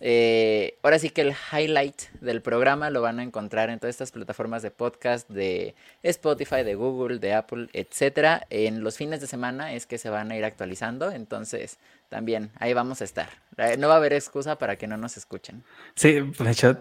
Eh, 0.00 0.78
ahora 0.84 1.00
sí 1.00 1.10
que 1.10 1.22
el 1.22 1.34
highlight 1.52 2.02
del 2.20 2.40
programa 2.40 2.88
lo 2.88 3.02
van 3.02 3.18
a 3.18 3.24
encontrar 3.24 3.68
en 3.70 3.80
todas 3.80 3.96
estas 3.96 4.12
plataformas 4.12 4.62
de 4.62 4.70
podcast 4.70 5.28
de 5.28 5.74
Spotify, 6.04 6.62
de 6.62 6.76
Google, 6.76 7.18
de 7.18 7.34
Apple, 7.34 7.68
etcétera. 7.72 8.46
En 8.48 8.84
los 8.84 8.96
fines 8.96 9.20
de 9.20 9.26
semana 9.26 9.72
es 9.72 9.86
que 9.86 9.98
se 9.98 10.08
van 10.08 10.30
a 10.30 10.36
ir 10.36 10.44
actualizando, 10.44 11.10
entonces 11.10 11.78
también 12.10 12.52
ahí 12.60 12.74
vamos 12.74 13.00
a 13.00 13.04
estar. 13.04 13.28
Eh, 13.56 13.76
no 13.76 13.88
va 13.88 13.94
a 13.94 13.96
haber 13.96 14.12
excusa 14.12 14.56
para 14.56 14.76
que 14.76 14.86
no 14.86 14.96
nos 14.96 15.16
escuchen. 15.16 15.64
Sí, 15.96 16.20
de 16.20 16.50
hecho, 16.52 16.78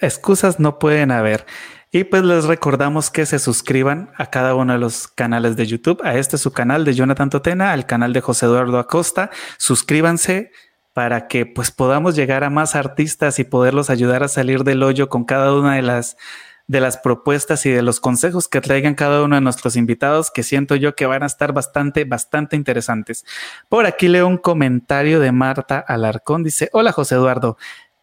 excusas 0.00 0.60
no 0.60 0.78
pueden 0.78 1.10
haber. 1.10 1.46
Y 1.90 2.04
pues 2.04 2.24
les 2.24 2.44
recordamos 2.44 3.10
que 3.10 3.26
se 3.26 3.38
suscriban 3.38 4.10
a 4.16 4.26
cada 4.26 4.54
uno 4.54 4.72
de 4.72 4.78
los 4.78 5.08
canales 5.08 5.56
de 5.56 5.66
YouTube, 5.66 6.02
a 6.04 6.14
este 6.16 6.36
su 6.36 6.52
canal 6.52 6.84
de 6.84 6.94
Jonathan 6.94 7.30
Totena, 7.30 7.72
al 7.72 7.86
canal 7.86 8.12
de 8.12 8.20
José 8.20 8.46
Eduardo 8.46 8.78
Acosta. 8.78 9.30
Suscríbanse 9.56 10.50
para 10.92 11.28
que 11.28 11.46
pues 11.46 11.70
podamos 11.70 12.16
llegar 12.16 12.42
a 12.42 12.50
más 12.50 12.74
artistas 12.74 13.38
y 13.38 13.44
poderlos 13.44 13.90
ayudar 13.90 14.22
a 14.22 14.28
salir 14.28 14.64
del 14.64 14.82
hoyo 14.82 15.08
con 15.08 15.24
cada 15.24 15.54
una 15.54 15.74
de 15.76 15.82
las 15.82 16.16
de 16.66 16.80
las 16.80 16.98
propuestas 16.98 17.64
y 17.66 17.70
de 17.70 17.82
los 17.82 18.00
consejos 18.00 18.48
que 18.48 18.60
traigan 18.60 18.94
cada 18.94 19.22
uno 19.22 19.36
de 19.36 19.40
nuestros 19.40 19.76
invitados, 19.76 20.30
que 20.30 20.42
siento 20.42 20.74
yo 20.74 20.94
que 20.96 21.06
van 21.06 21.22
a 21.22 21.26
estar 21.26 21.52
bastante, 21.52 22.04
bastante 22.04 22.56
interesantes. 22.56 23.24
Por 23.68 23.86
aquí 23.86 24.08
leo 24.08 24.26
un 24.26 24.38
comentario 24.38 25.20
de 25.20 25.32
Marta 25.32 25.78
Alarcón. 25.78 26.42
Dice, 26.42 26.68
hola 26.72 26.92
José 26.92 27.14
Eduardo, 27.14 27.56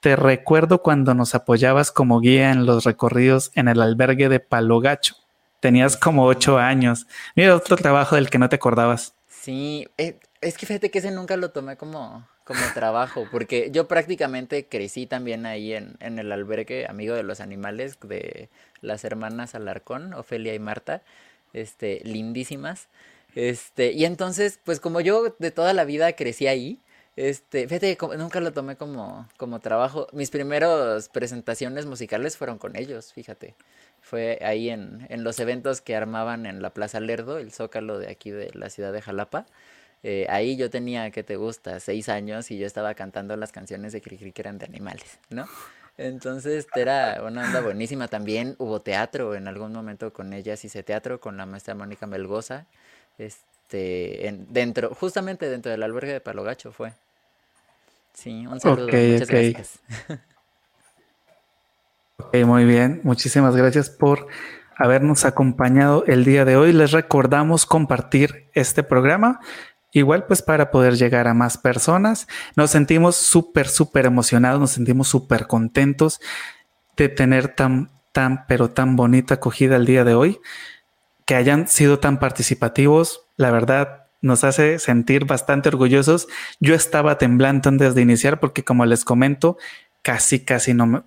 te 0.03 0.17
recuerdo 0.17 0.81
cuando 0.81 1.13
nos 1.13 1.33
apoyabas 1.33 1.89
como 1.89 2.19
guía 2.19 2.51
en 2.51 2.65
los 2.65 2.83
recorridos 2.83 3.51
en 3.55 3.69
el 3.69 3.81
albergue 3.81 4.27
de 4.27 4.41
Palo 4.41 4.81
Gacho. 4.81 5.15
Tenías 5.61 5.95
como 5.95 6.25
ocho 6.25 6.57
años. 6.57 7.07
Mira 7.37 7.55
otro 7.55 7.77
trabajo 7.77 8.15
del 8.15 8.29
que 8.29 8.37
no 8.37 8.49
te 8.49 8.57
acordabas. 8.57 9.15
Sí, 9.29 9.87
eh, 9.97 10.19
es 10.41 10.57
que 10.57 10.65
fíjate 10.65 10.91
que 10.91 10.99
ese 10.99 11.11
nunca 11.11 11.37
lo 11.37 11.51
tomé 11.51 11.77
como, 11.77 12.27
como 12.43 12.59
trabajo, 12.73 13.29
porque 13.31 13.69
yo 13.71 13.87
prácticamente 13.87 14.67
crecí 14.67 15.05
también 15.05 15.45
ahí 15.45 15.71
en, 15.71 15.95
en 16.01 16.19
el 16.19 16.33
albergue 16.33 16.85
Amigo 16.85 17.15
de 17.15 17.23
los 17.23 17.39
Animales 17.39 17.97
de 18.01 18.49
las 18.81 19.05
hermanas 19.05 19.55
Alarcón, 19.55 20.13
Ofelia 20.15 20.53
y 20.53 20.59
Marta, 20.59 21.01
este, 21.53 22.01
lindísimas. 22.03 22.89
Este, 23.35 23.93
y 23.93 24.03
entonces, 24.03 24.59
pues 24.65 24.81
como 24.81 24.99
yo 24.99 25.33
de 25.39 25.51
toda 25.51 25.71
la 25.71 25.85
vida 25.85 26.11
crecí 26.11 26.47
ahí, 26.47 26.81
este, 27.15 27.67
fíjate, 27.67 27.97
nunca 28.17 28.39
lo 28.39 28.53
tomé 28.53 28.75
como, 28.75 29.27
como 29.37 29.59
trabajo. 29.59 30.07
Mis 30.13 30.31
primeras 30.31 31.09
presentaciones 31.09 31.85
musicales 31.85 32.37
fueron 32.37 32.57
con 32.57 32.75
ellos, 32.75 33.13
fíjate. 33.13 33.55
Fue 34.01 34.39
ahí 34.41 34.69
en, 34.69 35.05
en 35.09 35.23
los 35.23 35.39
eventos 35.39 35.81
que 35.81 35.95
armaban 35.95 36.45
en 36.45 36.61
la 36.61 36.71
Plaza 36.71 36.99
Lerdo, 36.99 37.37
el 37.37 37.51
zócalo 37.51 37.99
de 37.99 38.09
aquí 38.09 38.31
de 38.31 38.51
la 38.53 38.69
ciudad 38.69 38.91
de 38.91 39.01
Jalapa. 39.01 39.45
Eh, 40.03 40.27
ahí 40.29 40.57
yo 40.57 40.69
tenía, 40.69 41.09
¿qué 41.11 41.23
te 41.23 41.37
gusta? 41.37 41.79
Seis 41.79 42.09
años 42.09 42.51
y 42.51 42.57
yo 42.57 42.67
estaba 42.67 42.93
cantando 42.93 43.37
las 43.37 43.53
canciones 43.53 43.93
de 43.93 44.01
Cricri 44.01 44.33
que 44.33 44.41
eran 44.41 44.57
de 44.57 44.65
animales, 44.65 45.19
¿no? 45.29 45.47
Entonces 45.97 46.67
era 46.75 47.21
una 47.23 47.45
onda 47.45 47.61
buenísima. 47.61 48.07
También 48.09 48.55
hubo 48.57 48.81
teatro 48.81 49.35
en 49.35 49.47
algún 49.47 49.71
momento 49.71 50.11
con 50.11 50.33
ellas, 50.33 50.65
hice 50.65 50.83
teatro 50.83 51.21
con 51.21 51.37
la 51.37 51.45
maestra 51.45 51.75
Mónica 51.75 52.05
Melgoza. 52.07 52.65
Este, 53.17 54.27
en, 54.27 54.51
dentro, 54.51 54.93
justamente 54.93 55.49
dentro 55.49 55.71
del 55.71 55.83
albergue 55.83 56.13
de 56.13 56.21
Palogacho 56.21 56.71
fue. 56.71 56.93
Sí, 58.13 58.45
un 58.45 58.59
saludo. 58.59 58.85
Muchas 58.85 59.27
gracias. 59.27 59.79
Ok, 62.17 62.35
muy 62.45 62.65
bien. 62.65 63.01
Muchísimas 63.03 63.55
gracias 63.55 63.89
por 63.89 64.27
habernos 64.77 65.25
acompañado 65.25 66.05
el 66.07 66.23
día 66.23 66.45
de 66.45 66.55
hoy. 66.55 66.71
Les 66.71 66.91
recordamos 66.91 67.65
compartir 67.65 68.49
este 68.53 68.83
programa. 68.83 69.39
Igual 69.91 70.25
pues 70.25 70.41
para 70.41 70.71
poder 70.71 70.95
llegar 70.95 71.27
a 71.27 71.33
más 71.33 71.57
personas. 71.57 72.27
Nos 72.55 72.71
sentimos 72.71 73.15
súper, 73.15 73.67
súper 73.67 74.05
emocionados, 74.05 74.59
nos 74.59 74.71
sentimos 74.71 75.07
súper 75.07 75.47
contentos 75.47 76.19
de 76.97 77.09
tener 77.09 77.49
tan, 77.49 77.91
tan, 78.11 78.45
pero 78.47 78.69
tan 78.69 78.95
bonita 78.95 79.35
acogida 79.35 79.75
el 79.75 79.85
día 79.85 80.03
de 80.03 80.15
hoy. 80.15 80.39
Que 81.25 81.35
hayan 81.35 81.67
sido 81.67 81.99
tan 81.99 82.19
participativos. 82.19 83.25
La 83.37 83.51
verdad, 83.51 84.02
nos 84.23 84.43
hace 84.43 84.79
sentir 84.79 85.25
bastante 85.25 85.69
orgullosos. 85.69 86.27
Yo 86.59 86.73
estaba 86.73 87.17
temblando 87.17 87.69
antes 87.69 87.93
de 87.93 88.01
iniciar 88.01 88.39
porque 88.39 88.63
como 88.63 88.85
les 88.85 89.05
comento, 89.05 89.57
casi, 90.01 90.39
casi 90.39 90.73
no 90.73 90.87
me... 90.87 91.01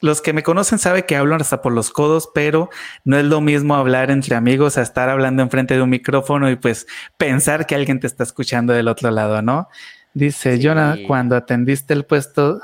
Los 0.00 0.20
que 0.20 0.32
me 0.32 0.42
conocen 0.42 0.78
saben 0.78 1.04
que 1.06 1.16
hablo 1.16 1.36
hasta 1.36 1.62
por 1.62 1.72
los 1.72 1.90
codos, 1.90 2.28
pero 2.34 2.68
no 3.04 3.18
es 3.18 3.24
lo 3.24 3.40
mismo 3.40 3.76
hablar 3.76 4.10
entre 4.10 4.34
amigos 4.34 4.78
a 4.78 4.82
estar 4.82 5.08
hablando 5.08 5.42
enfrente 5.42 5.74
de 5.74 5.82
un 5.82 5.90
micrófono 5.90 6.50
y 6.50 6.56
pues 6.56 6.86
pensar 7.16 7.66
que 7.66 7.76
alguien 7.76 8.00
te 8.00 8.06
está 8.06 8.24
escuchando 8.24 8.72
del 8.72 8.88
otro 8.88 9.10
lado, 9.10 9.42
¿no? 9.42 9.68
Dice 10.12 10.58
Jonah, 10.60 10.96
cuando 11.06 11.36
atendiste 11.36 11.94
el 11.94 12.04
puesto 12.04 12.60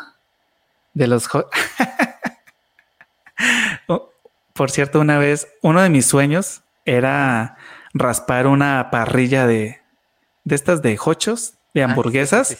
de 0.94 1.06
los... 1.06 1.28
Oh, 3.88 4.10
por 4.54 4.70
cierto, 4.70 4.98
una 4.98 5.18
vez, 5.18 5.46
uno 5.60 5.82
de 5.82 5.90
mis 5.90 6.06
sueños 6.06 6.62
era 6.86 7.58
raspar 7.98 8.46
una 8.46 8.90
parrilla 8.90 9.46
de, 9.46 9.80
de 10.44 10.54
estas 10.54 10.82
de 10.82 10.98
hochos, 11.04 11.54
de 11.74 11.82
ah, 11.82 11.86
hamburguesas. 11.86 12.56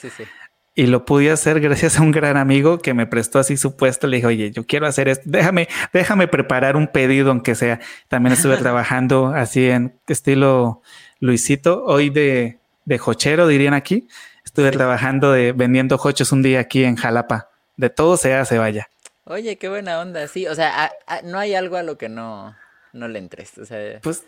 Y 0.75 0.89
lo 0.89 1.07
pude 1.07 1.31
hacer 1.31 1.61
gracias 1.61 1.99
a 1.99 2.03
un 2.03 2.11
gran 2.11 2.37
amigo 2.37 2.79
que 2.79 2.93
me 2.93 3.07
prestó 3.07 3.39
así 3.39 3.57
su 3.57 3.77
puesto. 3.77 4.07
Le 4.07 4.17
dije, 4.17 4.27
oye, 4.27 4.51
yo 4.51 4.67
quiero 4.67 4.87
hacer 4.87 5.09
esto. 5.09 5.23
Déjame, 5.25 5.69
déjame 5.93 6.29
preparar 6.29 6.77
un 6.77 6.89
pedido, 6.89 7.31
aunque 7.31 7.55
sea. 7.55 7.81
También 8.09 8.35
estuve 8.35 8.57
trabajando 8.59 9.29
así 9.29 9.71
en 9.71 9.99
estilo 10.07 10.83
Luisito, 11.19 11.83
hoy 11.87 12.11
de, 12.11 12.59
de 12.85 13.01
hochero, 13.03 13.49
dirían 13.49 13.73
aquí. 13.73 14.07
Estuve 14.45 14.71
trabajando 14.71 15.33
de 15.33 15.53
vendiendo 15.53 15.97
hochos 15.97 16.31
un 16.33 16.43
día 16.43 16.61
aquí 16.61 16.85
en 16.85 16.97
Jalapa. 16.97 17.49
De 17.77 17.89
todo 17.89 18.19
se 18.19 18.35
hace, 18.35 18.59
vaya. 18.59 18.89
Oye, 19.25 19.57
qué 19.57 19.69
buena 19.69 19.99
onda, 19.99 20.29
sí. 20.29 20.47
O 20.47 20.55
sea, 20.55 20.93
no 21.25 21.39
hay 21.39 21.55
algo 21.55 21.77
a 21.77 21.83
lo 21.83 21.99
que 21.99 22.09
no, 22.09 22.55
no 22.93 23.09
le 23.09 23.19
entres. 23.19 23.59
O 23.59 23.65
sea, 23.65 23.99
pues 24.03 24.25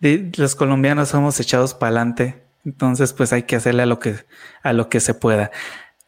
los 0.00 0.54
colombianos 0.56 1.08
somos 1.10 1.38
echados 1.40 1.74
para 1.74 1.88
adelante. 1.88 2.42
Entonces, 2.64 3.12
pues 3.12 3.32
hay 3.32 3.44
que 3.44 3.56
hacerle 3.56 3.82
a 3.82 3.86
lo 3.86 3.98
que, 3.98 4.16
a 4.62 4.72
lo 4.72 4.88
que 4.88 5.00
se 5.00 5.14
pueda. 5.14 5.50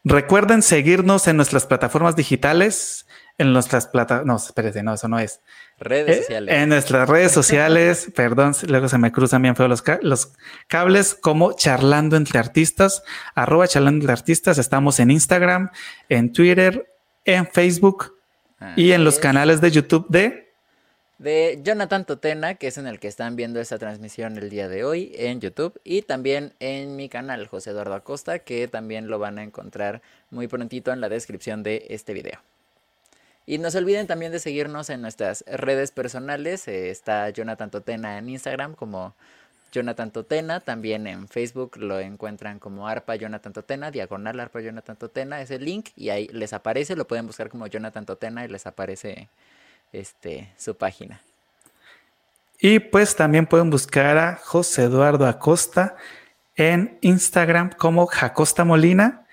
Recuerden 0.05 0.63
seguirnos 0.63 1.29
en 1.29 1.37
nuestras 1.37 1.65
plataformas 1.67 2.17
digitales, 2.17 3.07
en 3.39 3.53
nuestras 3.53 3.87
plataformas, 3.87 4.27
no, 4.27 4.37
espérate, 4.37 4.83
no, 4.83 4.95
eso 4.95 5.09
no 5.09 5.19
es. 5.19 5.41
Redes 5.79 6.17
Eh, 6.17 6.21
sociales. 6.23 6.55
En 6.55 6.69
nuestras 6.69 7.09
redes 7.09 7.33
sociales, 7.33 8.09
perdón, 8.17 8.55
luego 8.69 8.89
se 8.89 8.99
me 8.99 9.13
cruzan 9.13 9.43
bien 9.43 9.57
feo 9.57 9.69
los, 9.69 9.81
ca- 9.81 10.01
los 10.03 10.33
cables, 10.69 11.15
como 11.15 11.53
Charlando 11.55 12.17
entre 12.17 12.39
Artistas, 12.39 13.03
arroba 13.35 13.67
Charlando 13.69 14.01
entre 14.03 14.13
Artistas. 14.13 14.59
Estamos 14.59 15.01
en 15.01 15.11
Instagram, 15.11 15.71
en 16.09 16.33
Twitter, 16.33 16.93
en 17.25 17.47
Facebook 17.47 18.15
y 18.77 18.93
en 18.93 19.05
los 19.05 19.15
es. 19.15 19.21
canales 19.21 19.61
de 19.61 19.71
YouTube 19.71 20.07
de 20.09 20.52
de 21.23 21.61
Jonathan 21.63 22.05
Totena, 22.05 22.57
que 22.57 22.67
es 22.67 22.79
en 22.79 22.89
el 22.89 22.99
que 22.99 23.07
están 23.07 23.37
viendo 23.37 23.61
esta 23.61 23.79
transmisión 23.79 24.37
el 24.39 24.51
día 24.51 24.69
de 24.69 24.85
hoy 24.85 25.13
en 25.15 25.41
YouTube 25.41 25.81
y 25.85 26.03
también 26.03 26.53
en 26.59 26.97
mi 26.97 27.09
canal 27.09 27.47
José 27.47 27.71
Eduardo 27.71 27.95
Acosta, 27.95 28.41
que 28.41 28.67
también 28.67 29.07
lo 29.07 29.21
van 29.21 29.39
a 29.39 29.45
encontrar 29.45 30.03
muy 30.31 30.49
prontito 30.49 30.93
en 30.93 31.01
la 31.01 31.09
descripción 31.09 31.63
de 31.63 31.87
este 31.91 32.13
video. 32.13 32.41
Y 33.47 33.59
no 33.59 33.71
se 33.71 33.79
olviden 33.79 34.09
también 34.09 34.33
de 34.33 34.41
seguirnos 34.41 34.91
en 34.91 35.01
nuestras 35.01 35.45
redes 35.47 35.93
personales. 35.93 36.67
eh, 36.67 36.91
está 36.91 37.31
Jonathan 37.31 37.71
Totena 37.71 38.19
en 38.19 38.29
Instagram 38.29 38.75
como 38.75 39.15
Jonathan 39.71 40.11
Totena. 40.11 40.59
También 40.59 41.07
en 41.07 41.29
Facebook 41.29 41.77
lo 41.77 42.01
encuentran 42.01 42.59
como 42.59 42.89
Arpa 42.89 43.15
Jonathan 43.15 43.53
Totena, 43.53 43.93
diagonal 43.93 44.41
Arpa 44.41 44.61
Jonathan 44.61 44.97
Totena. 44.97 45.41
Es 45.41 45.53
el 45.53 45.65
link 45.65 45.91
y 45.97 46.11
ahí 46.11 46.27
les 46.33 46.53
aparece. 46.53 46.97
Lo 46.97 47.07
pueden 47.07 47.29
buscar 47.29 47.49
como 47.49 47.69
Jonathan 47.69 48.07
Totena 48.07 48.45
y 48.45 48.49
les 48.49 48.67
aparece 48.67 49.29
este, 49.93 50.53
su 50.57 50.77
página. 50.77 51.21
Y 52.59 52.79
pues 52.79 53.17
también 53.17 53.47
pueden 53.47 53.71
buscar 53.71 54.17
a 54.19 54.37
José 54.37 54.85
Eduardo 54.85 55.27
Acosta 55.27 55.97
en 56.57 56.99
Instagram 57.01 57.71
como 57.71 58.07
Jacosta 58.07 58.65
Molina 58.65 59.27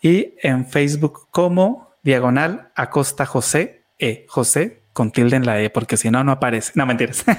y 0.00 0.34
en 0.42 0.66
Facebook 0.66 1.28
como 1.30 1.90
Diagonal 2.02 2.70
Acosta 2.74 3.26
José 3.26 3.82
E. 3.98 4.24
José 4.28 4.80
con 4.92 5.12
tilde 5.12 5.36
en 5.36 5.46
la 5.46 5.60
E, 5.60 5.70
porque 5.70 5.96
si 5.96 6.10
no, 6.10 6.24
no 6.24 6.32
aparece. 6.32 6.72
No, 6.74 6.86
mentiras. 6.86 7.24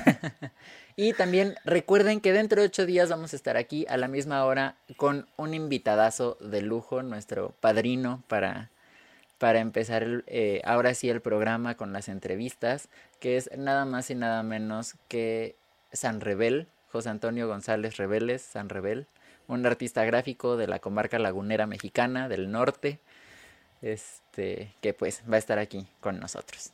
Y 0.96 1.14
también 1.14 1.56
recuerden 1.64 2.20
que 2.20 2.34
dentro 2.34 2.62
de 2.62 2.68
ocho 2.68 2.86
días 2.86 3.10
vamos 3.10 3.34
a 3.34 3.36
estar 3.36 3.58
aquí 3.58 3.86
a 3.90 3.98
la 3.98 4.08
misma 4.08 4.46
hora 4.46 4.76
con 4.98 5.28
un 5.38 5.54
invitadazo 5.54 6.38
de 6.42 6.62
lujo, 6.62 7.02
nuestro 7.02 7.56
padrino 7.60 8.24
para, 8.28 8.70
para 9.42 9.58
empezar 9.58 10.24
eh, 10.28 10.62
ahora 10.66 10.94
sí 10.94 11.10
el 11.10 11.20
programa 11.20 11.74
con 11.74 11.94
las 11.94 12.10
entrevistas, 12.10 12.90
que 13.20 13.38
es 13.38 13.50
nada 13.58 13.86
más 13.86 14.12
y 14.12 14.16
nada 14.16 14.44
menos 14.44 14.94
que 15.08 15.56
San 15.92 16.22
Rebel, 16.22 16.68
José 16.92 17.10
Antonio 17.10 17.48
González 17.48 17.98
Rebeles, 17.98 18.44
San 18.44 18.70
Rebel, 18.70 19.08
un 19.48 19.66
artista 19.66 20.06
gráfico 20.06 20.58
de 20.58 20.68
la 20.68 20.78
comarca 20.78 21.18
lagunera 21.18 21.66
mexicana 21.66 22.30
del 22.30 22.52
norte, 22.52 23.00
este, 23.82 24.76
que 24.80 24.94
pues 24.94 25.24
va 25.30 25.38
a 25.38 25.40
estar 25.40 25.58
aquí 25.58 25.88
con 26.02 26.20
nosotros. 26.20 26.72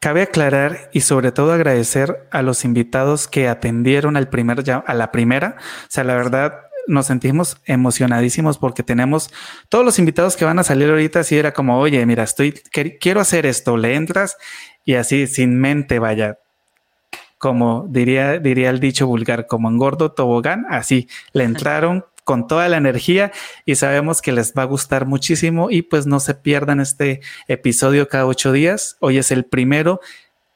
Cabe 0.00 0.22
aclarar 0.22 0.88
y 0.94 1.02
sobre 1.02 1.30
todo 1.30 1.52
agradecer 1.52 2.26
a 2.30 2.40
los 2.40 2.64
invitados 2.64 3.28
que 3.28 3.48
atendieron 3.48 4.16
al 4.16 4.30
primer 4.30 4.64
a 4.70 4.94
la 4.94 5.12
primera. 5.12 5.56
O 5.58 5.90
sea, 5.90 6.04
la 6.04 6.14
verdad 6.14 6.67
nos 6.88 7.06
sentimos 7.06 7.58
emocionadísimos 7.64 8.58
porque 8.58 8.82
tenemos 8.82 9.30
todos 9.68 9.84
los 9.84 9.98
invitados 9.98 10.36
que 10.36 10.44
van 10.44 10.58
a 10.58 10.64
salir 10.64 10.88
ahorita. 10.88 11.20
Así 11.20 11.36
era 11.36 11.52
como, 11.52 11.78
oye, 11.78 12.04
mira, 12.06 12.24
estoy 12.24 12.52
quiero 13.00 13.20
hacer 13.20 13.46
esto, 13.46 13.76
le 13.76 13.94
entras 13.94 14.36
y 14.84 14.94
así 14.94 15.26
sin 15.26 15.60
mente, 15.60 15.98
vaya. 15.98 16.38
Como 17.38 17.86
diría, 17.88 18.38
diría 18.40 18.70
el 18.70 18.80
dicho 18.80 19.06
vulgar, 19.06 19.46
como 19.46 19.68
en 19.68 19.78
gordo 19.78 20.10
tobogán, 20.10 20.66
así 20.70 21.08
le 21.32 21.44
entraron 21.44 22.04
con 22.24 22.46
toda 22.46 22.68
la 22.68 22.76
energía 22.76 23.32
y 23.64 23.76
sabemos 23.76 24.20
que 24.20 24.32
les 24.32 24.52
va 24.52 24.62
a 24.62 24.66
gustar 24.66 25.06
muchísimo 25.06 25.70
y 25.70 25.80
pues 25.80 26.06
no 26.06 26.20
se 26.20 26.34
pierdan 26.34 26.80
este 26.80 27.20
episodio 27.46 28.08
cada 28.08 28.26
ocho 28.26 28.52
días. 28.52 28.96
Hoy 29.00 29.16
es 29.16 29.30
el 29.30 29.44
primero, 29.44 30.00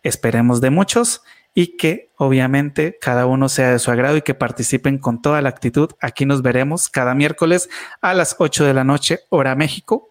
esperemos 0.02 0.60
de 0.60 0.70
muchos 0.70 1.22
y 1.54 1.76
que 1.76 2.10
obviamente 2.16 2.98
cada 3.00 3.26
uno 3.26 3.48
sea 3.48 3.72
de 3.72 3.78
su 3.78 3.90
agrado 3.90 4.16
y 4.16 4.22
que 4.22 4.34
participen 4.34 4.98
con 4.98 5.20
toda 5.20 5.42
la 5.42 5.50
actitud. 5.50 5.90
Aquí 6.00 6.24
nos 6.24 6.42
veremos 6.42 6.88
cada 6.88 7.14
miércoles 7.14 7.68
a 8.00 8.14
las 8.14 8.36
8 8.38 8.64
de 8.64 8.74
la 8.74 8.84
noche, 8.84 9.20
hora 9.28 9.54
México, 9.54 10.10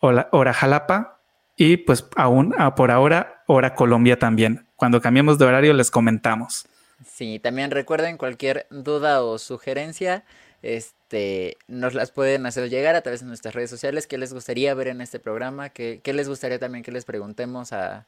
hora, 0.00 0.28
hora 0.30 0.52
Jalapa 0.52 1.18
y 1.56 1.78
pues 1.78 2.06
aún 2.16 2.54
ah, 2.58 2.74
por 2.74 2.90
ahora, 2.90 3.42
hora 3.46 3.74
Colombia 3.74 4.18
también. 4.18 4.66
Cuando 4.76 5.00
cambiemos 5.00 5.38
de 5.38 5.46
horario 5.46 5.74
les 5.74 5.90
comentamos. 5.90 6.66
Sí, 7.04 7.40
también 7.40 7.70
recuerden 7.70 8.16
cualquier 8.16 8.66
duda 8.70 9.22
o 9.22 9.38
sugerencia, 9.38 10.24
este, 10.62 11.56
nos 11.68 11.94
las 11.94 12.10
pueden 12.10 12.44
hacer 12.46 12.68
llegar 12.68 12.96
a 12.96 13.02
través 13.02 13.20
de 13.20 13.26
nuestras 13.26 13.54
redes 13.54 13.70
sociales. 13.70 14.08
¿Qué 14.08 14.18
les 14.18 14.32
gustaría 14.32 14.74
ver 14.74 14.88
en 14.88 15.00
este 15.00 15.20
programa? 15.20 15.68
¿Qué, 15.68 16.00
qué 16.02 16.12
les 16.12 16.28
gustaría 16.28 16.58
también 16.58 16.82
que 16.82 16.90
les 16.90 17.04
preguntemos 17.04 17.72
a, 17.72 18.04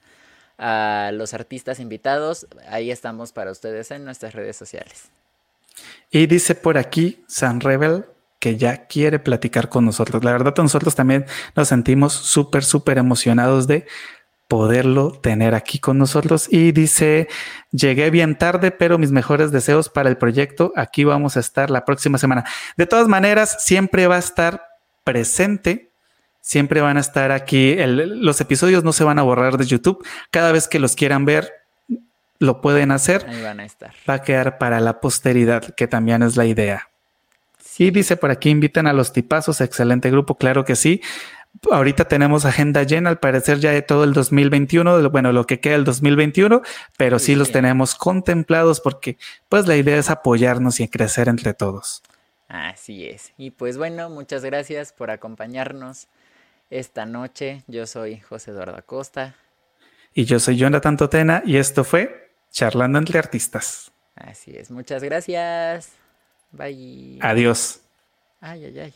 a 0.61 1.11
los 1.13 1.35
artistas 1.35 1.81
invitados? 1.81 2.47
Ahí 2.69 2.91
estamos 2.91 3.33
para 3.33 3.51
ustedes 3.51 3.91
en 3.91 4.05
nuestras 4.05 4.35
redes 4.35 4.57
sociales. 4.57 5.11
Y 6.11 6.27
dice 6.27 6.55
por 6.55 6.79
aquí 6.79 7.25
San 7.27 7.61
Rebel 7.61 8.05
que 8.39 8.57
ya 8.57 8.87
quiere 8.87 9.19
platicar 9.19 9.69
con 9.69 9.85
nosotros. 9.85 10.25
La 10.25 10.33
verdad, 10.33 10.55
nosotros 10.57 10.95
también 10.95 11.27
nos 11.55 11.69
sentimos 11.69 12.13
súper, 12.13 12.65
súper 12.65 12.99
emocionados 12.99 13.67
de 13.67 13.87
poderlo 14.49 15.13
tener 15.13 15.55
aquí 15.55 15.79
con 15.79 15.99
nosotros. 15.99 16.49
Y 16.51 16.73
dice, 16.73 17.29
llegué 17.71 18.11
bien 18.11 18.37
tarde, 18.37 18.71
pero 18.71 18.99
mis 18.99 19.13
mejores 19.13 19.53
deseos 19.53 19.89
para 19.89 20.09
el 20.09 20.17
proyecto. 20.17 20.73
Aquí 20.75 21.05
vamos 21.05 21.37
a 21.37 21.41
estar 21.41 21.71
la 21.71 21.85
próxima 21.85 22.19
semana. 22.19 22.45
De 22.77 22.87
todas 22.87 23.07
maneras, 23.07 23.63
siempre 23.63 24.07
va 24.07 24.17
a 24.17 24.21
estar 24.21 24.67
presente. 25.05 25.90
Siempre 26.41 26.81
van 26.81 26.97
a 26.97 27.01
estar 27.01 27.33
aquí. 27.33 27.73
El- 27.73 28.21
los 28.25 28.41
episodios 28.41 28.83
no 28.85 28.93
se 28.93 29.05
van 29.05 29.19
a 29.19 29.23
borrar 29.23 29.57
de 29.59 29.67
YouTube. 29.67 30.05
Cada 30.31 30.53
vez 30.53 30.69
que 30.69 30.79
los 30.79 30.97
quieran 30.97 31.25
ver, 31.25 31.53
lo 32.39 32.61
pueden 32.61 32.91
hacer. 32.91 33.27
Ahí 33.29 33.43
van 33.43 33.61
a 33.61 33.65
estar. 33.65 33.93
Va 34.09 34.15
a 34.15 34.23
quedar 34.23 34.59
para 34.59 34.81
la 34.81 35.01
posteridad, 35.01 35.75
que 35.75 35.87
también 35.87 36.23
es 36.23 36.37
la 36.37 36.47
idea. 36.47 36.89
Y 37.79 37.91
dice 37.91 38.17
por 38.19 38.31
aquí, 38.31 38.51
invitan 38.51 38.87
a 38.87 38.93
los 38.93 39.11
tipazos, 39.15 39.63
excelente 39.63 40.11
grupo, 40.11 40.35
claro 40.37 40.67
que 40.67 40.77
sí. 40.77 41.01
Ahorita 41.71 42.05
tenemos 42.05 42.45
agenda 42.45 42.83
llena, 42.83 43.09
al 43.09 43.19
parecer 43.19 43.59
ya 43.59 43.71
de 43.71 43.81
todo 43.81 44.05
el 44.05 44.13
2021, 44.13 44.97
de 44.99 45.03
lo- 45.03 45.11
bueno, 45.11 45.33
lo 45.33 45.47
que 45.47 45.61
queda 45.61 45.75
del 45.75 45.85
2021, 45.85 46.61
pero 46.99 47.19
sí, 47.19 47.27
Sí. 47.33 47.35
los 47.37 47.53
tenemos 47.53 47.95
contemplados 47.95 48.81
porque 48.81 49.17
pues 49.49 49.67
la 49.67 49.77
idea 49.77 49.97
es 49.97 50.11
apoyarnos 50.11 50.79
y 50.81 50.89
crecer 50.89 51.29
entre 51.29 51.55
todos. 51.55 52.03
Así 52.49 53.07
es. 53.07 53.33
Y 53.39 53.51
pues 53.51 53.79
bueno, 53.79 54.11
muchas 54.11 54.45
gracias 54.45 54.93
por 54.93 55.11
acompañarnos 55.11 56.07
esta 56.71 57.05
noche. 57.05 57.63
Yo 57.67 57.87
soy 57.87 58.21
José 58.21 58.53
Eduardo 58.53 58.77
Acosta. 58.77 59.35
Y 60.15 60.25
yo 60.25 60.41
soy 60.41 60.57
Jonathan 60.57 60.97
Totena 60.97 61.43
y 61.45 61.57
esto 61.57 61.85
fue 61.85 62.33
Charlando 62.51 62.99
entre 62.99 63.19
Artistas. 63.19 63.93
Así 64.15 64.57
es. 64.57 64.71
Muchas 64.71 65.03
gracias. 65.03 65.93
Bye. 66.51 67.19
Adiós. 67.21 67.81
Ay, 68.41 68.65
ay, 68.65 68.79
ay. 68.79 68.95